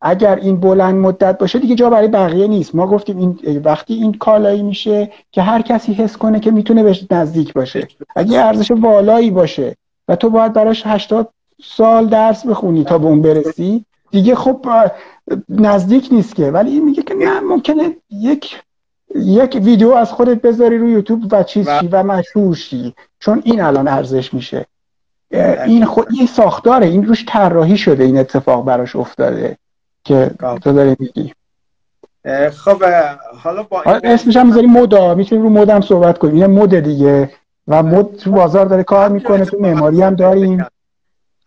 اگر 0.06 0.36
این 0.36 0.60
بلند 0.60 0.96
مدت 0.96 1.38
باشه 1.38 1.60
دیگه 1.60 1.76
جا 1.76 1.90
برای 1.90 2.08
بقیه 2.08 2.48
نیست. 2.48 2.76
ما 2.76 2.88
گفتیم 2.88 3.18
این 3.18 3.62
وقتی 3.66 3.94
این 3.94 4.14
کالایی 4.14 4.64
میشه 4.64 5.12
که 5.32 5.42
هر 5.42 5.62
کسی 5.62 5.94
حس 5.94 6.18
کنه 6.18 6.40
که 6.40 6.52
می‌تونه 6.52 6.84
بهش 6.84 7.06
نزدیک 7.12 7.54
باشه. 7.54 7.88
اگه 8.16 8.40
ارزش 8.40 8.72
والایی 8.72 9.32
باشه 9.32 9.76
و 10.08 10.16
تو 10.16 10.30
باید 10.30 10.54
براش 10.54 10.84
80 10.86 11.30
سال 11.64 12.08
درس 12.08 12.46
بخونی 12.46 12.84
تا 12.84 12.98
به 12.98 13.06
اون 13.06 13.22
برسی 13.22 13.86
دیگه 14.12 14.36
خب 14.36 14.68
نزدیک 15.50 16.08
نیست 16.12 16.36
که. 16.36 16.52
ولی 16.52 16.72
این 16.72 16.86
میگه 16.86 17.04
که 17.04 17.14
نه 17.14 17.40
ممکنه 17.40 17.96
یک 18.10 18.62
یک 19.16 19.60
ویدیو 19.64 19.92
از 19.92 20.12
خودت 20.12 20.42
بذاری 20.42 20.78
روی 20.78 20.92
یوتیوب 20.92 21.24
و 21.32 21.44
چیز 21.44 21.68
و 21.92 22.04
مشهور 22.04 22.56
شی 22.56 22.94
چون 23.20 23.42
این 23.46 23.62
الان 23.62 23.88
ارزش 23.88 24.34
میشه. 24.34 24.66
این 25.66 25.86
خود 25.86 26.08
این 26.18 26.28
ساختاره. 26.28 26.88
این 26.88 27.06
روش 27.06 27.26
طراحی 27.28 27.78
شده 27.78 28.04
این 28.04 28.18
اتفاق 28.18 28.66
براش 28.66 28.96
افتاده. 28.96 29.58
که 30.04 30.32
تو 30.64 30.74
داری 30.74 30.96
میگی. 31.00 31.34
خب 32.50 32.84
حالا 33.38 33.64
با 33.64 33.82
اسمش 33.84 34.38
هم 34.38 34.48
می‌ذاری 34.48 34.68
مودا. 34.68 35.16
می‌تونیم 35.16 35.44
رو 35.44 35.50
مودم 35.50 35.82
صحبت 35.82 36.18
کنیم. 36.18 36.36
این 36.36 36.46
مود 36.46 36.76
دیگه. 36.76 37.32
و 37.68 37.84
مود 37.84 38.16
تو 38.16 38.32
بازار 38.32 38.66
داره 38.66 38.84
کار 38.84 39.10
می‌کنه 39.10 39.46
تو 39.46 39.58
معماری 39.60 40.02
هم 40.02 40.16
داریم. 40.16 40.66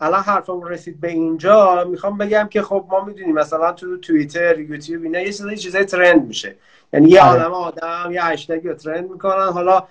الان 0.01 0.23
حرفمون 0.23 0.69
رسید 0.69 1.01
به 1.01 1.09
اینجا. 1.09 1.85
می‌خوام 1.91 2.19
بگم 2.19 2.49
که 2.51 2.63
خب 2.63 2.85
ما 2.91 3.05
می‌دونیم 3.05 3.35
مثلا 3.35 3.73
تو 3.73 3.97
توییتر 3.97 4.59
یوتیوب 4.59 5.03
اینا 5.03 5.21
یه 5.21 5.33
چیزای 5.33 5.57
چیزای 5.57 5.85
ترند 5.85 6.27
میشه. 6.27 6.57
یعنی 6.93 7.09
یه 7.09 7.23
آره. 7.23 7.43
آدم 7.43 7.53
آدم 7.53 8.13
یه 8.13 8.25
هشتگ 8.25 8.67
رو 8.67 8.75
ترند 8.75 9.11
می‌کنن. 9.11 9.53
حالا 9.53 9.83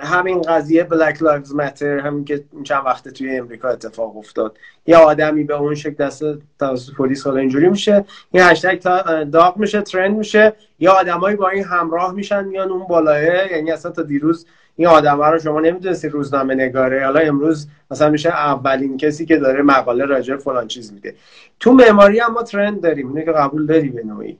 همین 0.00 0.42
قضیه 0.42 0.84
Black 0.84 1.22
Lives 1.22 1.54
Matter 1.54 1.98
همین 1.98 2.24
که 2.24 2.44
چند 2.64 2.82
وقته 2.86 3.10
توی 3.10 3.36
امریکا 3.36 3.68
اتفاق 3.68 4.16
افتاد. 4.16 4.58
یه 4.86 4.96
آدمی 4.96 5.44
به 5.44 5.54
اون 5.54 5.74
شکل 5.74 5.94
دست 6.04 6.24
توسط 6.58 6.94
پلیس 6.94 7.26
حالا 7.26 7.40
اینجوری 7.40 7.68
میشه 7.68 8.04
این 8.30 8.42
هشتگ 8.42 8.78
داغ 9.24 9.56
میشه 9.56 9.82
ترند 9.82 10.16
میشه 10.16 10.52
یا 10.78 10.92
آدمایی 10.92 11.36
با 11.36 11.48
این 11.48 11.64
همراه 11.64 12.14
میشن 12.14 12.44
میان 12.44 12.70
اون 12.70 12.86
بالاه 12.86 13.52
یعنی 13.52 13.70
اصلا 13.70 13.92
تا 13.92 14.02
دیروز 14.02 14.46
این 14.76 14.88
آدم 14.88 15.22
رو 15.22 15.38
شما 15.38 15.60
نمی‌دونستی 15.60 16.08
روزنامه 16.08 16.54
نگاره. 16.54 17.04
حالا 17.04 17.20
امروز 17.20 17.68
مثلا 17.90 18.10
میشه 18.10 18.28
اولین 18.28 18.96
کسی 18.96 19.26
که 19.26 19.36
داره 19.36 19.62
مقاله 19.62 20.04
راجع 20.04 20.36
فلان 20.36 20.68
چیز 20.68 20.92
میده 20.92 21.14
تو 21.60 21.72
معماری 21.72 22.20
هم 22.20 22.32
ما 22.32 22.42
ترند 22.42 22.80
داریم 22.80 23.08
اینو 23.08 23.24
که 23.24 23.32
قبول 23.32 23.66
داری 23.66 23.88
به 23.88 24.04
نوعی. 24.04 24.38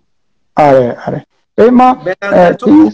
آره 0.56 0.96
آره. 1.06 1.24
ما 1.70 2.02
به 2.04 2.54
تو 2.54 2.90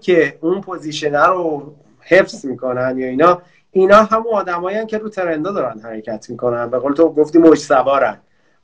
که 0.00 0.38
اون 0.40 0.60
position 0.60 1.14
رو 1.14 1.74
حفظ 2.08 2.44
می‌کنن 2.44 2.98
یا 2.98 3.06
اینا 3.06 3.42
اینا 3.70 3.96
همون 3.96 4.34
آدمایی 4.34 4.86
که 4.86 4.98
رو 4.98 5.08
ترندا 5.08 5.52
دارن 5.52 5.80
حرکت 5.80 6.30
می‌کنن. 6.30 6.70
به 6.70 6.78
قول 6.78 6.92
تو 6.92 7.12
گفتی 7.12 7.38
موج 7.38 7.58
سوارن 7.58 8.16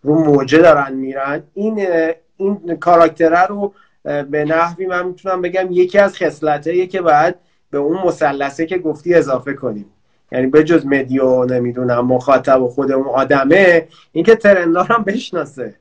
رو 0.03 0.14
موجه 0.24 0.59
دارن 0.59 0.93
میرن. 0.93 1.43
این 1.55 1.86
این 2.36 2.76
کاراکتره 2.80 3.47
رو 3.47 3.72
به 4.03 4.45
نحوی 4.45 4.86
من 4.86 5.07
می‌تونم 5.07 5.43
بگم 5.43 5.68
یکی 5.70 5.99
از 5.99 6.16
خصلتایی 6.16 6.86
که 6.86 7.01
باید 7.01 7.34
به 7.70 7.78
اون 7.78 7.99
مثلثه 8.07 8.66
که 8.66 8.78
گفتی 8.78 9.14
اضافه 9.14 9.55
کنیم. 9.55 9.86
یعنی 10.32 10.47
به 10.47 10.64
جز 10.64 10.86
مدیو 10.86 11.45
نمی‌دونم 11.45 12.07
مخاطب 12.07 12.62
و 12.62 12.68
خود 12.68 12.93
اون 12.93 13.07
آدمه 13.07 13.88
اینکه 14.12 14.36
ترندا 14.36 14.82
هم 14.82 15.03
بشناسه. 15.03 15.74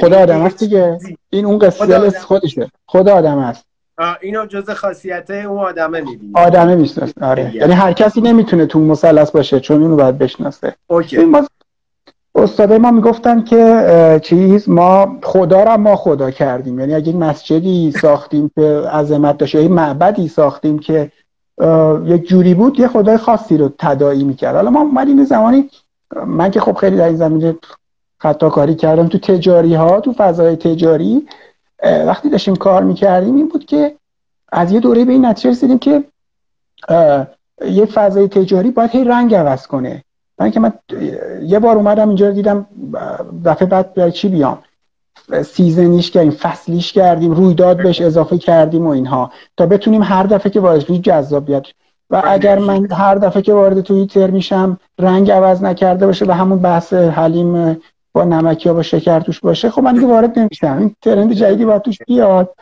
خدا 0.00 0.18
آدم 0.18 0.40
هست 0.40 0.58
دیگه. 0.58 0.98
این 1.30 1.46
اون 1.46 1.58
قصه 1.58 2.10
خودشه. 2.10 2.70
خدا 2.86 3.14
آدم 3.14 3.38
هست. 3.38 3.64
اینو 4.20 4.46
جز 4.46 4.70
خاصیت 4.70 5.30
اون 5.30 5.58
آدمه 5.58 6.00
می‌بینی. 6.00 6.32
آدمه 6.34 6.74
می‌شناسه 6.74 7.12
آره. 7.22 7.56
یعنی 7.56 7.72
هر 7.72 7.92
کسی 7.92 8.20
نمی‌تونه 8.20 8.66
تو 8.66 8.78
مثلث 8.78 9.30
باشه 9.30 9.60
چون 9.60 9.82
اینو 9.82 9.96
باید 9.96 10.18
بشناسه. 10.18 10.74
اوکی. 10.86 11.24
ما 11.24 11.46
استاده 12.34 12.78
ما 12.78 12.90
می‌گفتن 12.90 13.42
که 13.42 14.20
چیز 14.22 14.68
ما 14.68 15.18
خدا 15.22 15.64
را 15.64 15.76
ما 15.76 15.96
خدا 15.96 16.30
کردیم. 16.30 16.80
یعنی 16.80 16.94
اگه 16.94 17.12
مسجدی 17.12 17.92
ساختیم 18.00 18.50
که 18.54 18.82
عظمت 18.92 19.38
داشت 19.38 19.54
یا 19.54 19.68
معبدی 19.68 20.28
ساختیم 20.28 20.78
که 20.78 21.10
یک 22.04 22.28
جوری 22.28 22.54
بود 22.54 22.80
یه 22.80 22.88
خدای 22.88 23.16
خاصی 23.16 23.56
رو 23.56 23.72
تداعی 23.78 24.24
می‌کرد. 24.24 24.54
حالا 24.54 24.70
ما 24.70 24.80
اومدیم 24.80 25.24
زمانی 25.24 25.70
من 26.26 26.50
که 26.50 26.60
خب 26.60 26.76
خیلی 26.76 26.96
در 26.96 27.06
این 27.06 27.16
زمینه 27.16 27.56
خطا 28.18 28.50
کاری 28.50 28.74
کردم 28.74 29.08
تو 29.08 29.18
تجاری 29.18 29.74
ها 29.74 30.00
تو 30.00 30.12
فضای 30.12 30.56
تجاری. 30.56 31.26
وقتی 31.82 32.30
داشتیم 32.30 32.56
کار 32.56 32.82
می‌کردیم 32.82 33.36
این 33.36 33.48
بود 33.48 33.64
که 33.64 33.94
از 34.52 34.72
یه 34.72 34.80
دوره 34.80 35.04
به 35.04 35.12
این 35.12 35.26
نتیجه 35.26 35.50
رسیدیم 35.50 35.78
که 35.78 36.04
یه 37.66 37.86
فضای 37.86 38.28
تجاری 38.28 38.70
باید 38.70 38.90
هی 38.90 39.04
رنگ 39.04 39.34
عوض 39.34 39.66
کنه. 39.66 40.04
من 40.38 40.50
که 40.50 40.60
من 40.60 40.72
یه 41.42 41.58
بار 41.58 41.76
اومدم 41.76 42.08
اینجا 42.08 42.30
دیدم 42.30 42.66
دفعه 43.44 43.68
بعد 43.68 43.94
برای 43.94 44.12
چی 44.12 44.28
بیام؟ 44.28 44.58
سیزنیش 45.44 46.10
کردیم 46.10 46.30
فصلیش 46.30 46.92
کردیم 46.92 47.32
رویداد 47.32 47.82
بهش 47.82 48.00
اضافه 48.00 48.38
کردیم 48.38 48.86
و 48.86 48.90
اینها. 48.90 49.32
تا 49.56 49.66
بتونیم 49.66 50.02
هر 50.02 50.22
دفعه 50.22 50.52
که 50.52 50.60
وارد 50.60 50.80
توی 50.80 50.98
جذاب 50.98 51.46
بیاد. 51.46 51.66
و 52.10 52.22
اگر 52.24 52.58
من 52.58 52.92
هر 52.92 53.14
دفعه 53.14 53.42
که 53.42 53.52
وارد 53.52 53.80
توییتر 53.80 54.30
میشم 54.30 54.78
رنگ 54.98 55.30
عوض 55.30 55.62
نکرده 55.62 56.06
باشه 56.06 56.24
و 56.24 56.30
همون 56.30 56.58
بحث 56.58 56.92
حلیم 56.92 57.80
با 58.14 58.24
نمک 58.24 58.66
یا 58.66 58.74
با 58.74 58.82
شکر 58.82 59.20
توش 59.20 59.40
باشه. 59.40 59.70
خب 59.70 59.82
من 59.82 59.92
دیگه 59.92 60.06
وارد 60.06 60.38
نمیشم. 60.38 60.78
این 60.78 60.96
ترند 61.02 61.32
جدیدی 61.32 61.64
باید 61.64 61.82
توش 61.82 61.98
بیاد. 62.06 62.54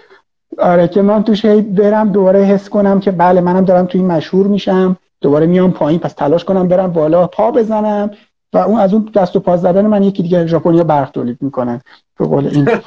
آره 0.58 0.88
که 0.88 1.02
من 1.02 1.24
توش 1.24 1.44
هی 1.44 1.60
برم 1.60 2.12
دوباره 2.12 2.42
حس 2.42 2.68
کنم 2.68 3.00
که 3.00 3.10
بله 3.10 3.40
منم 3.40 3.64
دارم 3.64 3.86
توی 3.86 4.00
مشهور 4.02 4.46
میشم. 4.46 4.96
دوباره 5.20 5.46
میام 5.46 5.72
پایین 5.72 6.00
پس 6.00 6.12
تلاش 6.12 6.44
کنم 6.44 6.68
برم 6.68 6.92
بالا 6.92 7.26
پا 7.26 7.50
بزنم. 7.50 8.10
و 8.52 8.58
اون 8.58 8.80
از 8.80 8.94
اون 8.94 9.10
دست 9.14 9.36
و 9.36 9.40
پا 9.40 9.56
زدن 9.56 9.86
من 9.86 10.02
یکی 10.02 10.22
دیگه 10.22 10.46
ژاپنیا 10.46 10.84
برق 10.84 11.10
تولید 11.10 11.38
می‌کنن. 11.40 11.80
به 12.18 12.26
قول 12.26 12.46
این. 12.46 12.68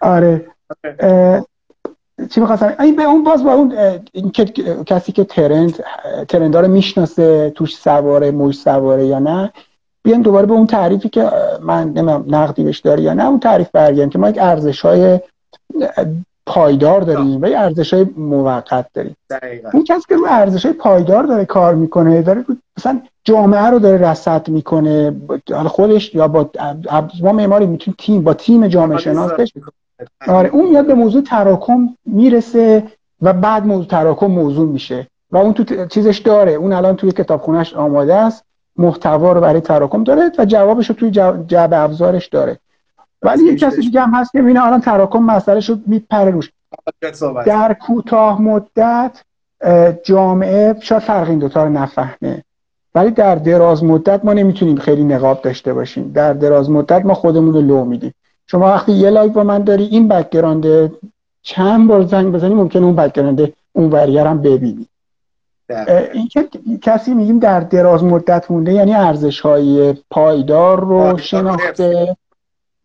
آره. 0.00 0.46
چی 2.30 2.40
می‌خواستم؟ 2.40 2.74
این 2.80 2.96
به 2.96 3.02
اون 3.02 3.24
باز 3.24 3.44
با 3.44 3.52
اون 3.52 3.74
این 4.12 4.30
کسی 4.86 5.12
که 5.12 5.24
ترند 5.24 5.84
ترندا 6.28 6.60
رو 6.60 6.68
می‌شناسه 6.68 7.50
توش 7.50 7.76
سواره 7.76 8.30
موج 8.30 8.54
سواره 8.54 9.06
یا 9.06 9.18
نه 9.18 9.52
بیان 10.04 10.22
دوباره 10.22 10.46
به 10.46 10.52
اون 10.52 10.66
تعریفی 10.66 11.08
که 11.08 11.30
من 11.62 11.82
نمی‌دونم 11.82 12.24
نقدی 12.28 12.64
بهش 12.64 12.78
داری 12.78 13.02
یا 13.02 13.14
نه 13.14 13.26
اون 13.26 13.40
تعریف 13.40 13.70
برگردیم 13.70 14.10
که 14.10 14.18
ما 14.18 14.28
یک 14.28 14.38
ارزش 14.40 14.80
های 14.80 15.20
پایدار 16.46 17.00
داریم 17.00 17.42
و 17.42 17.46
یک 17.46 17.54
ارزش 17.56 17.94
های 17.94 18.06
موقت 18.16 18.86
داریم. 18.94 19.16
اون 19.72 19.84
کسی 19.84 20.04
که 20.08 20.16
رو 20.16 20.26
ارزش 20.28 20.66
های 20.66 20.74
پایدار 20.74 21.24
داره 21.24 21.44
کار 21.44 21.74
می‌کنه 21.74 22.22
داره 22.22 22.44
مثلا 22.78 23.00
جامعه 23.24 23.66
رو 23.66 23.78
داره 23.78 24.10
رصد 24.10 24.48
می‌کنه 24.48 25.16
حالا 25.50 25.68
خودش 25.68 26.14
یا 26.14 26.28
با 26.28 26.50
ما 27.22 27.32
معماری 27.32 27.66
می‌تونیم 27.66 27.96
تیم 27.98 28.22
با 28.22 28.34
تیم 28.34 28.68
جامعه 28.68 28.98
شناسش 28.98 29.52
آره. 30.28 30.48
اون 30.48 30.68
میاد 30.68 30.86
به 30.86 30.94
موضوع 30.94 31.22
تراکم 31.22 31.88
می‌رسه 32.06 32.82
و 33.22 33.32
بعد 33.32 33.66
موضوع 33.66 33.86
تراکم 33.86 34.26
موضوع 34.26 34.68
میشه. 34.68 35.06
و 35.30 35.36
اون 35.36 35.52
تو 35.52 35.86
چیزش 35.86 36.18
داره. 36.18 36.52
اون 36.52 36.72
الان 36.72 36.96
توی 36.96 37.12
کتابخونهش 37.12 37.74
آماده 37.74 38.14
است. 38.14 38.44
محتوا 38.76 39.32
رو 39.32 39.40
برای 39.40 39.60
تراکم 39.60 40.04
داره 40.04 40.32
و 40.38 40.44
جوابش 40.44 40.88
رو 40.88 40.94
توی 40.94 41.10
جعبه 41.46 41.76
افزارش 41.76 42.26
داره. 42.26 42.58
ولی 43.22 43.44
یک 43.44 43.58
کسی 43.58 43.80
دیگه 43.80 44.00
هم 44.00 44.14
هست 44.14 44.32
که 44.32 44.40
می‌بینه 44.40 44.66
الان 44.66 44.80
تراکم 44.80 45.18
مسئله 45.18 45.60
شد 45.60 45.80
میپره 45.86 46.30
روش. 46.30 46.52
در 47.46 47.76
کوتاه 47.80 48.42
مدت 48.42 49.22
جامعه 50.04 50.76
شاید 50.80 51.02
فرق 51.02 51.28
این 51.28 51.38
دوتا 51.38 51.64
رو 51.64 51.70
نفهمه. 51.70 52.44
ولی 52.94 53.10
در 53.10 53.34
دراز 53.34 53.84
مدت 53.84 54.24
ما 54.24 54.32
نمی‌تونیم 54.32 54.76
خیلی 54.76 55.04
نقاب 55.04 55.42
داشته 55.42 55.74
باشیم. 55.74 56.12
در 56.12 56.32
دراز 56.32 56.70
مدت 56.70 57.06
ما 57.06 57.14
خودمون 57.14 57.54
رو 57.54 57.60
لو 57.60 57.84
میدیم. 57.84 58.14
شما 58.46 58.66
وقتی 58.66 58.92
یه 58.92 59.10
live 59.10 59.32
با 59.32 59.44
من 59.44 59.64
داری 59.64 59.84
این 59.84 60.08
background 60.08 60.92
چند 61.42 61.88
بار 61.88 62.02
زنگ 62.02 62.32
بزنی 62.32 62.54
ممکنه 62.54 62.84
اون 62.84 62.96
background 62.96 63.52
اون 63.72 63.94
هم 63.94 64.42
ببینی. 64.42 64.86
این 66.12 66.28
که 66.28 66.48
کسی 66.82 67.14
میگیم 67.14 67.38
در 67.38 67.60
دراز 67.60 68.04
مدت 68.04 68.50
مونده 68.50 68.72
یعنی 68.72 68.94
ارزش 68.94 69.40
های 69.40 69.94
پایدار 70.10 70.80
رو 70.80 71.18
شناخته 71.18 72.16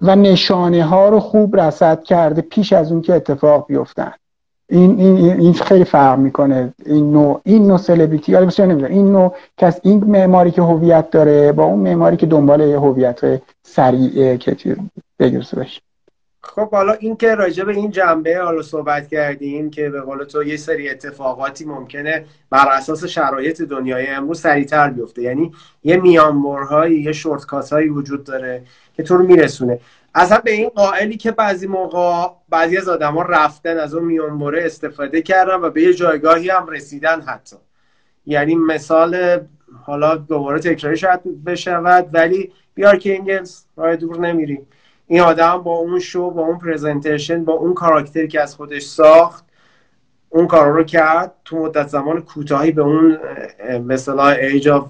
و 0.02 0.16
نشانه 0.16 0.84
ها 0.84 1.10
رو 1.10 1.20
خوب 1.20 1.60
رصد 1.60 2.04
کرده 2.04 2.42
پیش 2.42 2.74
از 2.74 2.92
اون 2.92 3.02
که 3.02 3.14
اتفاق 3.14 3.68
بیفتن. 3.68 4.12
این 4.70 5.00
این 5.00 5.40
این 5.40 5.54
خیلی 5.54 5.84
فرق 5.84 6.20
می‌کنه. 6.20 6.74
این 6.86 7.12
نوع 7.12 7.42
این 7.44 7.68
نوع 7.68 7.78
سلبریتی 7.78 8.34
ولی 8.34 8.46
بسیار 8.46 8.68
نمی‌دونم. 8.68 8.94
این 8.94 9.12
نوع 9.12 9.36
کس 9.58 9.80
این 9.84 10.04
معماری 10.04 10.52
که 10.52 10.62
هویت 10.62 11.10
داره 11.12 11.52
با 11.52 11.64
اون 11.64 11.80
معماری 11.80 12.18
که 12.18 12.26
دنبال 12.26 12.62
هویت 12.62 13.42
سریع 13.64 14.36
که 14.36 14.78
بگرسه 15.20 15.60
بشه 15.60 15.82
خب 16.42 16.72
حالا 16.72 16.94
این 16.94 17.18
که 17.18 17.36
راجع 17.36 17.64
به 17.64 17.74
این 17.74 17.92
جنبه 17.92 18.38
حالا 18.38 18.62
صحبت 18.62 19.08
کردیم 19.08 19.70
که 19.70 19.90
به 19.90 20.02
قول 20.02 20.24
تو 20.24 20.44
یه 20.44 20.58
سری 20.58 20.90
اتفاقاتی 20.90 21.66
ممکنه 21.66 22.26
بر 22.50 22.68
اساس 22.72 23.06
شرایط 23.06 23.62
دنیای 23.62 24.08
امروز 24.08 24.40
سریعتر 24.42 24.90
بیفته. 24.90 25.22
یعنی 25.22 25.52
یه 25.84 25.98
میانبرهایی 25.98 27.02
یه 27.02 27.12
شورتکات 27.12 27.74
هایی 27.74 27.90
وجود 27.90 28.24
داره 28.24 28.64
که 28.94 29.04
تو 29.04 29.18
رو 29.18 29.28
میرسونه. 29.28 29.80
اصلا 30.16 30.38
به 30.38 30.52
این 30.52 30.70
قائلی 30.70 31.18
که 31.18 31.32
بعضی 31.32 31.68
موقع 31.68 32.34
بعضی 32.50 32.78
از 32.78 32.90
آدما 32.90 33.22
رفتن 33.22 33.78
از 33.78 33.94
اون 33.94 34.06
میانبره 34.06 34.66
استفاده 34.66 35.22
کردن 35.22 35.56
و 35.56 35.70
به 35.70 35.82
یه 35.82 35.94
جایگاهی 35.94 36.50
هم 36.50 36.68
رسیدن 36.70 37.22
حتی. 37.22 37.56
یعنی 38.26 38.56
مثال 38.56 39.40
حالا 39.84 40.16
دوباره 40.16 40.60
تکراری 40.60 40.98
شاید 40.98 41.44
بشود 41.46 42.10
ولی 42.14 42.52
بیار 42.76 42.98
که 42.98 43.16
انگلز 43.16 43.64
راه 43.78 43.96
دور 43.96 44.20
نمیریم. 44.20 44.68
این 45.08 45.22
آدم 45.22 45.58
با 45.58 45.76
اون 45.76 46.00
شو 46.00 46.32
با 46.32 46.42
اون 46.42 46.60
presentation 46.60 47.46
با 47.46 47.54
اون 47.54 47.74
کاراکتری 47.74 48.28
که 48.28 48.42
از 48.42 48.56
خودش 48.56 48.84
ساخت 48.84 49.46
اون 50.30 50.48
کار 50.48 50.72
رو 50.72 50.84
کرد 50.84 51.32
تو 51.46 51.58
مدت 51.58 51.88
زمان 51.88 52.22
کوتاهی 52.22 52.72
به 52.72 52.82
اون 52.82 53.18
مثلا 53.86 54.30
age 54.30 54.70
of 54.70 54.90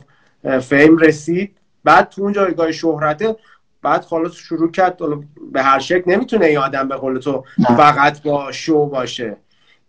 fame 0.61 0.97
رسید. 0.97 1.57
بعد 1.83 2.09
تو 2.09 2.21
اون 2.21 2.33
جایگاه 2.33 2.71
شهرته 2.71 3.35
بعد 3.81 4.01
خلاص 4.01 4.33
شروع 4.33 4.71
کرد. 4.71 4.97
به 5.51 5.61
هر 5.61 5.79
شکل 5.79 6.11
نمی‌تونه 6.11 6.45
این 6.45 6.57
آدم 6.57 6.87
به 6.87 6.95
قول 6.95 7.19
تو 7.19 7.43
فقط 7.77 8.21
با 8.21 8.51
شو 8.51 8.85
باشه. 8.85 9.37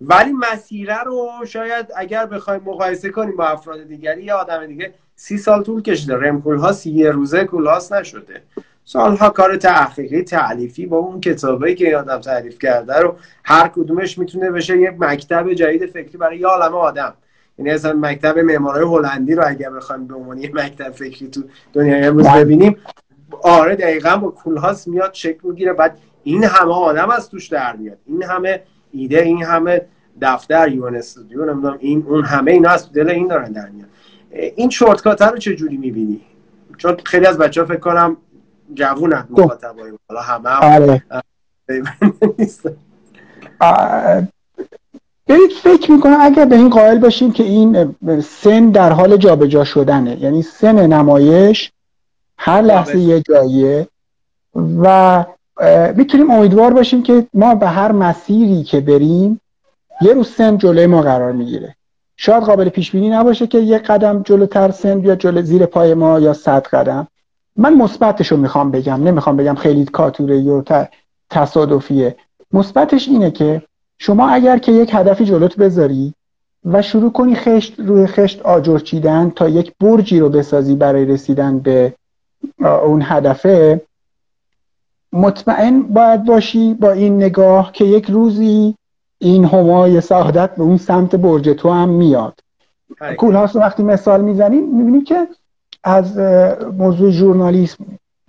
ولی 0.00 0.32
مسیره 0.32 1.02
رو 1.02 1.30
شاید 1.46 1.86
اگر 1.96 2.26
بخوایم 2.26 2.62
مقایسه 2.64 3.10
کنیم 3.10 3.36
با 3.36 3.46
افراد 3.46 3.82
دیگری 3.82 4.22
یا 4.22 4.36
آدم 4.36 4.66
دیگه 4.66 4.94
سی 5.16 5.38
سال 5.38 5.62
طول 5.62 5.82
کشیده. 5.82 6.16
رم 6.16 6.72
سی 6.72 6.90
یه 6.90 7.10
روزه 7.10 7.44
کلاس 7.44 7.92
نشده. 7.92 8.42
سالها 8.90 9.30
کار 9.30 9.56
تحقیقی 9.56 10.22
تعلیفی 10.22 10.86
با 10.86 10.96
اون 10.96 11.20
کتابایی 11.20 11.74
که 11.74 11.96
آدم 11.96 12.18
تعریف 12.18 12.58
کرده 12.58 12.98
رو 12.98 13.16
هر 13.44 13.68
کدومش 13.68 14.18
می‌تونه 14.18 14.50
بشه 14.50 14.78
یک 14.78 14.94
مکتب 14.98 15.52
جدید 15.52 15.86
فکری 15.86 16.18
برای 16.18 16.38
یه 16.38 16.46
عالم 16.46 16.74
آدم. 16.74 17.14
یعنی 17.58 17.70
اصلا 17.70 17.92
مکتب 17.92 18.38
معماری 18.38 18.84
هلندی 18.84 19.34
رو 19.34 19.42
اگر 19.46 19.70
بخوایم 19.70 20.06
به 20.06 20.14
عنوان 20.14 20.38
یه 20.38 20.50
مکتب 20.54 20.90
فکری 20.90 21.28
تو 21.28 21.42
دنیای 21.72 22.02
امروز 22.04 22.26
بله. 22.26 22.44
ببینیم 22.44 22.76
آره 23.42 23.76
دقیقا 23.76 24.16
با 24.16 24.30
کولهاس 24.30 24.88
میاد 24.88 25.14
شکل 25.14 25.48
می‌گیره. 25.48 25.72
بعد 25.72 25.98
این 26.24 26.44
همه 26.44 26.72
آدم 26.72 27.10
از 27.10 27.30
توش 27.30 27.48
در 27.48 27.76
میاد. 27.76 27.98
این 28.06 28.22
همه 28.22 28.62
ایده 28.92 29.22
این 29.22 29.44
همه 29.44 29.80
دفتر 30.20 30.68
یون 30.68 30.96
استودیو 30.96 31.44
نمی‌دونم 31.44 31.76
این 31.80 32.04
اون 32.08 32.24
همه 32.24 32.52
اینا 32.52 32.70
از 32.70 32.92
دل 32.92 33.10
این 33.10 33.28
دارن 33.28 33.52
در 33.52 33.68
میاد. 33.68 33.88
این 34.30 34.70
شورتکات 34.70 35.22
رو 35.22 35.36
چه 35.36 35.54
جوری 35.54 35.76
می‌بینی؟ 35.76 36.20
چون 36.76 36.96
خیلی 37.04 37.26
از 37.26 37.38
بچه 37.38 37.60
ها 37.60 37.66
فکر 37.66 37.78
کنم 37.78 38.16
جوونن 38.74 39.22
خب. 39.22 39.40
مخاطبای 39.40 39.92
حالا 40.08 40.20
همه 40.20 40.48
هم 40.48 40.82
آره. 40.82 41.02
برید 45.28 45.50
فکر 45.62 45.92
می‌کنم 45.92 46.16
اگر 46.20 46.44
به 46.44 46.56
این 46.56 46.70
قائل 46.70 46.98
باشیم 46.98 47.32
که 47.32 47.42
این 47.42 47.94
سن 48.20 48.70
در 48.70 48.92
حال 48.92 49.16
جابجا 49.16 49.64
شدنه. 49.64 50.22
یعنی 50.22 50.42
سن 50.42 50.86
نمایش 50.86 51.72
هر 52.38 52.60
لحظه 52.62 52.98
یه 52.98 53.20
جاییه 53.20 53.88
و 54.82 55.24
می‌تونیم 55.96 56.30
امیدوار 56.30 56.72
باشیم 56.72 57.02
که 57.02 57.26
ما 57.34 57.54
به 57.54 57.66
هر 57.68 57.92
مسیری 57.92 58.64
که 58.64 58.80
بریم 58.80 59.40
یه 60.00 60.12
روز 60.12 60.28
سن 60.28 60.58
جلوی 60.58 60.86
ما 60.86 61.02
قرار 61.02 61.32
می‌گیره. 61.32 61.74
شاید 62.16 62.42
قابل 62.42 62.68
پیش 62.68 62.90
بینی 62.90 63.10
نباشه 63.10 63.46
که 63.46 63.58
یه 63.58 63.78
قدم 63.78 64.22
جلوتر 64.22 64.70
سن 64.70 65.00
بیاد 65.00 65.18
جلو 65.18 65.42
زیر 65.42 65.66
پای 65.66 65.94
ما 65.94 66.20
یا 66.20 66.32
صد 66.32 66.66
قدم. 66.66 67.08
من 67.58 67.74
مثبتش 67.74 68.32
رو 68.32 68.36
می‌خوام 68.36 68.70
بگم 68.70 69.02
نمی‌خوام 69.02 69.36
بگم 69.36 69.54
خیلی 69.54 69.84
کاتوره 69.84 70.38
یا 70.38 70.64
تصادفیه. 71.30 72.16
مثبتش 72.52 73.08
اینه 73.08 73.30
که 73.30 73.62
شما 73.98 74.28
اگر 74.28 74.58
که 74.58 74.72
یک 74.72 74.90
هدفی 74.94 75.24
جلوت 75.24 75.56
بذاری 75.56 76.14
و 76.64 76.82
شروع 76.82 77.12
کنی 77.12 77.34
خشت 77.34 77.80
روی 77.80 78.06
خشت 78.06 78.42
آجر 78.42 78.78
چیدن 78.78 79.32
تا 79.36 79.48
یک 79.48 79.72
برجی 79.80 80.20
رو 80.20 80.28
بسازی 80.28 80.74
برای 80.74 81.04
رسیدن 81.04 81.58
به 81.58 81.94
اون 82.60 83.02
هدفه 83.04 83.80
مطمئن 85.12 85.82
باید 85.82 86.24
باشی 86.24 86.74
با 86.74 86.92
این 86.92 87.16
نگاه 87.16 87.72
که 87.72 87.84
یک 87.84 88.10
روزی 88.10 88.74
این 89.18 89.44
همای 89.44 90.00
سعادت 90.00 90.56
به 90.56 90.62
اون 90.62 90.76
سمت 90.76 91.16
برج 91.16 91.48
تو 91.48 91.70
هم 91.70 91.88
میاد. 91.88 92.40
کولهاست 93.16 93.54
رو 93.54 93.60
وقتی 93.60 93.82
مثال 93.82 94.20
می‌زنیم 94.20 94.76
می‌بینیم 94.76 95.04
که 95.04 95.28
از 95.84 96.18
موضوع 96.78 97.10
ژورنالیسم 97.10 97.84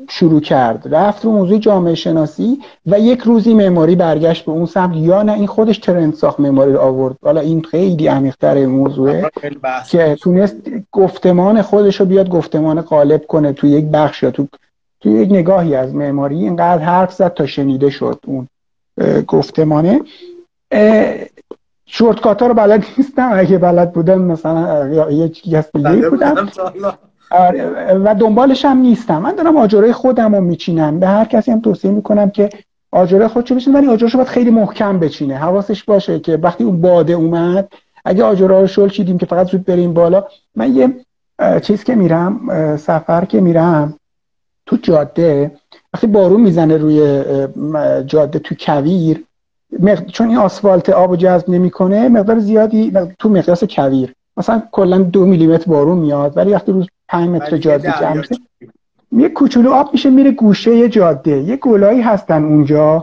شروع 0.10 0.41
کرد. 0.41 0.95
رفت 0.95 1.26
رو 1.26 1.32
موضوع 1.32 1.58
جامعه 1.58 1.95
شناسی 1.95 2.60
و 2.86 3.00
یک 3.00 3.20
روزی 3.20 3.54
معماری 3.54 3.95
برگشت 3.95 4.45
به 4.45 4.52
اون 4.52 4.66
سمت. 4.66 4.95
یا 4.95 5.24
نه 5.24 5.34
این 5.34 5.47
خودش 5.47 5.78
ترند 5.78 6.14
ساخت 6.14 6.39
معماری 6.39 6.74
رو 6.74 6.80
آورد. 6.80 7.16
حالا 7.24 7.41
این 7.41 7.62
خیلی 7.62 8.08
عمیق‌تر 8.08 8.66
موضوعه 8.66 9.32
که 9.89 10.16
تونست 10.16 10.56
گفتمان 10.91 11.62
خودش 11.62 12.00
رو 12.00 12.06
بیاد 12.06 12.30
گفتمان 12.30 12.82
غالب 12.82 13.28
کنه 13.28 13.54
تو 13.54 13.68
یک 13.68 13.86
بخش 13.86 14.24
یا 14.24 14.32
تو 14.32 14.47
تو 15.02 15.10
یک 15.10 15.32
نگاهی 15.32 15.76
از 15.76 15.95
معماری. 15.95 16.36
اینقدر 16.36 16.84
حرف 16.84 17.14
زد 17.14 17.34
تا 17.34 17.45
شنیده 17.45 17.89
شد 17.89 18.20
اون 18.28 18.47
گفتمانه. 19.28 20.02
شورتکات 21.86 22.41
ها 22.41 22.47
رو 22.47 22.54
بلد 22.54 22.86
نیستم. 22.97 23.30
اگه 23.34 23.58
بلد 23.58 23.93
بودم 23.93 24.22
مثلا 24.22 24.89
یکی 25.12 25.56
از 25.56 25.70
دیگه 25.74 26.10
بودم. 26.10 26.50
و 28.06 28.16
دنبالش 28.20 28.66
هم 28.66 28.78
نیستم. 28.78 29.22
من 29.22 29.36
دارم 29.36 29.58
آجرای 29.58 29.94
خودم 29.94 30.36
رو 30.36 30.42
میچینم. 30.42 31.00
به 31.00 31.08
هر 31.08 31.26
کسی 31.26 31.52
هم 31.52 31.62
توصیه 31.62 31.92
می‌کنم 31.92 32.30
که 32.30 32.50
آجرای 32.92 33.28
خودشو 33.28 33.56
بچینه. 33.56 33.78
ولی 33.78 33.88
آجراشو 33.88 34.18
باید 34.18 34.30
خیلی 34.30 34.50
محکم 34.50 35.00
بچینه. 35.00 35.38
حواسش 35.38 35.84
باشه 35.84 36.20
که 36.20 36.38
وقتی 36.38 36.64
اون 36.64 36.82
باده 36.82 37.14
اومد 37.14 37.68
اگه 38.06 38.24
آجرها 38.24 38.62
رو 38.62 38.68
شل 38.68 38.90
چیدیم 38.90 39.18
که 39.18 39.26
فقط 39.26 39.52
زود 39.52 39.66
بریم 39.66 39.94
بالا. 39.94 40.24
من 40.56 40.76
یه 40.76 40.96
چیز 41.62 41.84
که 41.84 41.96
میرم 41.96 42.40
سفر 42.78 43.26
که 43.26 43.42
میرم 43.42 43.94
تو 44.66 44.78
جاده 44.82 45.52
وقتی 45.94 46.08
بارون 46.08 46.42
می‌زنه 46.42 46.78
روی 46.78 47.28
جاده 48.06 48.40
تو 48.40 48.56
کویر 48.60 49.24
چون 50.12 50.28
این 50.28 50.38
آسفالت 50.38 50.90
آب 50.90 51.16
جذب 51.16 51.50
نمی‌کنه 51.50 52.10
مقدار 52.10 52.40
زیادی 52.40 52.94
تو 53.20 53.30
مقیاس 53.30 53.64
کویر. 53.64 54.14
مثلا 54.38 54.62
کلا 54.72 54.98
دو 54.98 55.26
میلیمتر 55.26 55.72
بارون 55.72 55.98
میاد 55.98 56.38
ولی 56.38 56.54
وقتی 56.54 56.72
روز 56.72 56.88
5 57.10 57.30
متر 57.30 57.57
جاده 57.57 57.93
جمع 57.99 58.24
یه 59.12 59.30
کوچولو 59.30 59.72
آب 59.72 59.89
میشه 59.93 60.10
میره 60.10 60.32
گوشه 60.32 60.89
جاده. 60.89 61.38
یه 61.41 61.55
گلایی 61.55 62.01
هستن 62.01 62.43
اونجا 62.43 63.01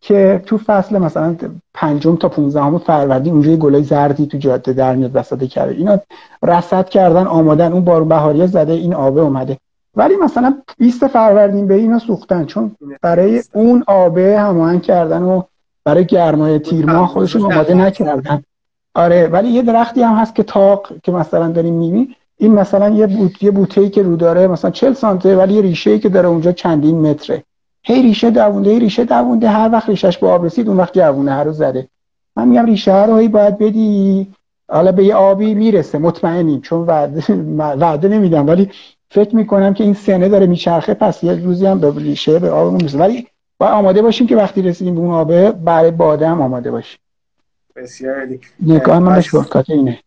که 0.00 0.42
تو 0.46 0.58
فصل 0.58 0.98
مثلا 0.98 1.36
پنجم 1.74 2.16
تا 2.16 2.28
15 2.28 2.78
فروردین 2.78 3.32
اونجا 3.32 3.50
یه 3.50 3.56
گلای 3.56 3.82
زردی 3.82 4.26
تو 4.26 4.38
جاده 4.38 4.72
در 4.72 4.94
میاد 4.94 5.10
وسط 5.14 5.44
کرده 5.44 5.74
اینا 5.74 5.98
رصد 6.42 6.88
کردن 6.88 7.26
آمادن. 7.26 7.72
اون 7.72 7.84
بارون 7.84 8.08
بهاری 8.08 8.46
زده 8.46 8.72
این 8.72 8.94
آبه 8.94 9.20
اومده. 9.20 9.58
ولی 9.96 10.16
مثلا 10.16 10.54
20 10.78 11.06
فروردین 11.06 11.66
به 11.66 11.74
اینا 11.74 11.98
سوختن 11.98 12.44
چون 12.44 12.76
برای 13.02 13.42
اون 13.52 13.84
آبه 13.86 14.40
هماهنگ 14.40 14.82
کردن 14.82 15.22
و 15.22 15.42
برای 15.84 16.04
گرمای 16.04 16.58
تیر 16.58 16.86
ماه 16.86 17.08
خودشون 17.08 17.52
آماده 17.52 17.74
نکردن. 17.74 18.42
آره 18.94 19.26
ولی 19.26 19.48
یه 19.48 19.62
درختی 19.62 20.02
هم 20.02 20.14
هست 20.14 20.34
که 20.34 20.42
تاق 20.42 20.92
که 21.02 21.12
مثلا 21.12 21.48
داریم 21.48 21.74
می‌بینیم. 21.74 22.16
این 22.36 22.52
مثلا 22.52 22.88
یه 22.88 23.06
بوت 23.06 23.42
یه 23.42 23.50
بوته 23.50 23.80
ای 23.80 23.90
که 23.90 24.02
رو 24.02 24.16
داره 24.16 24.46
مثلا 24.46 24.70
40 24.70 24.92
سانته 24.92 25.36
ولی 25.36 25.54
یه 25.54 25.62
ریشه 25.62 25.90
ای 25.90 25.98
که 25.98 26.08
داره 26.08 26.28
اونجا 26.28 26.52
چندین 26.52 27.00
متره. 27.00 27.42
هی 27.82 28.02
ریشه 28.02 28.30
دوونده 28.30 28.70
هی 28.70 28.78
ریشه 28.78 29.04
دوونده 29.04 29.48
هر 29.48 29.70
وقت 29.72 29.88
ریشش 29.88 30.18
به 30.18 30.28
آب 30.28 30.44
رسید 30.44 30.68
اون 30.68 30.76
وقت 30.76 30.98
جوونه 30.98 31.32
هر 31.32 31.44
رو 31.44 31.52
زده. 31.52 31.88
من 32.36 32.48
میگم 32.48 32.66
ریشه 32.66 33.06
رو 33.06 33.16
هی 33.16 33.28
باید 33.28 33.58
بدی 33.58 34.26
حالا 34.70 34.92
به 34.92 35.04
یه 35.04 35.14
آبی 35.14 35.54
می‌رسه 35.54 35.98
مطمئنیم 35.98 36.60
چون 36.60 36.80
وعده, 36.80 37.34
وعده 37.58 38.08
نمیدم 38.08 38.46
ولی 38.46 38.70
فکر 39.10 39.36
می‌کنم 39.36 39.74
که 39.74 39.84
این 39.84 39.94
سنه 39.94 40.28
داره 40.28 40.46
میچرخه 40.46 40.94
پس 40.94 41.24
یه 41.24 41.34
روزی 41.34 41.66
هم 41.66 41.78
به 41.78 41.92
ریشه 41.96 42.38
به 42.38 42.50
آبمون 42.50 42.76
می‌رسه. 42.76 42.98
ولی 42.98 43.26
باید 43.58 43.72
آماده 43.72 44.02
باشیم 44.02 44.26
که 44.26 44.36
وقتی 44.36 44.62
رسیدیم 44.62 44.94
به 44.94 45.00
اون 45.00 45.10
آبه 45.10 45.52
برای 45.52 45.90
باده 45.90 46.28
هم 46.28 46.40
آماده 46.40 46.70
باشیم. 46.70 46.98
بسیار 47.76 48.26
نگاه 48.60 48.98
من 48.98 49.22
به 49.32 49.64
اینه. 49.68 49.98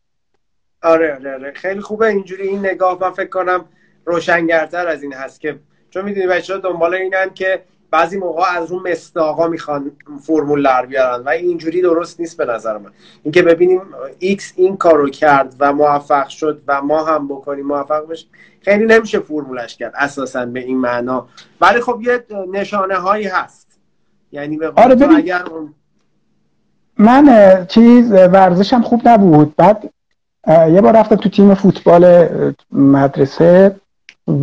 آره 0.88 1.15
آره 1.15 1.33
آره. 1.33 1.51
خیلی 1.51 1.81
خوبه. 1.81 2.07
اینجوری 2.07 2.47
این 2.47 2.59
نگاه 2.59 2.97
من 3.01 3.11
فکر 3.11 3.29
کنم 3.29 3.65
روشنگرتر 4.05 4.88
از 4.88 5.03
این 5.03 5.13
هست 5.13 5.41
که 5.41 5.59
چون 5.89 6.05
می‌دونی 6.05 6.27
بچه 6.27 6.53
ها 6.53 6.59
دنبال 6.59 6.93
اینن 6.93 7.29
که 7.33 7.61
بعضی 7.91 8.17
موقع 8.17 8.43
از 8.57 8.71
رو 8.71 8.88
مصداقا 8.88 9.47
می‌خوان 9.47 9.91
فرمول 10.21 10.63
در 10.63 10.85
بیارن 10.85 11.23
و 11.23 11.29
اینجوری 11.29 11.81
درست 11.81 12.19
نیست 12.19 12.38
به 12.38 12.45
نظر 12.45 12.77
من. 12.77 12.91
اینکه 13.23 13.41
ببینیم 13.41 13.81
X 14.20 14.53
این 14.55 14.77
کارو 14.77 15.09
کرد 15.09 15.55
و 15.59 15.73
موفق 15.73 16.27
شد 16.27 16.61
و 16.67 16.81
ما 16.81 17.05
هم 17.05 17.27
بکنیم 17.27 17.65
موفق 17.65 18.07
بشیم 18.07 18.29
خیلی 18.61 18.85
نمیشه 18.85 19.19
فرمولش 19.19 19.77
کرد 19.77 19.93
اساسا 19.95 20.45
به 20.45 20.59
این 20.59 20.77
معنا. 20.77 21.27
ولی 21.61 21.81
خب 21.81 22.01
یه 22.01 22.25
نشانه 22.51 22.95
هایی 22.95 23.27
هست. 23.27 23.79
یعنی 24.31 24.57
به 24.57 24.71
آره 24.75 25.15
اگر 25.15 25.43
من 26.97 27.65
چیز 27.67 28.11
ورزشم 28.11 28.81
خوب 28.81 29.07
نبود. 29.07 29.55
بعد 29.55 29.89
یه 30.48 30.82
بار 30.82 30.95
رفتم 30.95 31.16
تو 31.16 31.30
تیم 31.30 31.54
فوتبال 31.54 32.28
مدرسه 32.72 33.76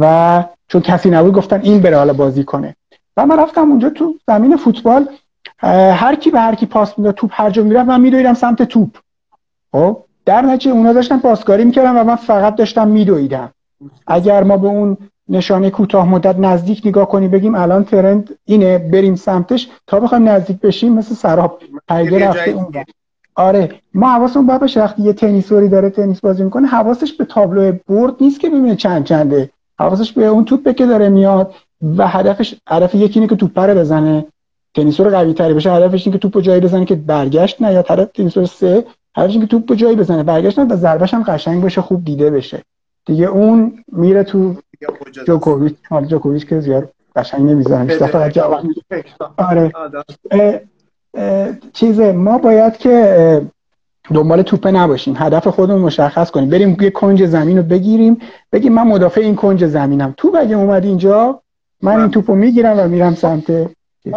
و 0.01 0.45
چون 0.69 0.81
کسی 0.81 1.11
نبود 1.11 1.35
گفتن 1.35 1.61
این 1.61 1.81
بره 1.81 1.97
حالا 1.97 2.13
بازی 2.13 2.45
کنه. 2.45 2.77
و 3.17 3.27
من 3.27 3.39
رفتم 3.39 3.71
اونجا 3.71 3.91
تو 3.91 4.15
زمین 4.27 4.57
فوتبال 4.57 5.09
هر 5.93 6.15
کی 6.15 6.31
به 6.31 6.41
هر 6.41 6.55
کی 6.55 6.67
پاس 6.67 6.99
می‌داد 6.99 7.15
توپ 7.15 7.31
هر 7.33 7.51
جا 7.51 7.63
می‌رفت 7.63 7.89
من 7.89 8.01
میدویدم 8.01 8.35
سمت 8.35 8.63
توپ. 8.63 8.99
خب؟ 9.73 9.97
در 10.27 10.43
نتیجه 10.43 10.71
اونا 10.71 10.93
داشتن 10.93 11.19
پاسکاری 11.19 11.65
می‌کردن 11.65 11.97
و 12.01 12.05
من 12.05 12.17
فقط 12.17 12.55
داشتم 12.55 12.89
میدویدم. 12.89 13.51
اگر 14.07 14.43
ما 14.43 14.57
به 14.57 14.69
اون 14.69 14.97
نشانه 15.29 15.71
کوتاه 15.71 16.09
مدت 16.09 16.39
نزدیک 16.39 16.83
نگاه 16.85 17.09
کنیم 17.09 17.31
بگیم 17.31 17.55
الان 17.55 17.85
ترند 17.85 18.39
اینه 18.45 18.79
بریم 18.79 19.15
سمتش 19.15 19.69
تا 19.87 20.01
بخوایم 20.01 20.29
نزدیک 20.29 20.61
بشیم 20.61 20.93
مثل 20.93 21.15
سراب. 21.15 21.61
پیگه 21.89 22.29
رفته 22.29 22.51
اون 22.51 22.85
آره 23.37 23.75
ما 23.95 24.09
حواسمون 24.09 24.47
باید 24.47 24.61
باشه 24.61 24.81
وقتی 24.81 25.03
یه 25.03 25.13
تنیسوری 25.13 25.69
داره 25.69 25.91
تنیس 25.91 26.21
بازی 26.21 26.45
می‌کنه 26.45 26.67
حواسش 26.67 27.13
به 27.13 27.25
تابلو 27.25 27.73
برد 27.89 28.15
نیست 28.21 28.41
که 28.41 28.49
ببینه 28.49 28.77
چند 28.77 29.05
چنده. 29.05 29.51
حواسش 29.79 30.13
به 30.13 30.27
اون 30.27 30.45
توپه 30.45 30.75
که 30.75 30.87
داره 30.87 31.09
میاد 31.09 31.55
و 31.97 32.09
هدفش 32.09 32.55
هدف 32.69 32.95
یکی 32.95 33.21
اینه 33.21 33.31
که 33.31 33.37
توپ 33.37 33.59
رو 33.59 33.75
بزنه. 33.75 34.27
تنیسور 34.75 35.11
قوی 35.11 35.33
تری 35.33 35.55
بشه 35.55 35.73
هدفش 35.73 36.07
اینه 36.07 36.19
که 36.19 36.23
توپو 36.23 36.41
جایی 36.41 36.61
بزنه 36.61 36.85
که 36.85 36.95
برگشت 36.95 37.63
نه 37.63 37.73
یا 37.73 37.83
طرف 37.83 38.09
تنیسور 38.15 38.45
سه 38.45 38.85
هدفش 39.17 39.33
اینه 39.33 39.47
که 39.47 39.51
توپو 39.51 39.75
جایی 39.75 39.97
بزنه 39.97 40.23
برگشت 40.23 40.59
نه 40.59 40.65
و 40.65 40.77
ضربش 40.77 41.15
هم 41.15 41.23
قشنگ 41.23 41.63
باشه 41.63 41.81
خوب 41.81 42.05
دیده 42.05 42.31
بشه. 42.31 42.63
دیگه 43.07 43.27
اون 43.27 43.85
میره 43.93 44.25
تو 44.25 44.55
جوکوویچ. 45.27 45.75
جوکوویچ 46.09 46.47
که 46.47 46.61
زیاد 46.61 46.89
قشنگ 47.17 47.51
نمی‌زنه 47.51 47.97
فقط 47.97 48.33
جواب 48.33 48.63
آره. 49.37 49.73
چیز 51.73 52.01
ما 52.01 52.39
باید 52.39 52.77
که 52.77 53.43
دنبال 54.15 54.43
توپه 54.43 54.71
نباشیم. 54.71 55.15
هدف 55.17 55.49
خودمون 55.49 55.81
مشخص 55.81 56.31
کنیم. 56.31 56.51
بریم 56.51 56.77
یه 56.81 56.91
کنج 56.91 57.27
زمین 57.27 57.57
رو 57.57 57.63
بگیریم. 57.63 58.19
بگیم 58.53 58.73
من 58.73 58.83
مدافع 58.83 59.21
این 59.21 59.37
کنج 59.37 59.67
زمینم. 59.67 60.15
تو 60.17 60.37
اگه 60.39 60.57
اومد 60.57 60.85
اینجا 60.85 61.41
من 61.83 62.01
این 62.01 62.11
توپو 62.11 62.35
می‌گیرم 62.35 62.79
و 62.79 62.89
میرم 62.89 63.15
سمت 63.15 63.51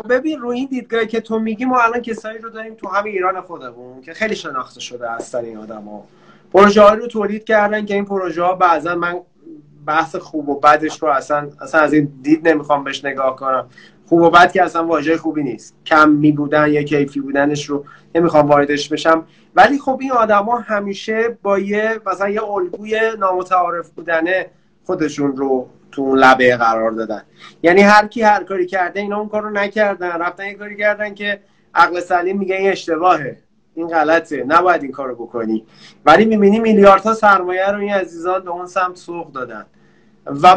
ببین 0.10 0.40
روی 0.40 0.58
این 0.58 0.68
دیدگاهی 0.72 1.08
که 1.08 1.20
تو 1.20 1.40
میگی 1.40 1.66
ما 1.66 1.80
الان 1.80 2.02
کسایی 2.02 2.38
رو 2.38 2.50
داریم 2.50 2.74
تو 2.74 2.88
همین 2.88 3.14
ایران 3.14 3.42
خودمون 3.42 4.02
که 4.02 4.14
خیلی 4.14 4.36
شناخته 4.36 4.80
شده 4.80 5.12
هستن 5.12 5.46
این 5.46 5.58
ها 5.58 6.04
پروژه 6.54 6.90
رو 6.90 7.08
تولید 7.08 7.44
کردن 7.44 7.86
که 7.86 7.94
این 7.94 8.06
پروژه 8.06 8.44
ها 8.44 8.54
بعضا 8.54 8.96
من 8.96 9.16
بحث 9.86 10.16
خوب 10.16 10.50
و 10.50 10.60
بدش 10.60 11.02
رو 11.02 11.08
اصلا 11.08 11.50
اصلا 11.62 11.82
از 11.82 11.94
این 11.94 12.12
دید 12.22 12.48
نمی‌خوام 12.48 12.84
بهش 12.84 13.06
نگاه 13.06 13.36
کنم. 13.36 13.66
خوب 14.10 14.22
و 14.22 14.30
بد 14.30 14.52
که 14.52 14.64
اصلا 14.64 14.86
واژه 14.86 15.18
خوبی 15.18 15.44
نیست. 15.44 15.76
کم 15.86 16.10
می 16.10 16.32
بودن 16.32 16.68
یا 16.68 16.84
کیفی 16.84 17.20
بودنش 17.20 17.66
رو 17.66 17.86
نمی‌خوام 18.16 18.48
واردش 18.48 18.90
بشم. 18.90 19.26
ولی 19.56 19.80
خب 19.80 19.98
این 20.02 20.12
آدما 20.12 20.58
همیشه 20.58 21.38
با 21.42 21.60
یه 21.60 22.00
مثلا 22.06 22.30
یه 22.30 22.44
الگوی 22.44 23.00
نامتعارف 23.20 23.90
بودنه 23.90 24.46
خودشون 24.86 25.38
رو 25.38 25.70
تو 25.92 26.02
اون 26.02 26.20
لبه 26.20 26.58
قرار 26.58 26.92
دادن. 26.92 27.24
یعنی 27.64 27.82
هر 27.82 28.08
کی 28.08 28.22
هر 28.22 28.44
کاری 28.44 28.66
کرده 28.66 29.00
اینا 29.00 29.20
اون 29.20 29.30
کارو 29.30 29.50
نکردن. 29.50 30.12
رفتن 30.12 30.46
یه 30.46 30.54
کاری 30.54 30.78
کردن 30.78 31.14
که 31.14 31.40
عقل 31.76 32.00
سلیم 32.00 32.38
میگه 32.38 32.56
این 32.56 32.70
اشتباهه. 32.70 33.38
این 33.76 33.88
غلطه. 33.88 34.44
نباید 34.48 34.84
این 34.84 34.92
کارو 34.92 35.16
بکنی. 35.16 35.66
ولی 36.06 36.26
می‌بینی 36.26 36.60
میلیاردها 36.60 37.14
سرمایه 37.14 37.68
رو 37.68 37.80
این 37.80 37.94
عزیزان 37.94 38.44
به 38.44 38.52
اون 38.52 38.66
سمت 38.66 38.96
سوق 38.96 39.32
دادن. 39.32 39.66
و, 40.30 40.48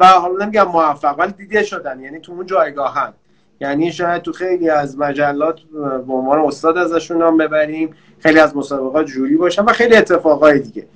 و 0.00 0.06
حالا 0.06 0.44
نمیگم 0.44 0.68
موفق 0.68 1.18
ولی 1.18 1.32
دیده 1.32 1.62
شدن 1.62 2.00
یعنی 2.00 2.20
تو 2.20 2.32
اون 2.32 2.46
جایگاهن. 2.46 3.12
یعنی 3.60 3.92
شاید 3.92 4.22
تو 4.22 4.32
خیلی 4.32 4.70
از 4.70 4.98
مجلات 4.98 5.60
به 6.06 6.12
عنوان 6.12 6.38
استاد 6.38 6.78
ازشون 6.78 7.18
نام 7.18 7.36
ببریم 7.36 7.94
خیلی 8.18 8.38
از 8.38 8.56
مسابقات 8.56 9.06
جوری 9.06 9.36
باشن 9.36 9.64
و 9.64 9.72
خیلی 9.72 9.96
اتفاقای 9.96 10.58
دیگه. 10.58 10.86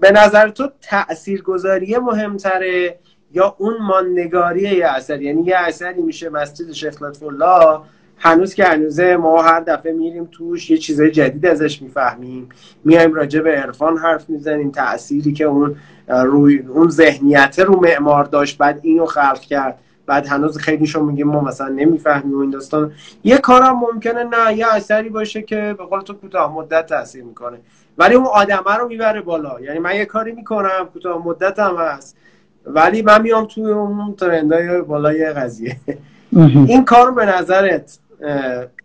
به 0.00 0.10
نظر 0.10 0.48
تو 0.48 0.68
تاثیرگذاری 0.82 1.96
مهمتره 1.96 2.98
یا 3.32 3.54
اون 3.58 3.74
ماندگاری 3.80 4.60
یه 4.60 4.86
اثر؟ 4.86 5.22
یعنی 5.22 5.42
یه 5.42 5.56
اثری 5.56 6.02
میشه 6.02 6.28
مسجد 6.28 6.72
شیخ 6.72 7.02
الله 7.22 7.80
هنوز 8.18 8.54
که 8.54 8.64
هنوزه 8.64 9.16
ما 9.16 9.42
هر 9.42 9.60
دفعه 9.60 9.92
میریم 9.92 10.28
توش 10.32 10.70
یه 10.70 10.78
چیزای 10.78 11.10
جدید 11.10 11.46
ازش 11.46 11.82
می‌فهمیم. 11.82 12.48
میایم 12.84 13.14
راجع 13.14 13.40
به 13.40 13.50
عرفان 13.50 13.96
حرف 13.96 14.30
می‌زنیم 14.30 14.70
تأثیری 14.70 15.32
که 15.32 15.44
اون 15.44 15.76
روی 16.08 16.58
اون 16.58 16.88
ذهنیت 16.88 17.58
رو 17.58 17.80
معمار 17.80 18.24
داشت 18.24 18.58
بعد 18.58 18.80
اینو 18.82 19.06
خلق 19.06 19.40
کرد. 19.40 19.78
بعد 20.06 20.26
هنوز 20.26 20.58
خیلیشو 20.58 21.04
میگیم 21.04 21.28
ما 21.28 21.40
مثلا 21.40 21.68
نمی‌فهمیم 21.68 22.38
این 22.38 22.50
داستان. 22.50 22.92
یه 23.24 23.38
کارم 23.38 23.78
ممکنه 23.78 24.24
نه 24.24 24.56
یه 24.56 24.66
اثری 24.74 25.08
باشه 25.08 25.42
که 25.42 25.74
به 25.78 25.84
قول 25.84 26.00
تو 26.00 26.14
کوتاه 26.14 26.54
مدت 26.54 26.86
تاثیر 26.86 27.24
می‌کنه. 27.24 27.58
ولی 27.98 28.14
اون 28.14 28.26
آدمه 28.26 28.76
رو 28.76 28.88
می‌بره 28.88 29.20
بالا. 29.20 29.60
یعنی 29.60 29.78
من 29.78 29.96
یه 29.96 30.04
کاری 30.04 30.32
می‌کنم 30.32 30.88
کوتاه 30.92 31.26
مدت 31.26 31.58
هم 31.58 31.76
هست. 31.76 32.16
ولی 32.66 33.02
من 33.02 33.22
میام 33.22 33.44
توی 33.44 33.64
اون 33.64 34.14
ترندای 34.14 34.82
بالای 34.82 35.32
قضیه. 35.32 35.76
این 36.32 36.84
کار 36.84 37.10
به 37.10 37.26
نظرت 37.26 37.98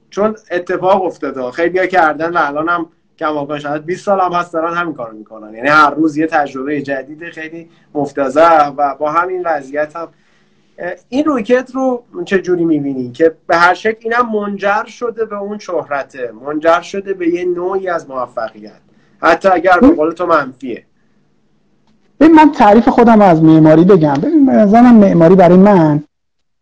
چون 0.09 0.35
اتفاق 0.51 1.03
افتاده 1.03 1.51
خیلی 1.51 1.87
کردن 1.87 2.33
و 2.33 2.37
الان 2.41 2.69
هم 2.69 2.85
کم 3.19 3.57
شاید 3.57 3.85
20 3.85 4.05
سال 4.05 4.19
هم 4.19 4.33
هست 4.33 4.53
دارن 4.53 4.73
همین 4.73 4.93
کارو 4.93 5.17
می‌کنن. 5.17 5.53
یعنی 5.53 5.69
هر 5.69 5.89
روز 5.89 6.17
یه 6.17 6.27
تجربه 6.27 6.81
جدید 6.81 7.23
خیلی 7.23 7.69
مفتزه 7.93 8.67
و 8.77 8.95
با 8.95 9.11
همین 9.11 9.41
وضعیت 9.45 9.95
هم. 9.95 10.07
این 11.09 11.25
روکت 11.25 11.71
رو 11.73 12.03
چه 12.25 12.41
جوری 12.41 12.65
می‌بینی؟ 12.65 13.11
که 13.11 13.35
به 13.47 13.57
هر 13.57 13.73
شکل 13.73 13.97
اینم 14.01 14.31
منجر 14.31 14.85
شده 14.85 15.25
به 15.25 15.37
اون 15.37 15.57
شهرته. 15.59 16.31
منجر 16.45 16.81
شده 16.81 17.13
به 17.13 17.27
یه 17.27 17.45
نوعی 17.45 17.89
از 17.89 18.09
موفقیت. 18.09 18.79
حتی 19.21 19.49
اگر 19.49 19.79
به 19.79 19.87
قول 19.87 20.11
تو 20.11 20.25
منفیه. 20.25 20.83
ببین 22.19 22.35
من 22.35 22.51
تعریف 22.51 22.89
خودم 22.89 23.21
از 23.21 23.43
معماری 23.43 23.83
بگم. 23.83 24.13
ببین 24.13 24.45
مثلا 24.45 24.81
معماری 24.81 25.35
برای 25.35 25.57
من 25.57 26.03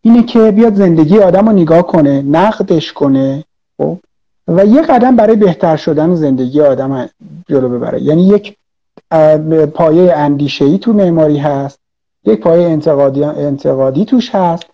اینه 0.01 0.23
که 0.23 0.51
بیاد 0.51 0.75
زندگی 0.75 1.19
آدم 1.19 1.49
رو 1.49 1.55
نگاه 1.55 1.87
کنه 1.87 2.21
نقدش 2.21 2.93
کنه. 2.93 3.43
خب؟ 3.77 3.97
و 4.47 4.65
یه 4.65 4.81
قدم 4.81 5.15
برای 5.15 5.35
بهتر 5.35 5.75
شدن 5.75 6.15
زندگی 6.15 6.61
آدم 6.61 7.09
جلو 7.47 7.69
ببره. 7.69 8.01
یعنی 8.01 8.27
یک 8.27 8.57
پایه 9.73 10.13
اندیشه 10.13 10.77
تو 10.77 10.93
معماری 10.93 11.37
هست 11.37 11.79
یک 12.25 12.39
پایه 12.39 12.67
انتقادی, 12.67 13.23
انتقادی 13.23 14.05
توش 14.05 14.35
هست 14.35 14.65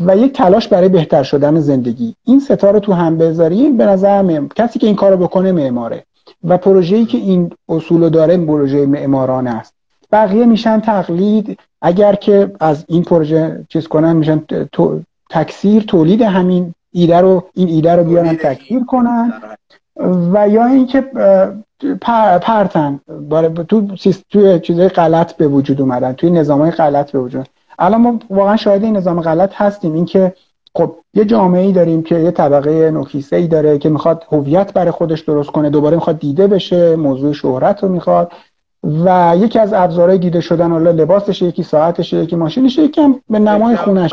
و 0.00 0.16
یک 0.16 0.32
تلاش 0.32 0.68
برای 0.68 0.88
بهتر 0.88 1.22
شدن 1.22 1.60
زندگی. 1.60 2.14
این 2.24 2.40
ستا 2.40 2.70
رو 2.70 2.78
تو 2.80 2.92
هم 2.92 3.18
بذاریم 3.18 3.76
به 3.76 3.86
نظر 3.86 4.42
کسی 4.56 4.78
که 4.78 4.86
این 4.86 4.96
کارو 4.96 5.16
بکنه 5.16 5.52
معماره. 5.52 6.04
و 6.44 6.58
پروژه‌ای 6.58 7.04
که 7.04 7.18
این 7.18 7.52
اصول 7.68 8.08
داره 8.08 8.36
پروژه 8.36 8.86
معماران 8.86 9.46
است. 9.46 9.74
بقیه 10.12 10.46
میشن 10.46 10.80
تقلید. 10.80 11.58
اگر 11.82 12.14
که 12.14 12.52
از 12.60 12.84
این 12.88 13.02
پروژه 13.02 13.64
چیز 13.68 13.88
کنن 13.88 14.16
میشن 14.16 14.42
تکثیر 15.30 15.82
تولید 15.82 16.22
همین 16.22 16.74
ایده 16.92 17.20
رو 17.20 17.44
این 17.54 17.68
ایده 17.68 17.96
رو 17.96 18.04
بیارن 18.04 18.36
تکثیر 18.36 18.84
کنن 18.84 19.32
و 20.32 20.48
یا 20.48 20.66
اینکه 20.66 21.00
پرتن. 22.42 23.00
تو 23.68 23.96
توی 24.30 24.60
چیزای 24.60 24.88
غلط 24.88 25.32
به 25.32 25.48
وجود 25.48 25.80
اومدن 25.80 26.12
توی 26.12 26.30
نظامای 26.30 26.70
غلط 26.70 27.10
به 27.10 27.18
وجود 27.18 27.48
الان 27.78 28.00
ما 28.00 28.18
واقعا 28.30 28.56
شاهد 28.56 28.84
این 28.84 28.96
نظام 28.96 29.20
غلط 29.20 29.50
هستیم. 29.54 29.94
اینکه 29.94 30.34
خب 30.74 30.94
یه 31.14 31.24
جامعه 31.24 31.66
ای 31.66 31.72
داریم 31.72 32.02
که 32.02 32.18
یه 32.18 32.30
طبقه 32.30 32.90
نوکیسه 32.90 33.36
ای 33.36 33.46
داره 33.46 33.78
که 33.78 33.88
می‌خواد 33.88 34.24
هویت 34.32 34.72
برای 34.72 34.90
خودش 34.90 35.20
درست 35.20 35.50
کنه 35.50 35.70
دوباره 35.70 35.96
می‌خواد 35.96 36.18
دیده 36.18 36.46
بشه 36.46 36.96
موضوع 36.96 37.32
شهرت 37.32 37.82
رو 37.82 37.88
می‌خواد. 37.88 38.32
و 38.84 39.34
یکی 39.36 39.58
از 39.58 39.72
ابزارهای 39.72 40.18
دیده 40.18 40.40
شدن 40.40 40.70
حالا 40.70 40.90
لباسش 40.90 41.42
یکی 41.42 41.62
ساعتش 41.62 42.12
یکی 42.12 42.36
ماشینش 42.36 42.78
یکی 42.78 43.14
به 43.30 43.38
نمای 43.38 43.76
خونش 43.76 44.10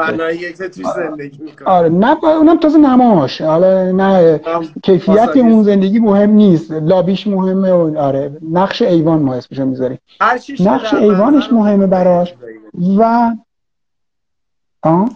آره. 1.65 1.89
نه 1.89 2.23
اونم 2.23 2.57
تازه 2.57 2.77
نماش. 2.77 3.41
حالا 3.41 3.91
نه 3.91 4.39
کیفیت 4.83 5.37
اون 5.37 5.63
زندگی 5.63 5.99
مهم 5.99 6.29
نیست. 6.29 6.71
لابیش 6.71 7.27
مهمه 7.27 7.71
و 7.71 7.97
آره 7.97 8.31
نقش 8.51 8.81
ایوان 8.81 9.19
ما 9.19 9.33
اسمشو 9.33 9.65
می‌ذاریم. 9.65 9.97
نقش 10.59 10.93
ایوانش 10.93 11.53
مهمه 11.53 11.87
براش. 11.87 12.33
و 12.97 13.31
آه 14.83 15.09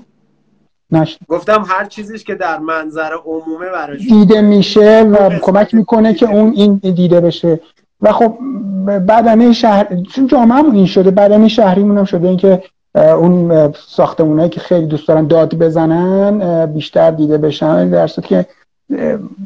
نشد. 0.92 1.20
گفتم 1.28 1.66
هر 1.68 1.86
چیزیش 1.86 2.24
که 2.24 2.36
در 2.36 2.60
منظر 2.60 3.12
عمومه 3.26 3.70
براش 3.74 4.00
دیده 4.00 4.42
میشه 4.42 5.02
و 5.02 5.40
کمک 5.40 5.74
می‌کنه 5.74 6.14
که 6.14 6.32
اون 6.32 6.54
این 6.56 6.76
دیده 6.76 7.22
بشه. 7.22 7.60
و 8.02 8.12
خب 8.12 8.36
بدنه 8.88 9.54
شهر 9.54 9.88
چون 10.12 10.28
جامعه 10.28 10.74
این 10.74 10.86
شده 10.86 11.12
بدنه 11.12 11.48
شهریمون 11.48 11.98
هم 11.98 12.06
شده. 12.06 12.28
اینکه 12.28 12.64
اون 12.96 13.72
ساختمونایی 13.88 14.50
که 14.50 14.60
خیلی 14.60 14.86
دوست 14.86 15.08
دارن 15.08 15.28
داد 15.28 15.56
بزنن 15.56 16.66
بیشتر 16.66 17.12
دیده 17.12 17.38
بشن. 17.38 17.90
در 17.90 18.08
که 18.08 18.46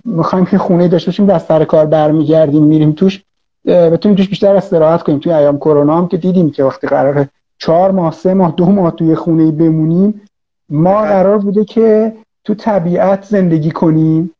می‌خوایم 0.06 0.46
که 0.46 0.58
خونه 0.58 0.88
داشته 0.88 1.12
باشیم 1.12 1.26
دست 1.26 1.48
سر 1.48 1.66
کار 1.66 1.86
برمیگردیم 1.86 2.64
میریم 2.64 2.92
توش 2.92 3.24
بتونیم 3.66 4.18
توش 4.18 4.30
بیشتر 4.30 4.56
استراحت 4.56 5.04
کنیم. 5.04 5.20
توی 5.20 5.34
ایام 5.34 5.58
کرونا 5.58 5.98
هم 5.98 6.08
که 6.08 6.18
دیدیم 6.18 6.52
که 6.52 6.64
وقتی 6.64 6.88
قرار 6.88 7.28
چهار 7.58 7.92
ماه 7.92 8.14
سه 8.14 8.34
ماه 8.34 8.54
دو 8.58 8.66
ماه 8.66 8.92
توی 8.92 9.16
خونه 9.16 9.52
بمونیم 9.52 10.22
ما 10.70 11.02
قرار 11.02 11.38
بوده 11.38 11.66
که 11.66 12.14
تو 12.44 12.54
طبیعت 12.54 13.26
زندگی 13.26 13.72
کنیم. 13.72 14.32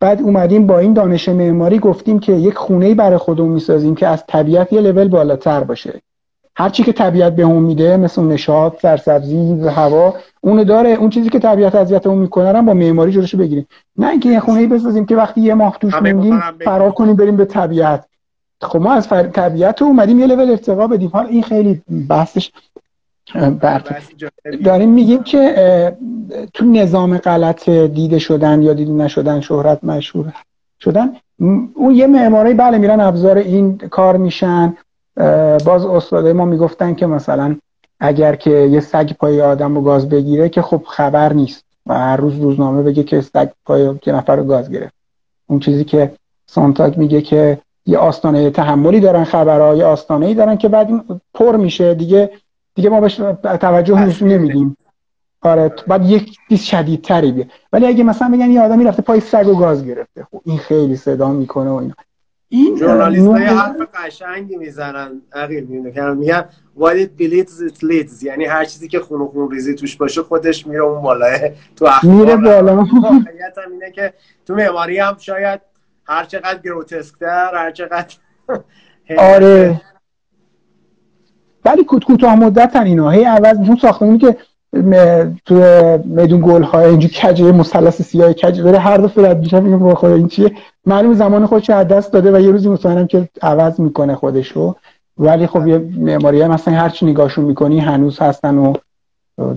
بعد 0.00 0.22
اومدیم 0.22 0.66
با 0.66 0.78
این 0.78 0.92
دانش 0.92 1.28
معماری 1.28 1.78
گفتیم 1.78 2.18
که 2.18 2.32
یک 2.32 2.54
خونه 2.54 2.94
برای 2.94 3.18
خودمون 3.18 3.50
می‌سازیم 3.50 3.94
که 3.94 4.06
از 4.06 4.24
طبیعت 4.28 4.72
یه 4.72 4.80
لول 4.80 5.08
بالاتر 5.08 5.64
باشه. 5.64 6.00
هرچی 6.56 6.82
که 6.82 6.92
طبیعت 6.92 7.36
به 7.36 7.42
اون 7.42 7.62
میده 7.62 7.96
مثل 7.96 8.22
نشاط 8.22 8.80
سرسبزی 8.82 9.54
و 9.62 9.68
هوا 9.68 10.14
اونو 10.40 10.64
داره. 10.64 10.90
اون 10.90 11.10
چیزی 11.10 11.28
که 11.28 11.38
طبیعت 11.38 11.74
اذیتمون 11.74 12.18
می‌کنه 12.18 12.62
با 12.62 12.74
معماری 12.74 13.12
جلوشو 13.12 13.38
بگیریم. 13.38 13.66
نه 13.96 14.08
اینکه 14.08 14.28
یه 14.28 14.40
خونه 14.40 14.66
بسازیم 14.66 15.06
که 15.06 15.16
وقتی 15.16 15.40
یه 15.40 15.54
ماه 15.54 15.78
توش 15.80 15.94
موندیم 15.94 16.40
فرار 16.64 16.90
کنیم 16.90 17.16
بریم 17.16 17.36
به 17.36 17.44
طبیعت. 17.44 18.04
خب 18.60 18.80
ما 18.80 18.92
از 18.92 19.08
طبیعت 19.08 19.82
اومدیم 19.82 20.18
یه 20.18 20.26
لول 20.26 20.50
ارتقا 20.50 20.86
بدیم. 20.86 21.10
حالا 21.12 21.28
این 21.28 21.42
خیلی 21.42 21.82
بحثش 22.08 22.52
داریم 24.64 24.90
میگیم 24.90 25.22
که 25.22 25.96
تو 26.54 26.64
نظام 26.64 27.18
غلط 27.18 27.68
دیده 27.68 28.18
شدن 28.18 28.62
یا 28.62 28.72
دیده 28.72 28.92
نشدن 28.92 29.40
شهرت 29.40 29.84
مشهور 29.84 30.32
شدن 30.80 31.12
اون 31.74 31.94
یه 31.94 32.06
معماری 32.06 32.54
بله 32.54 32.78
میرن 32.78 33.00
ابزار 33.00 33.38
این 33.38 33.78
کار 33.78 34.16
میشن. 34.16 34.76
باز 35.64 35.86
استاده 35.86 36.32
ما 36.32 36.44
می‌گفتن 36.44 36.94
که 36.94 37.06
مثلا 37.06 37.56
اگر 38.00 38.34
که 38.34 38.50
یه 38.50 38.80
سگ 38.80 39.12
پای 39.12 39.42
آدم 39.42 39.74
رو 39.74 39.82
گاز 39.82 40.08
بگیره 40.08 40.48
که 40.48 40.62
خب 40.62 40.82
خبر 40.86 41.32
نیست 41.32 41.64
و 41.86 41.94
هر 41.94 42.16
روز 42.16 42.40
روزنامه 42.40 42.82
بگه 42.82 43.02
که 43.02 43.20
سگ 43.20 43.48
پای 43.66 43.82
یه 44.06 44.12
نفر 44.12 44.36
رو 44.36 44.44
گاز 44.44 44.70
گرفت. 44.70 44.94
اون 45.46 45.60
چیزی 45.60 45.84
که 45.84 46.12
سانتاگ 46.46 46.96
میگه 46.96 47.20
که 47.22 47.58
یه 47.86 47.98
آستانه 47.98 48.50
تحملی 48.50 49.00
دارن 49.00 49.24
خبرها 49.24 49.74
یه 49.74 49.84
آستانه 49.84 50.26
ای 50.26 50.34
دارن 50.34 50.56
که 50.56 50.68
بعد 50.68 50.88
این 50.88 51.02
پر 51.34 51.56
میشه. 51.56 51.94
دیگه 51.94 52.30
دیگه 52.78 52.90
ما 52.90 53.00
بهش 53.00 53.14
توجه 53.60 54.06
نشون 54.06 54.28
نمیدیم. 54.28 54.76
آره 55.42 55.72
بعد 55.86 56.10
یک 56.10 56.36
چیز 56.48 56.60
شدیدتری 56.60 57.32
بیاد. 57.32 57.46
ولی 57.72 57.86
اگه 57.86 58.04
مثلا 58.04 58.28
بگن 58.28 58.50
یه 58.50 58.60
آدمی 58.60 58.84
رفته 58.84 59.02
پای 59.02 59.20
سگ 59.20 59.48
و 59.48 59.56
گاز 59.58 59.86
گرفته 59.86 60.24
خب 60.30 60.40
این 60.44 60.58
خیلی 60.58 60.96
صدا 60.96 61.32
می‌کنه 61.32 61.70
و 61.70 61.74
اینا. 61.74 61.94
این 62.48 62.76
ژورنالیست 62.76 63.26
های 63.26 63.44
حرف 63.44 63.76
قشنگی 63.94 64.56
می‌زنن 64.56 65.22
عقیل 65.32 65.64
میگن 65.64 66.16
میگن 66.16 66.44
what 66.78 66.94
it 66.94 67.22
bleeds 67.22 67.70
it 67.70 67.78
leads. 67.82 68.22
یعنی 68.22 68.44
هر 68.44 68.64
چیزی 68.64 68.88
که 68.88 69.00
خون 69.00 69.20
و 69.20 69.28
خون 69.28 69.50
ریزی 69.50 69.74
توش 69.74 69.96
باشه 69.96 70.22
خودش 70.22 70.66
میره 70.66 70.82
اون 70.82 71.02
بالا 71.02 71.26
تو 71.76 71.84
اخبار. 71.84 72.14
میره 72.14 72.36
بالا. 72.36 72.76
واقعیت 73.02 73.58
هم 73.66 73.72
اینه 73.72 73.90
که 73.90 74.14
تو 74.46 74.54
معماری 74.54 74.98
هم 74.98 75.16
شاید 75.18 75.60
هر 76.04 76.24
چقدر 76.24 76.58
گروتسکتر 76.58 77.50
هر 77.54 77.70
چقدر 77.70 78.14
آره. 79.34 79.80
ولی 81.68 81.84
کوتاه 81.84 82.34
مدت 82.34 82.76
اینا. 82.76 83.10
هی 83.10 83.24
عوض 83.24 83.56
اون 83.56 83.76
ساختمونی 83.76 84.18
که 84.18 84.36
تو 85.44 85.54
میدون 86.04 86.40
گل 86.40 86.62
های 86.62 86.84
اینجا 86.84 87.08
کجه 87.08 87.52
مثلث 87.52 88.02
سیاه 88.02 88.32
کج 88.32 88.60
داره 88.60 88.78
هر 88.78 88.96
دفعه 88.96 89.28
رد 89.28 89.38
میشه 89.38 89.60
میگم 89.60 89.94
خدا 89.94 90.14
این 90.14 90.28
چیه؟ 90.28 90.52
معلوم 90.86 91.14
زمان 91.14 91.46
خودش 91.46 91.70
از 91.70 91.88
دست 91.88 92.12
داده 92.12 92.32
و 92.32 92.40
یه 92.40 92.50
روزی 92.50 92.68
مطمئنم 92.68 93.06
که 93.06 93.28
عوض 93.42 93.80
می‌کنه 93.80 94.14
خودش 94.14 94.48
رو 94.48 94.76
ولی 95.18 95.46
خب 95.46 95.66
یه 95.66 95.78
معماری 95.78 96.46
مثلا 96.46 96.74
هر 96.74 96.88
چی 96.88 97.06
نگاهشون 97.06 97.44
می‌کنی 97.44 97.80
هنوز 97.80 98.18
هستن 98.18 98.58
و 98.58 98.72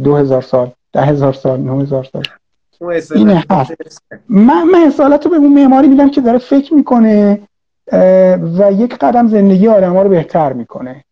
دو 0.03 0.15
هزار 0.15 0.41
سال 0.41 0.71
ده 0.93 1.01
هزار 1.01 1.33
سال 1.33 1.59
نه 1.59 1.81
هزار 1.81 2.03
سال. 2.03 2.23
اینه 3.15 3.43
هست. 3.51 3.71
من 4.29 4.63
من 4.73 4.79
اصالت 4.87 5.25
رو 5.25 5.31
به 5.31 5.37
اون 5.37 5.53
معماری 5.53 5.87
میدم 5.87 6.09
که 6.09 6.21
داره 6.21 6.37
فکر 6.37 6.73
می‌کنه 6.73 7.39
و 8.57 8.71
یک 8.71 8.95
قدم 8.95 9.27
زندگی 9.27 9.67
آدم 9.67 9.93
ها 9.93 10.01
رو 10.01 10.09
بهتر 10.09 10.53
می‌کنه. 10.53 11.03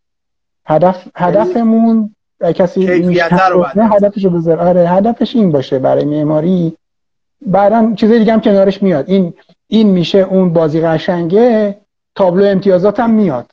هدف 0.70 1.08
هدفمون 1.16 2.16
کسی 2.56 2.86
هدفش 3.78 4.26
رو 4.26 4.30
بذاره 4.30 4.62
آره 4.62 4.90
هدفش 4.90 5.36
این 5.36 5.52
باشه 5.52 5.80
برای 5.80 6.06
معماری. 6.06 6.78
بعدا 7.46 7.94
چیز 7.96 8.12
دیگه 8.12 8.34
هم 8.34 8.42
کنارش 8.42 8.84
میاد. 8.84 9.10
این 9.10 9.34
این 9.68 9.90
میشه 9.90 10.18
اون 10.18 10.54
بازی 10.54 10.82
قشنگه 10.82 11.78
تابلو 12.16 12.46
امتیازات 12.46 13.00
هم 13.00 13.10
میاد. 13.10 13.52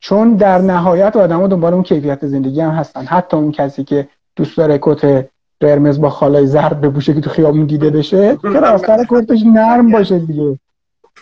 چون 0.00 0.34
در 0.34 0.58
نهایت 0.58 1.16
آدما 1.16 1.46
دنبال 1.46 1.74
اون 1.74 1.82
کیفیت 1.82 2.26
زندگی 2.26 2.60
هم 2.60 2.70
هستن. 2.70 3.04
حتی 3.04 3.36
اون 3.36 3.52
کسی 3.52 3.84
که 3.84 4.08
دوست 4.36 4.56
داره 4.56 4.78
کت 4.82 5.28
قرمز 5.60 6.00
با 6.00 6.10
خالای 6.10 6.46
زرد 6.46 6.80
بپوشه 6.80 7.14
که 7.14 7.20
تو 7.20 7.30
خیابون 7.30 7.66
دیده 7.66 7.90
بشه 7.90 8.38
که 8.42 8.48
راستر 8.48 9.06
کتش 9.08 9.42
نرم 9.46 9.92
باشه 9.92 10.18
دیگه؟ 10.18 10.58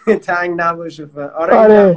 تنگ 0.27 0.55
نباشه. 0.57 1.09
آره, 1.39 1.55
آره. 1.55 1.97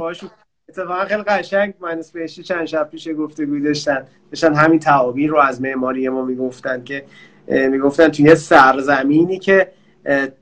اتفاقا 0.70 1.04
خیلی 1.04 1.22
قشنگ 1.22 1.74
من 1.80 2.00
چند 2.44 2.64
شب 2.64 2.88
پیش 2.90 3.08
گفتگوی 3.18 3.60
داشتن. 3.60 4.04
داشتن 4.30 4.54
همین 4.54 4.78
تعابیر 4.78 5.30
رو 5.30 5.38
از 5.38 5.62
معماری 5.62 6.08
ما 6.08 6.24
می‌گفتن 6.24 6.84
که 6.84 7.04
می‌گفتن 7.48 8.08
توی 8.08 8.34
سرزمینی 8.34 9.38
که 9.38 9.68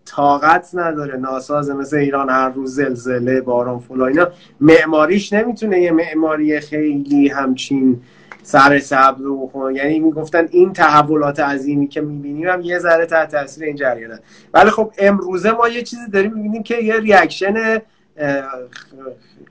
طاقت 0.04 0.70
نداره 0.74 1.16
ناساز 1.16 1.70
مثل 1.70 1.96
ایران 1.96 2.30
هر 2.30 2.48
روز 2.48 2.74
زلزله 2.74 3.40
باران 3.40 3.78
فلا 3.78 4.06
اینا. 4.06 4.28
معماریش 4.60 5.32
نمی‌تونه 5.32 5.80
یه 5.80 5.90
معماری 5.90 6.60
خیلی 6.60 7.28
همچین 7.28 8.00
سر 8.42 8.78
سبز 8.78 9.24
و 9.24 9.70
یعنی 9.74 10.00
می‌گفتن 10.00 10.48
این 10.50 10.72
تحولات 10.72 11.40
عظیمی 11.40 11.88
که 11.88 12.00
می‌بینیم 12.00 12.48
هم 12.48 12.60
یه 12.60 12.78
ذره 12.78 13.06
تحت 13.06 13.30
تاثیر 13.30 13.64
این 13.64 13.76
جریانه. 13.76 14.20
ولی 14.54 14.70
خب 14.70 14.92
امروزه 14.98 15.50
ما 15.50 15.68
یه 15.68 15.82
چیزی 15.82 16.10
داریم 16.12 16.32
می‌بینیم 16.32 16.62
که 16.62 16.76
یه 16.76 17.00
ریاکشن 17.00 17.80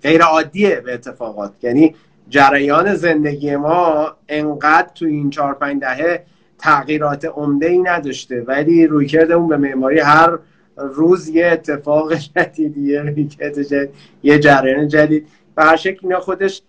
غیر 0.04 0.22
عادیه 0.22 0.82
به 0.82 0.94
اتفاقات. 0.94 1.52
یعنی 1.62 1.96
جریان 2.30 2.96
زندگی 2.96 3.56
ما 3.56 4.16
انقدر 4.30 4.90
تو 4.96 5.06
این 5.06 5.30
چهار 5.30 5.54
پنج 5.54 5.82
دهه 5.82 6.24
تغییرات 6.60 7.26
عمده 7.26 7.66
ای 7.68 7.80
نداشته 7.80 8.42
ولی 8.42 8.88
روی 8.88 9.06
کرده 9.06 9.34
اون 9.34 9.48
به 9.48 9.58
معماری 9.58 10.00
هر 10.00 10.38
روز 10.78 11.30
یه 11.30 11.48
اتفاق 11.48 12.14
جدید 12.36 12.78
یه 12.78 13.14
جدید 13.14 13.90
یه 14.24 14.40
جریان 14.40 14.88
جدید. 14.88 15.28
به 15.56 15.64
هر 15.64 15.76
شکل 15.76 16.00
اینا 16.04 16.20
خودش 16.20 16.62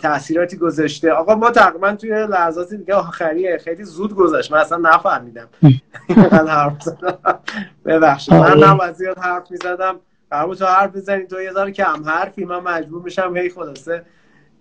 تاثیراتی 0.00 0.56
گذاشته. 0.56 1.12
آقا 1.12 1.34
ما 1.34 1.50
تقریبا 1.50 1.92
توی 1.92 2.10
لحظات 2.10 2.74
دیگه 2.74 2.94
آخریه. 2.94 3.58
خیلی 3.58 3.84
زود 3.84 4.14
گذشت. 4.14 4.52
من 4.52 4.58
اصلا 4.58 4.78
نفهمیدم. 4.78 5.48
ببخشید. 7.86 8.34
من 8.34 8.64
نباید 8.64 8.94
زیاد 8.94 9.18
حرف 9.18 9.50
می‌زدم. 9.50 9.96
قرار 10.34 10.54
تو 10.54 10.64
حرف 10.64 10.96
بزنی. 10.96 11.26
تو 11.26 11.42
یه 11.42 11.52
ذره 11.52 11.72
کم 11.72 12.02
حرفی 12.06 12.44
من 12.44 12.60
مجبور 12.60 13.02
میشم 13.02 13.36
هی 13.36 13.50
خلاصه 13.50 14.02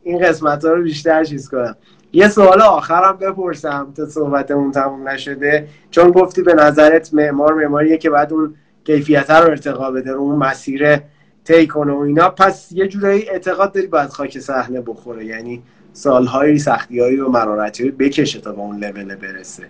این 0.04 0.20
قسمت 0.20 0.66
ها 0.66 0.72
رو 0.72 0.84
بیشتر 0.84 1.24
چیز 1.24 1.50
کنم. 1.50 1.76
یه 2.14 2.30
سوال 2.30 2.62
آخرم 2.62 3.18
بپرسم 3.18 3.94
تا 3.98 4.06
صحبتمون 4.06 4.72
تموم 4.72 5.10
نشده. 5.10 5.68
چون 5.92 6.12
گفتی 6.12 6.42
به 6.42 6.54
نظرت 6.54 7.14
معمار 7.14 7.54
معماریه 7.54 7.98
که 7.98 8.10
بعد 8.10 8.34
اون 8.34 8.56
کیفیت 8.84 9.30
رو 9.30 9.50
ارتقا 9.50 9.92
بده 9.92 10.12
رو 10.12 10.20
اون 10.20 10.36
مسیر 10.36 11.00
طی 11.44 11.68
کنه 11.68 11.94
و 11.94 12.00
اینا. 12.00 12.30
پس 12.30 12.72
یه 12.72 12.88
جورایی 12.88 13.30
اعتقاد 13.30 13.72
داری 13.72 13.88
باید 13.88 14.10
خاک 14.10 14.40
صحنه 14.40 14.82
بخوره. 14.82 15.26
یعنی 15.26 15.64
سالهای 15.94 16.60
سختیهایی 16.60 17.20
و 17.20 17.30
مرارتی 17.30 17.92
بکشه 17.92 18.40
تا 18.40 18.52
به 18.52 18.60
اون 18.60 18.78
لول 18.78 19.16
برسه. 19.16 19.64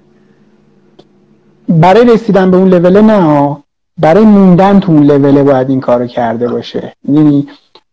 برای 1.70 2.06
رسیدن 2.06 2.52
به 2.52 2.58
اون 2.58 2.70
لول 2.70 3.02
نه 3.02 3.63
برای 3.98 4.24
موندن 4.24 4.80
تو 4.80 4.92
اون 4.92 5.04
لول 5.04 5.44
باید 5.44 5.70
این 5.70 5.80
کارو 5.80 6.08
کرده 6.08 6.48
باشه. 6.48 6.94
یعنی 7.10 7.48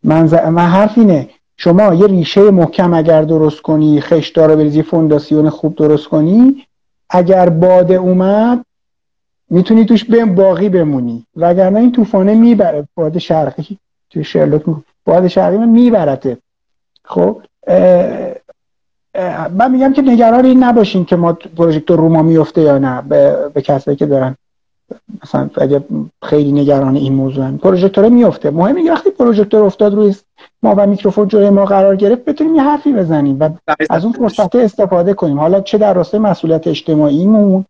من, 0.04 0.50
من 0.50 0.66
حرف 0.66 0.98
اینه 0.98 1.28
شما 1.56 1.94
یه 1.94 2.06
ریشه 2.06 2.50
محکم 2.50 2.94
اگر 2.94 3.22
درست 3.22 3.62
کنی 3.62 4.00
خشدار 4.00 4.56
بریزی 4.56 4.82
فونداسیون 4.82 5.50
خوب 5.50 5.76
درست 5.76 6.08
کنی 6.08 6.66
اگر 7.10 7.48
باد 7.48 7.92
اومد 7.92 8.64
می‌تونی 9.50 9.84
توش 9.84 10.04
به 10.04 10.24
باقی 10.24 10.68
بمونی. 10.68 11.26
وگرنه 11.36 11.80
این 11.80 11.92
طوفانه 11.92 12.34
می‌بره 12.34 12.88
باد 12.94 13.18
شرقی 13.18 13.78
تو 14.10 14.22
شرلوک 14.22 14.62
باد 15.04 15.28
شرقی 15.28 15.56
من 15.56 15.68
میبرته 15.68 16.38
خب 17.04 17.42
من 19.54 19.70
میگم 19.70 19.92
که 19.92 20.02
نگران 20.02 20.44
این 20.44 20.64
نباشین 20.64 21.04
که 21.04 21.16
ما 21.16 21.32
پروژکتور 21.32 21.98
رو 21.98 22.08
ما 22.08 22.22
میفته 22.22 22.60
یا 22.60 22.78
نه 22.78 23.02
به, 23.02 23.50
به 23.54 23.62
کسایی 23.62 23.96
که 23.96 24.06
دارن 24.06 24.36
مثلا 25.24 25.50
اگه 25.54 25.84
خیلی 26.22 26.52
نگران 26.52 26.96
این 26.96 27.12
موضوع 27.12 27.44
هم 27.44 27.58
پروژکتور 27.58 28.08
میفته. 28.08 28.50
مهم 28.50 28.76
اینه 28.76 28.92
وقتی 28.92 29.10
پروژکتور 29.10 29.64
افتاد 29.64 29.94
روی 29.94 30.14
ما 30.62 30.74
و 30.78 30.86
میکروفون 30.86 31.28
جلوی 31.28 31.50
ما 31.50 31.64
قرار 31.64 31.96
گرفت 31.96 32.24
بتونیم 32.24 32.54
یه 32.54 32.62
حرفی 32.62 32.92
بزنیم 32.92 33.36
و 33.40 33.50
از 33.90 34.04
اون 34.04 34.12
فرصت 34.12 34.56
استفاده 34.56 35.14
کنیم. 35.14 35.40
حالا 35.40 35.60
چه 35.60 35.78
در 35.78 35.94
راستای 35.94 36.20
مسئولیت 36.20 36.66
اجتماعیمون 36.66 37.64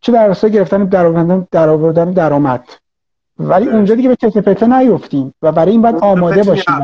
چه 0.00 0.12
در 0.12 0.28
راستای 0.28 0.52
گرفتن 0.52 0.84
درآمد 0.84 1.48
در 1.50 1.68
آوردن 1.68 2.12
درآمد. 2.12 2.64
ولی 3.38 3.68
اونجا 3.68 3.94
دیگه 3.94 4.08
به 4.08 4.16
تکه 4.16 4.40
پته 4.40 4.66
نیفتیم 4.66 5.34
و 5.42 5.52
برای 5.52 5.72
این 5.72 5.82
باید 5.82 5.96
آماده 5.96 6.42
باشیم 6.42 6.74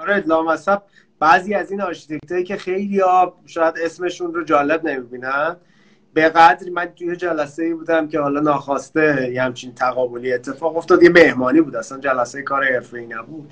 آره 0.00 0.24
بعضی 1.22 1.54
از 1.54 1.70
این 1.70 1.80
آرشیتکتایی 1.80 2.44
که 2.44 2.56
خیلی 2.56 3.00
ها 3.00 3.34
شاید 3.46 3.74
اسمشون 3.84 4.34
رو 4.34 4.44
جالب 4.44 4.84
نمی‌بینن 4.84 5.56
به 6.14 6.28
قدری 6.28 6.70
من 6.70 6.86
توی 6.86 7.16
جلسه 7.16 7.62
ای 7.62 7.74
بودم 7.74 8.08
که 8.08 8.20
حالا 8.20 8.40
ناخواسته 8.40 9.30
یه 9.32 9.42
همچین 9.42 9.74
تقابلی 9.74 10.32
اتفاق 10.32 10.76
افتاد. 10.76 11.02
یه 11.02 11.10
مهمانی 11.10 11.60
بود. 11.60 11.76
اصلا 11.76 11.98
جلسه 11.98 12.42
کار 12.42 12.62
ای 12.92 13.06
نبود. 13.06 13.50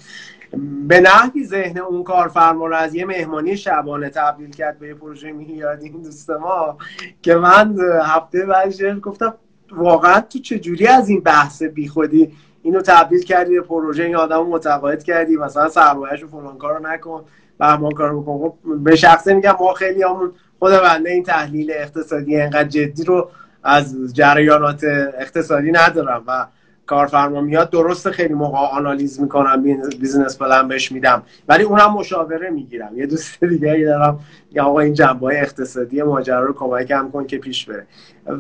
به 0.88 1.00
نحوی 1.00 1.44
ذهن 1.44 1.78
اون 1.78 2.04
کارفرما 2.04 2.66
رو 2.66 2.74
از 2.74 2.94
یه 2.94 3.04
مهمانی 3.04 3.56
شبانه 3.56 4.08
تبدیل 4.08 4.50
کرد 4.50 4.78
به 4.78 4.88
یه 4.88 4.94
پروژه 4.94 5.32
میاد 5.32 5.82
این 5.82 6.02
دوست 6.02 6.30
ما 6.30 6.78
که 7.22 7.34
من 7.34 7.76
هفته 8.02 8.46
بعدش 8.46 8.82
گفتم 9.02 9.34
واقعا 9.72 10.20
تو 10.20 10.38
چجوری 10.38 10.86
از 10.86 11.08
این 11.08 11.20
بحث 11.20 11.62
بیخودی 11.62 12.32
اینو 12.62 12.80
تبدیل 12.80 13.22
کردی 13.22 13.54
به 13.54 13.61
پروژه؟ 13.61 14.02
این 14.02 14.16
آدم 14.16 14.46
متقاعد 14.46 15.02
کردی. 15.02 15.36
مثلا 15.36 15.68
سرمایه‌شو 15.68 16.28
فلان 16.28 16.58
کارو 16.58 16.86
نکن 16.86 17.24
بهمان 17.58 17.92
کارو 17.92 18.22
بکن. 18.22 18.38
خب 18.38 18.54
به 18.78 18.96
شخصه 18.96 19.34
میگم 19.34 19.56
ما 19.61 19.74
خیلی 19.74 20.02
همون 20.02 20.32
خود 20.61 20.72
بنده 20.72 21.11
این 21.11 21.22
تحلیل 21.22 21.72
اقتصادی 21.74 22.36
انقدر 22.36 22.68
جدی 22.68 23.04
رو 23.04 23.30
از 23.62 24.14
جریانات 24.14 24.84
اقتصادی 25.18 25.72
ندارم 25.72 26.24
و 26.26 26.46
کارفرما 26.86 27.40
میاد 27.40 27.70
درست 27.70 28.11
خیلی 28.11 28.34
موقع 28.34 28.58
آنالیز 28.58 29.20
می‌کنم 29.20 29.62
business 30.01 30.38
plan 30.38 30.68
بهش 30.68 30.92
میدم. 30.92 31.22
ولی 31.48 31.64
اونم 31.64 31.92
مشاوره 31.92 32.50
می‌گیرم. 32.50 32.98
یه 32.98 33.06
دوست 33.06 33.44
دیگه 33.44 33.84
دارم 33.84 34.20
یا 34.52 34.64
آقا 34.64 34.80
این 34.80 34.94
جنبه 34.94 35.26
های 35.26 35.36
اقتصادی 35.36 36.02
ماجرا 36.02 36.44
رو 36.44 36.52
کمکم 36.52 37.11
کن 37.12 37.26
که 37.26 37.38
پیش 37.38 37.66
بره. 37.66 37.86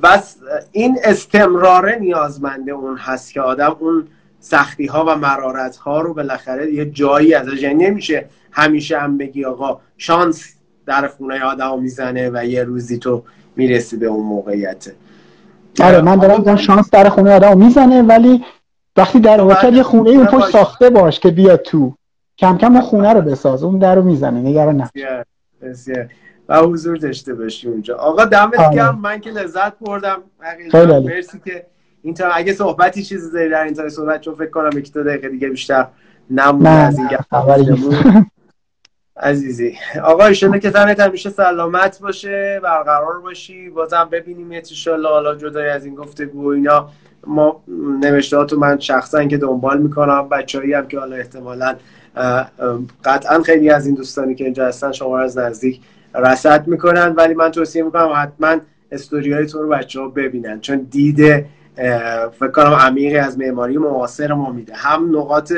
و 0.02 0.22
این 0.72 0.98
استمراره 1.04 1.98
نیازمنده 2.00 2.72
اون 2.72 2.96
هست 2.96 3.32
که 3.32 3.40
آدم 3.40 3.76
اون 3.78 4.08
سختی 4.40 4.86
ها 4.86 5.04
و 5.04 5.16
مرارت 5.16 5.76
ها 5.76 6.00
رو 6.00 6.14
بالاخره 6.14 6.72
یه 6.72 6.90
جایی 6.90 7.34
ازش 7.34 7.62
یعنی 7.62 7.84
نمیشه 7.84 8.26
همیشه 8.52 8.98
هم 8.98 9.18
بگی 9.18 9.44
آقا 9.44 9.80
شانس 9.98 10.59
در 10.90 11.08
خونه 11.08 11.44
آدم 11.44 11.82
می‌زنه 11.82 12.30
و 12.34 12.44
یه 12.44 12.64
روزی 12.64 12.98
تو 12.98 13.22
می‌رسی 13.56 13.96
به 13.96 14.06
اون 14.06 14.26
موقعیت. 14.26 14.92
آره 15.80 16.00
من 16.00 16.16
دارم 16.16 16.56
شانس 16.56 16.90
در 16.90 17.08
خونه 17.08 17.34
آدم 17.34 17.58
می‌زنه 17.58 18.02
ولی 18.02 18.44
وقتی 18.96 19.20
در 19.20 19.40
واقع 19.40 19.68
یه 19.68 19.82
خونه 19.82 20.10
اون 20.10 20.26
پشت 20.26 20.50
ساخته 20.50 20.90
باش 20.90 21.20
که 21.20 21.30
بیاد 21.30 21.62
تو. 21.62 21.94
کم 22.38 22.58
کم 22.58 22.72
اون 22.72 22.80
خونه 22.80 23.12
رو 23.12 23.20
بساز 23.20 23.62
اون 23.64 23.78
در 23.78 23.94
رو 23.94 24.02
می‌زنه 24.02 24.40
نگران 24.40 24.76
نه 24.76 24.90
و 26.48 26.58
حضور 26.58 26.96
داشته 26.96 27.34
باشی 27.34 27.68
اونجا. 27.68 27.96
آقا 27.96 28.24
دمت 28.24 28.58
آره. 28.58 28.76
گرم. 28.76 28.98
من 28.98 29.20
که 29.20 29.30
لذت 29.30 29.78
بردم. 29.78 30.18
خیلی 30.70 30.92
حقیقتا. 30.92 31.00
مرسی 31.00 31.40
که 31.44 31.66
این 32.02 32.14
تا 32.14 32.28
اگه 32.28 32.52
صحبتی 32.52 33.02
چیزی 33.02 33.32
داری 33.32 33.50
در 33.50 33.64
این 33.64 33.74
تا 33.74 33.88
صحبت 33.88 34.20
چون 34.20 34.34
فکر 34.34 34.50
کنم 34.50 34.78
یک 34.78 34.92
دو 34.92 35.04
دقیقه 35.04 35.28
دیگه 35.28 35.48
بیشتر 35.48 35.86
نمونه 36.30 36.70
نه 36.70 36.76
از 36.76 36.98
این 36.98 37.08
گپ. 37.08 37.34
نیست. 37.58 38.26
عزیزی. 39.22 39.74
آقا 40.04 40.24
ایشالله 40.24 40.58
که 40.58 40.70
تنت 40.70 41.00
همیشه 41.00 41.30
سلامت 41.30 42.00
باشه 42.00 42.60
برقرار 42.62 43.20
باشی. 43.20 43.70
بازم 43.70 44.08
ببینیم 44.12 44.50
ایشالله 44.50 45.08
حالا 45.08 45.34
جدای 45.34 45.68
از 45.68 45.84
این 45.84 45.94
گفتگو 45.94 46.48
اینا. 46.48 46.88
ما 47.26 47.62
نوشتهاتو 48.00 48.58
من 48.58 48.78
شخصا 48.78 49.24
که 49.24 49.36
دنبال 49.36 49.78
می‌کنم. 49.78 50.28
بچه‌ای 50.28 50.72
هم 50.72 50.88
که 50.88 50.98
حالا 50.98 51.16
احتمالا 51.16 51.76
قطعا 53.04 53.42
خیلی 53.42 53.70
از 53.70 53.86
این 53.86 53.94
دوستانی 53.94 54.34
که 54.34 54.44
اینجا 54.44 54.66
هستن 54.66 54.92
شما 54.92 55.18
از 55.18 55.38
نزدیک 55.38 55.80
رصد 56.14 56.66
می‌کنن. 56.66 57.14
ولی 57.16 57.34
من 57.34 57.50
توصیه 57.50 57.82
می‌کنم 57.82 58.12
حتما 58.16 58.56
استوری 58.92 59.32
های 59.32 59.46
تو 59.46 59.62
رو 59.62 59.68
بچه 59.68 60.00
ها 60.00 60.08
ببینن. 60.08 60.60
چون 60.60 60.76
دید 60.90 61.20
اه، 61.78 62.28
فکر 62.28 62.50
کنم 62.50 62.72
عمیقی 62.72 63.16
از 63.16 63.38
معماری 63.38 63.78
معاصر 63.78 64.32
ما 64.32 64.50
میده. 64.50 64.74
هم 64.76 65.16
نقاط 65.16 65.52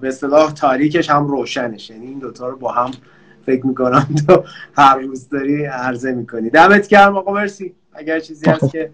به 0.00 0.08
اصطلاح 0.08 0.52
تاریکش 0.52 1.10
هم 1.10 1.26
روشنش. 1.26 1.90
یعنی 1.90 2.06
این 2.06 2.18
دوتا 2.18 2.48
رو 2.48 2.56
با 2.56 2.72
هم 2.72 2.90
فکر 3.46 3.66
می‌کنم 3.66 4.06
تو 4.26 4.44
هر 4.76 4.98
روز 4.98 5.28
داری 5.28 5.64
عرضه 5.64 6.12
می‌کنی. 6.12 6.50
دمت 6.50 6.88
گرم 6.88 7.16
آقا 7.16 7.32
مرسی. 7.32 7.74
اگر 7.92 8.20
چیزی 8.20 8.50
هست 8.50 8.70
که 8.70 8.90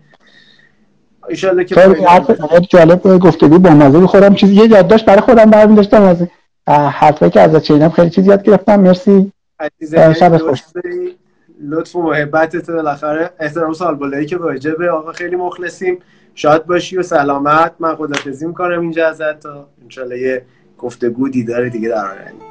ایشالله 1.28 1.64
که. 1.64 1.74
خیلی 1.74 2.66
جالب 2.70 3.18
گفتگو 3.18 3.58
با 3.58 3.70
مزه 3.70 4.06
خودم 4.06 4.34
چیزی 4.34 4.54
یه 4.54 4.70
یادداشت 4.70 5.04
برای 5.04 5.20
خودم 5.20 5.50
برمی 5.50 5.76
داشتم. 5.76 6.02
از 6.02 6.26
حرفایی 6.68 7.30
که 7.30 7.40
ازت 7.40 7.64
شنیدم 7.64 7.88
خیلی 7.88 8.10
چیز 8.10 8.26
یاد 8.26 8.42
گرفتم. 8.42 8.80
مرسی. 8.80 9.32
شب 9.90 10.36
خوش. 10.36 10.62
لطف 11.60 11.96
و 11.96 12.02
محبتت 12.02 12.70
بالاخره. 12.70 13.30
احترام 13.40 13.72
سالبالایی 13.72 14.26
که 14.26 14.36
واجبه 14.36 14.90
آقا 14.90 15.12
خیلی 15.12 15.36
مخلصیم. 15.36 15.98
شاد 16.38 16.66
باشی 16.66 16.96
و 16.96 17.02
سلامت. 17.02 17.72
من 17.78 17.96
خدافزی 17.96 18.46
می‌کنم 18.46 18.80
اینجا 18.80 19.08
ازت 19.08 19.40
تا 19.40 19.68
انشالله 19.82 20.18
یه 20.18 20.42
گفتگو 20.78 21.28
دیدار 21.28 21.68
دیگه 21.68 21.88
در 21.88 22.06
آینده. 22.06 22.46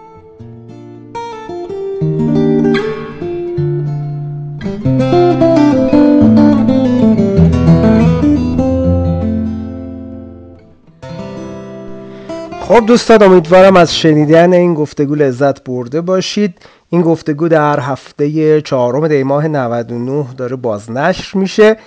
خب 12.61 12.86
دوستان 12.86 13.23
امیدوارم 13.23 13.75
از 13.75 13.95
شنیدن 13.95 14.53
این 14.53 14.73
گفتگو 14.73 15.15
لذت 15.15 15.63
برده 15.63 16.01
باشید. 16.01 16.57
این 16.89 17.01
گفتگو 17.01 17.47
در 17.47 17.79
هفته 17.79 18.61
چهارم 18.61 19.07
دی 19.07 19.23
ماه 19.23 19.47
99 19.47 20.25
داره 20.38 20.55
بازنشر 20.55 21.38
میشه. 21.38 21.77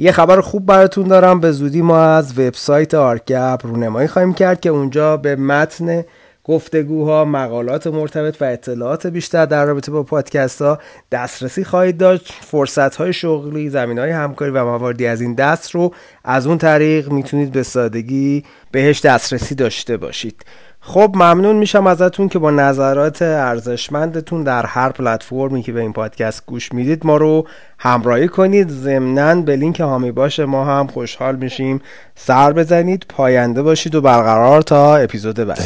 یه 0.00 0.12
خبر 0.12 0.40
خوب 0.40 0.66
براتون 0.66 1.08
دارم. 1.08 1.40
به 1.40 1.52
زودی 1.52 1.82
ما 1.82 2.02
از 2.04 2.38
وبسایت 2.38 2.94
آرکپ 2.94 3.60
رونمایی 3.62 4.08
خواهیم 4.08 4.34
کرد 4.34 4.60
که 4.60 4.68
اونجا 4.68 5.16
به 5.16 5.36
متن 5.36 6.04
گفتگوها 6.44 7.24
مقالات 7.24 7.86
مرتبط 7.86 8.42
و 8.42 8.44
اطلاعات 8.44 9.06
بیشتر 9.06 9.46
در 9.46 9.64
رابطه 9.64 9.92
با 9.92 10.02
پادکست 10.02 10.62
ها 10.62 10.78
دسترسی 11.12 11.64
خواهید 11.64 11.96
داشت. 11.96 12.32
فرصت 12.32 12.96
های 12.96 13.12
شغلی 13.12 13.70
زمین 13.70 13.98
های 13.98 14.10
همکاری 14.10 14.50
و 14.50 14.64
مواردی 14.64 15.06
از 15.06 15.20
این 15.20 15.34
دست 15.34 15.70
رو 15.70 15.94
از 16.24 16.46
اون 16.46 16.58
طریق 16.58 17.12
می‌تونید 17.12 17.52
به 17.52 17.62
سادگی 17.62 18.44
بهش 18.70 19.00
دسترسی 19.00 19.54
داشته 19.54 19.96
باشید. 19.96 20.44
خب 20.80 21.10
ممنون 21.14 21.56
میشم 21.56 21.86
ازتون 21.86 22.28
که 22.28 22.38
با 22.38 22.50
نظرات 22.50 23.22
ارزشمندتون 23.22 24.42
در 24.42 24.66
هر 24.66 24.88
پلتفرمی 24.88 25.62
که 25.62 25.72
به 25.72 25.80
این 25.80 25.92
پادکست 25.92 26.42
گوش 26.46 26.72
می‌دید 26.72 27.06
ما 27.06 27.16
رو 27.16 27.46
همراهی 27.78 28.28
کنید. 28.28 28.68
ضمنا 28.68 29.34
به 29.40 29.56
لینک 29.56 29.80
هامی 29.80 30.12
باش 30.12 30.40
ما 30.40 30.64
هم 30.64 30.86
خوشحال 30.86 31.36
میشیم. 31.36 31.80
سر 32.14 32.52
بزنید 32.52 33.06
پاینده 33.08 33.62
باشید 33.62 33.94
و 33.94 34.00
برقرار 34.00 34.62
تا 34.62 34.96
اپیزود 34.96 35.36
بعد 35.36 35.58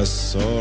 I 0.00 0.04
saw 0.04 0.59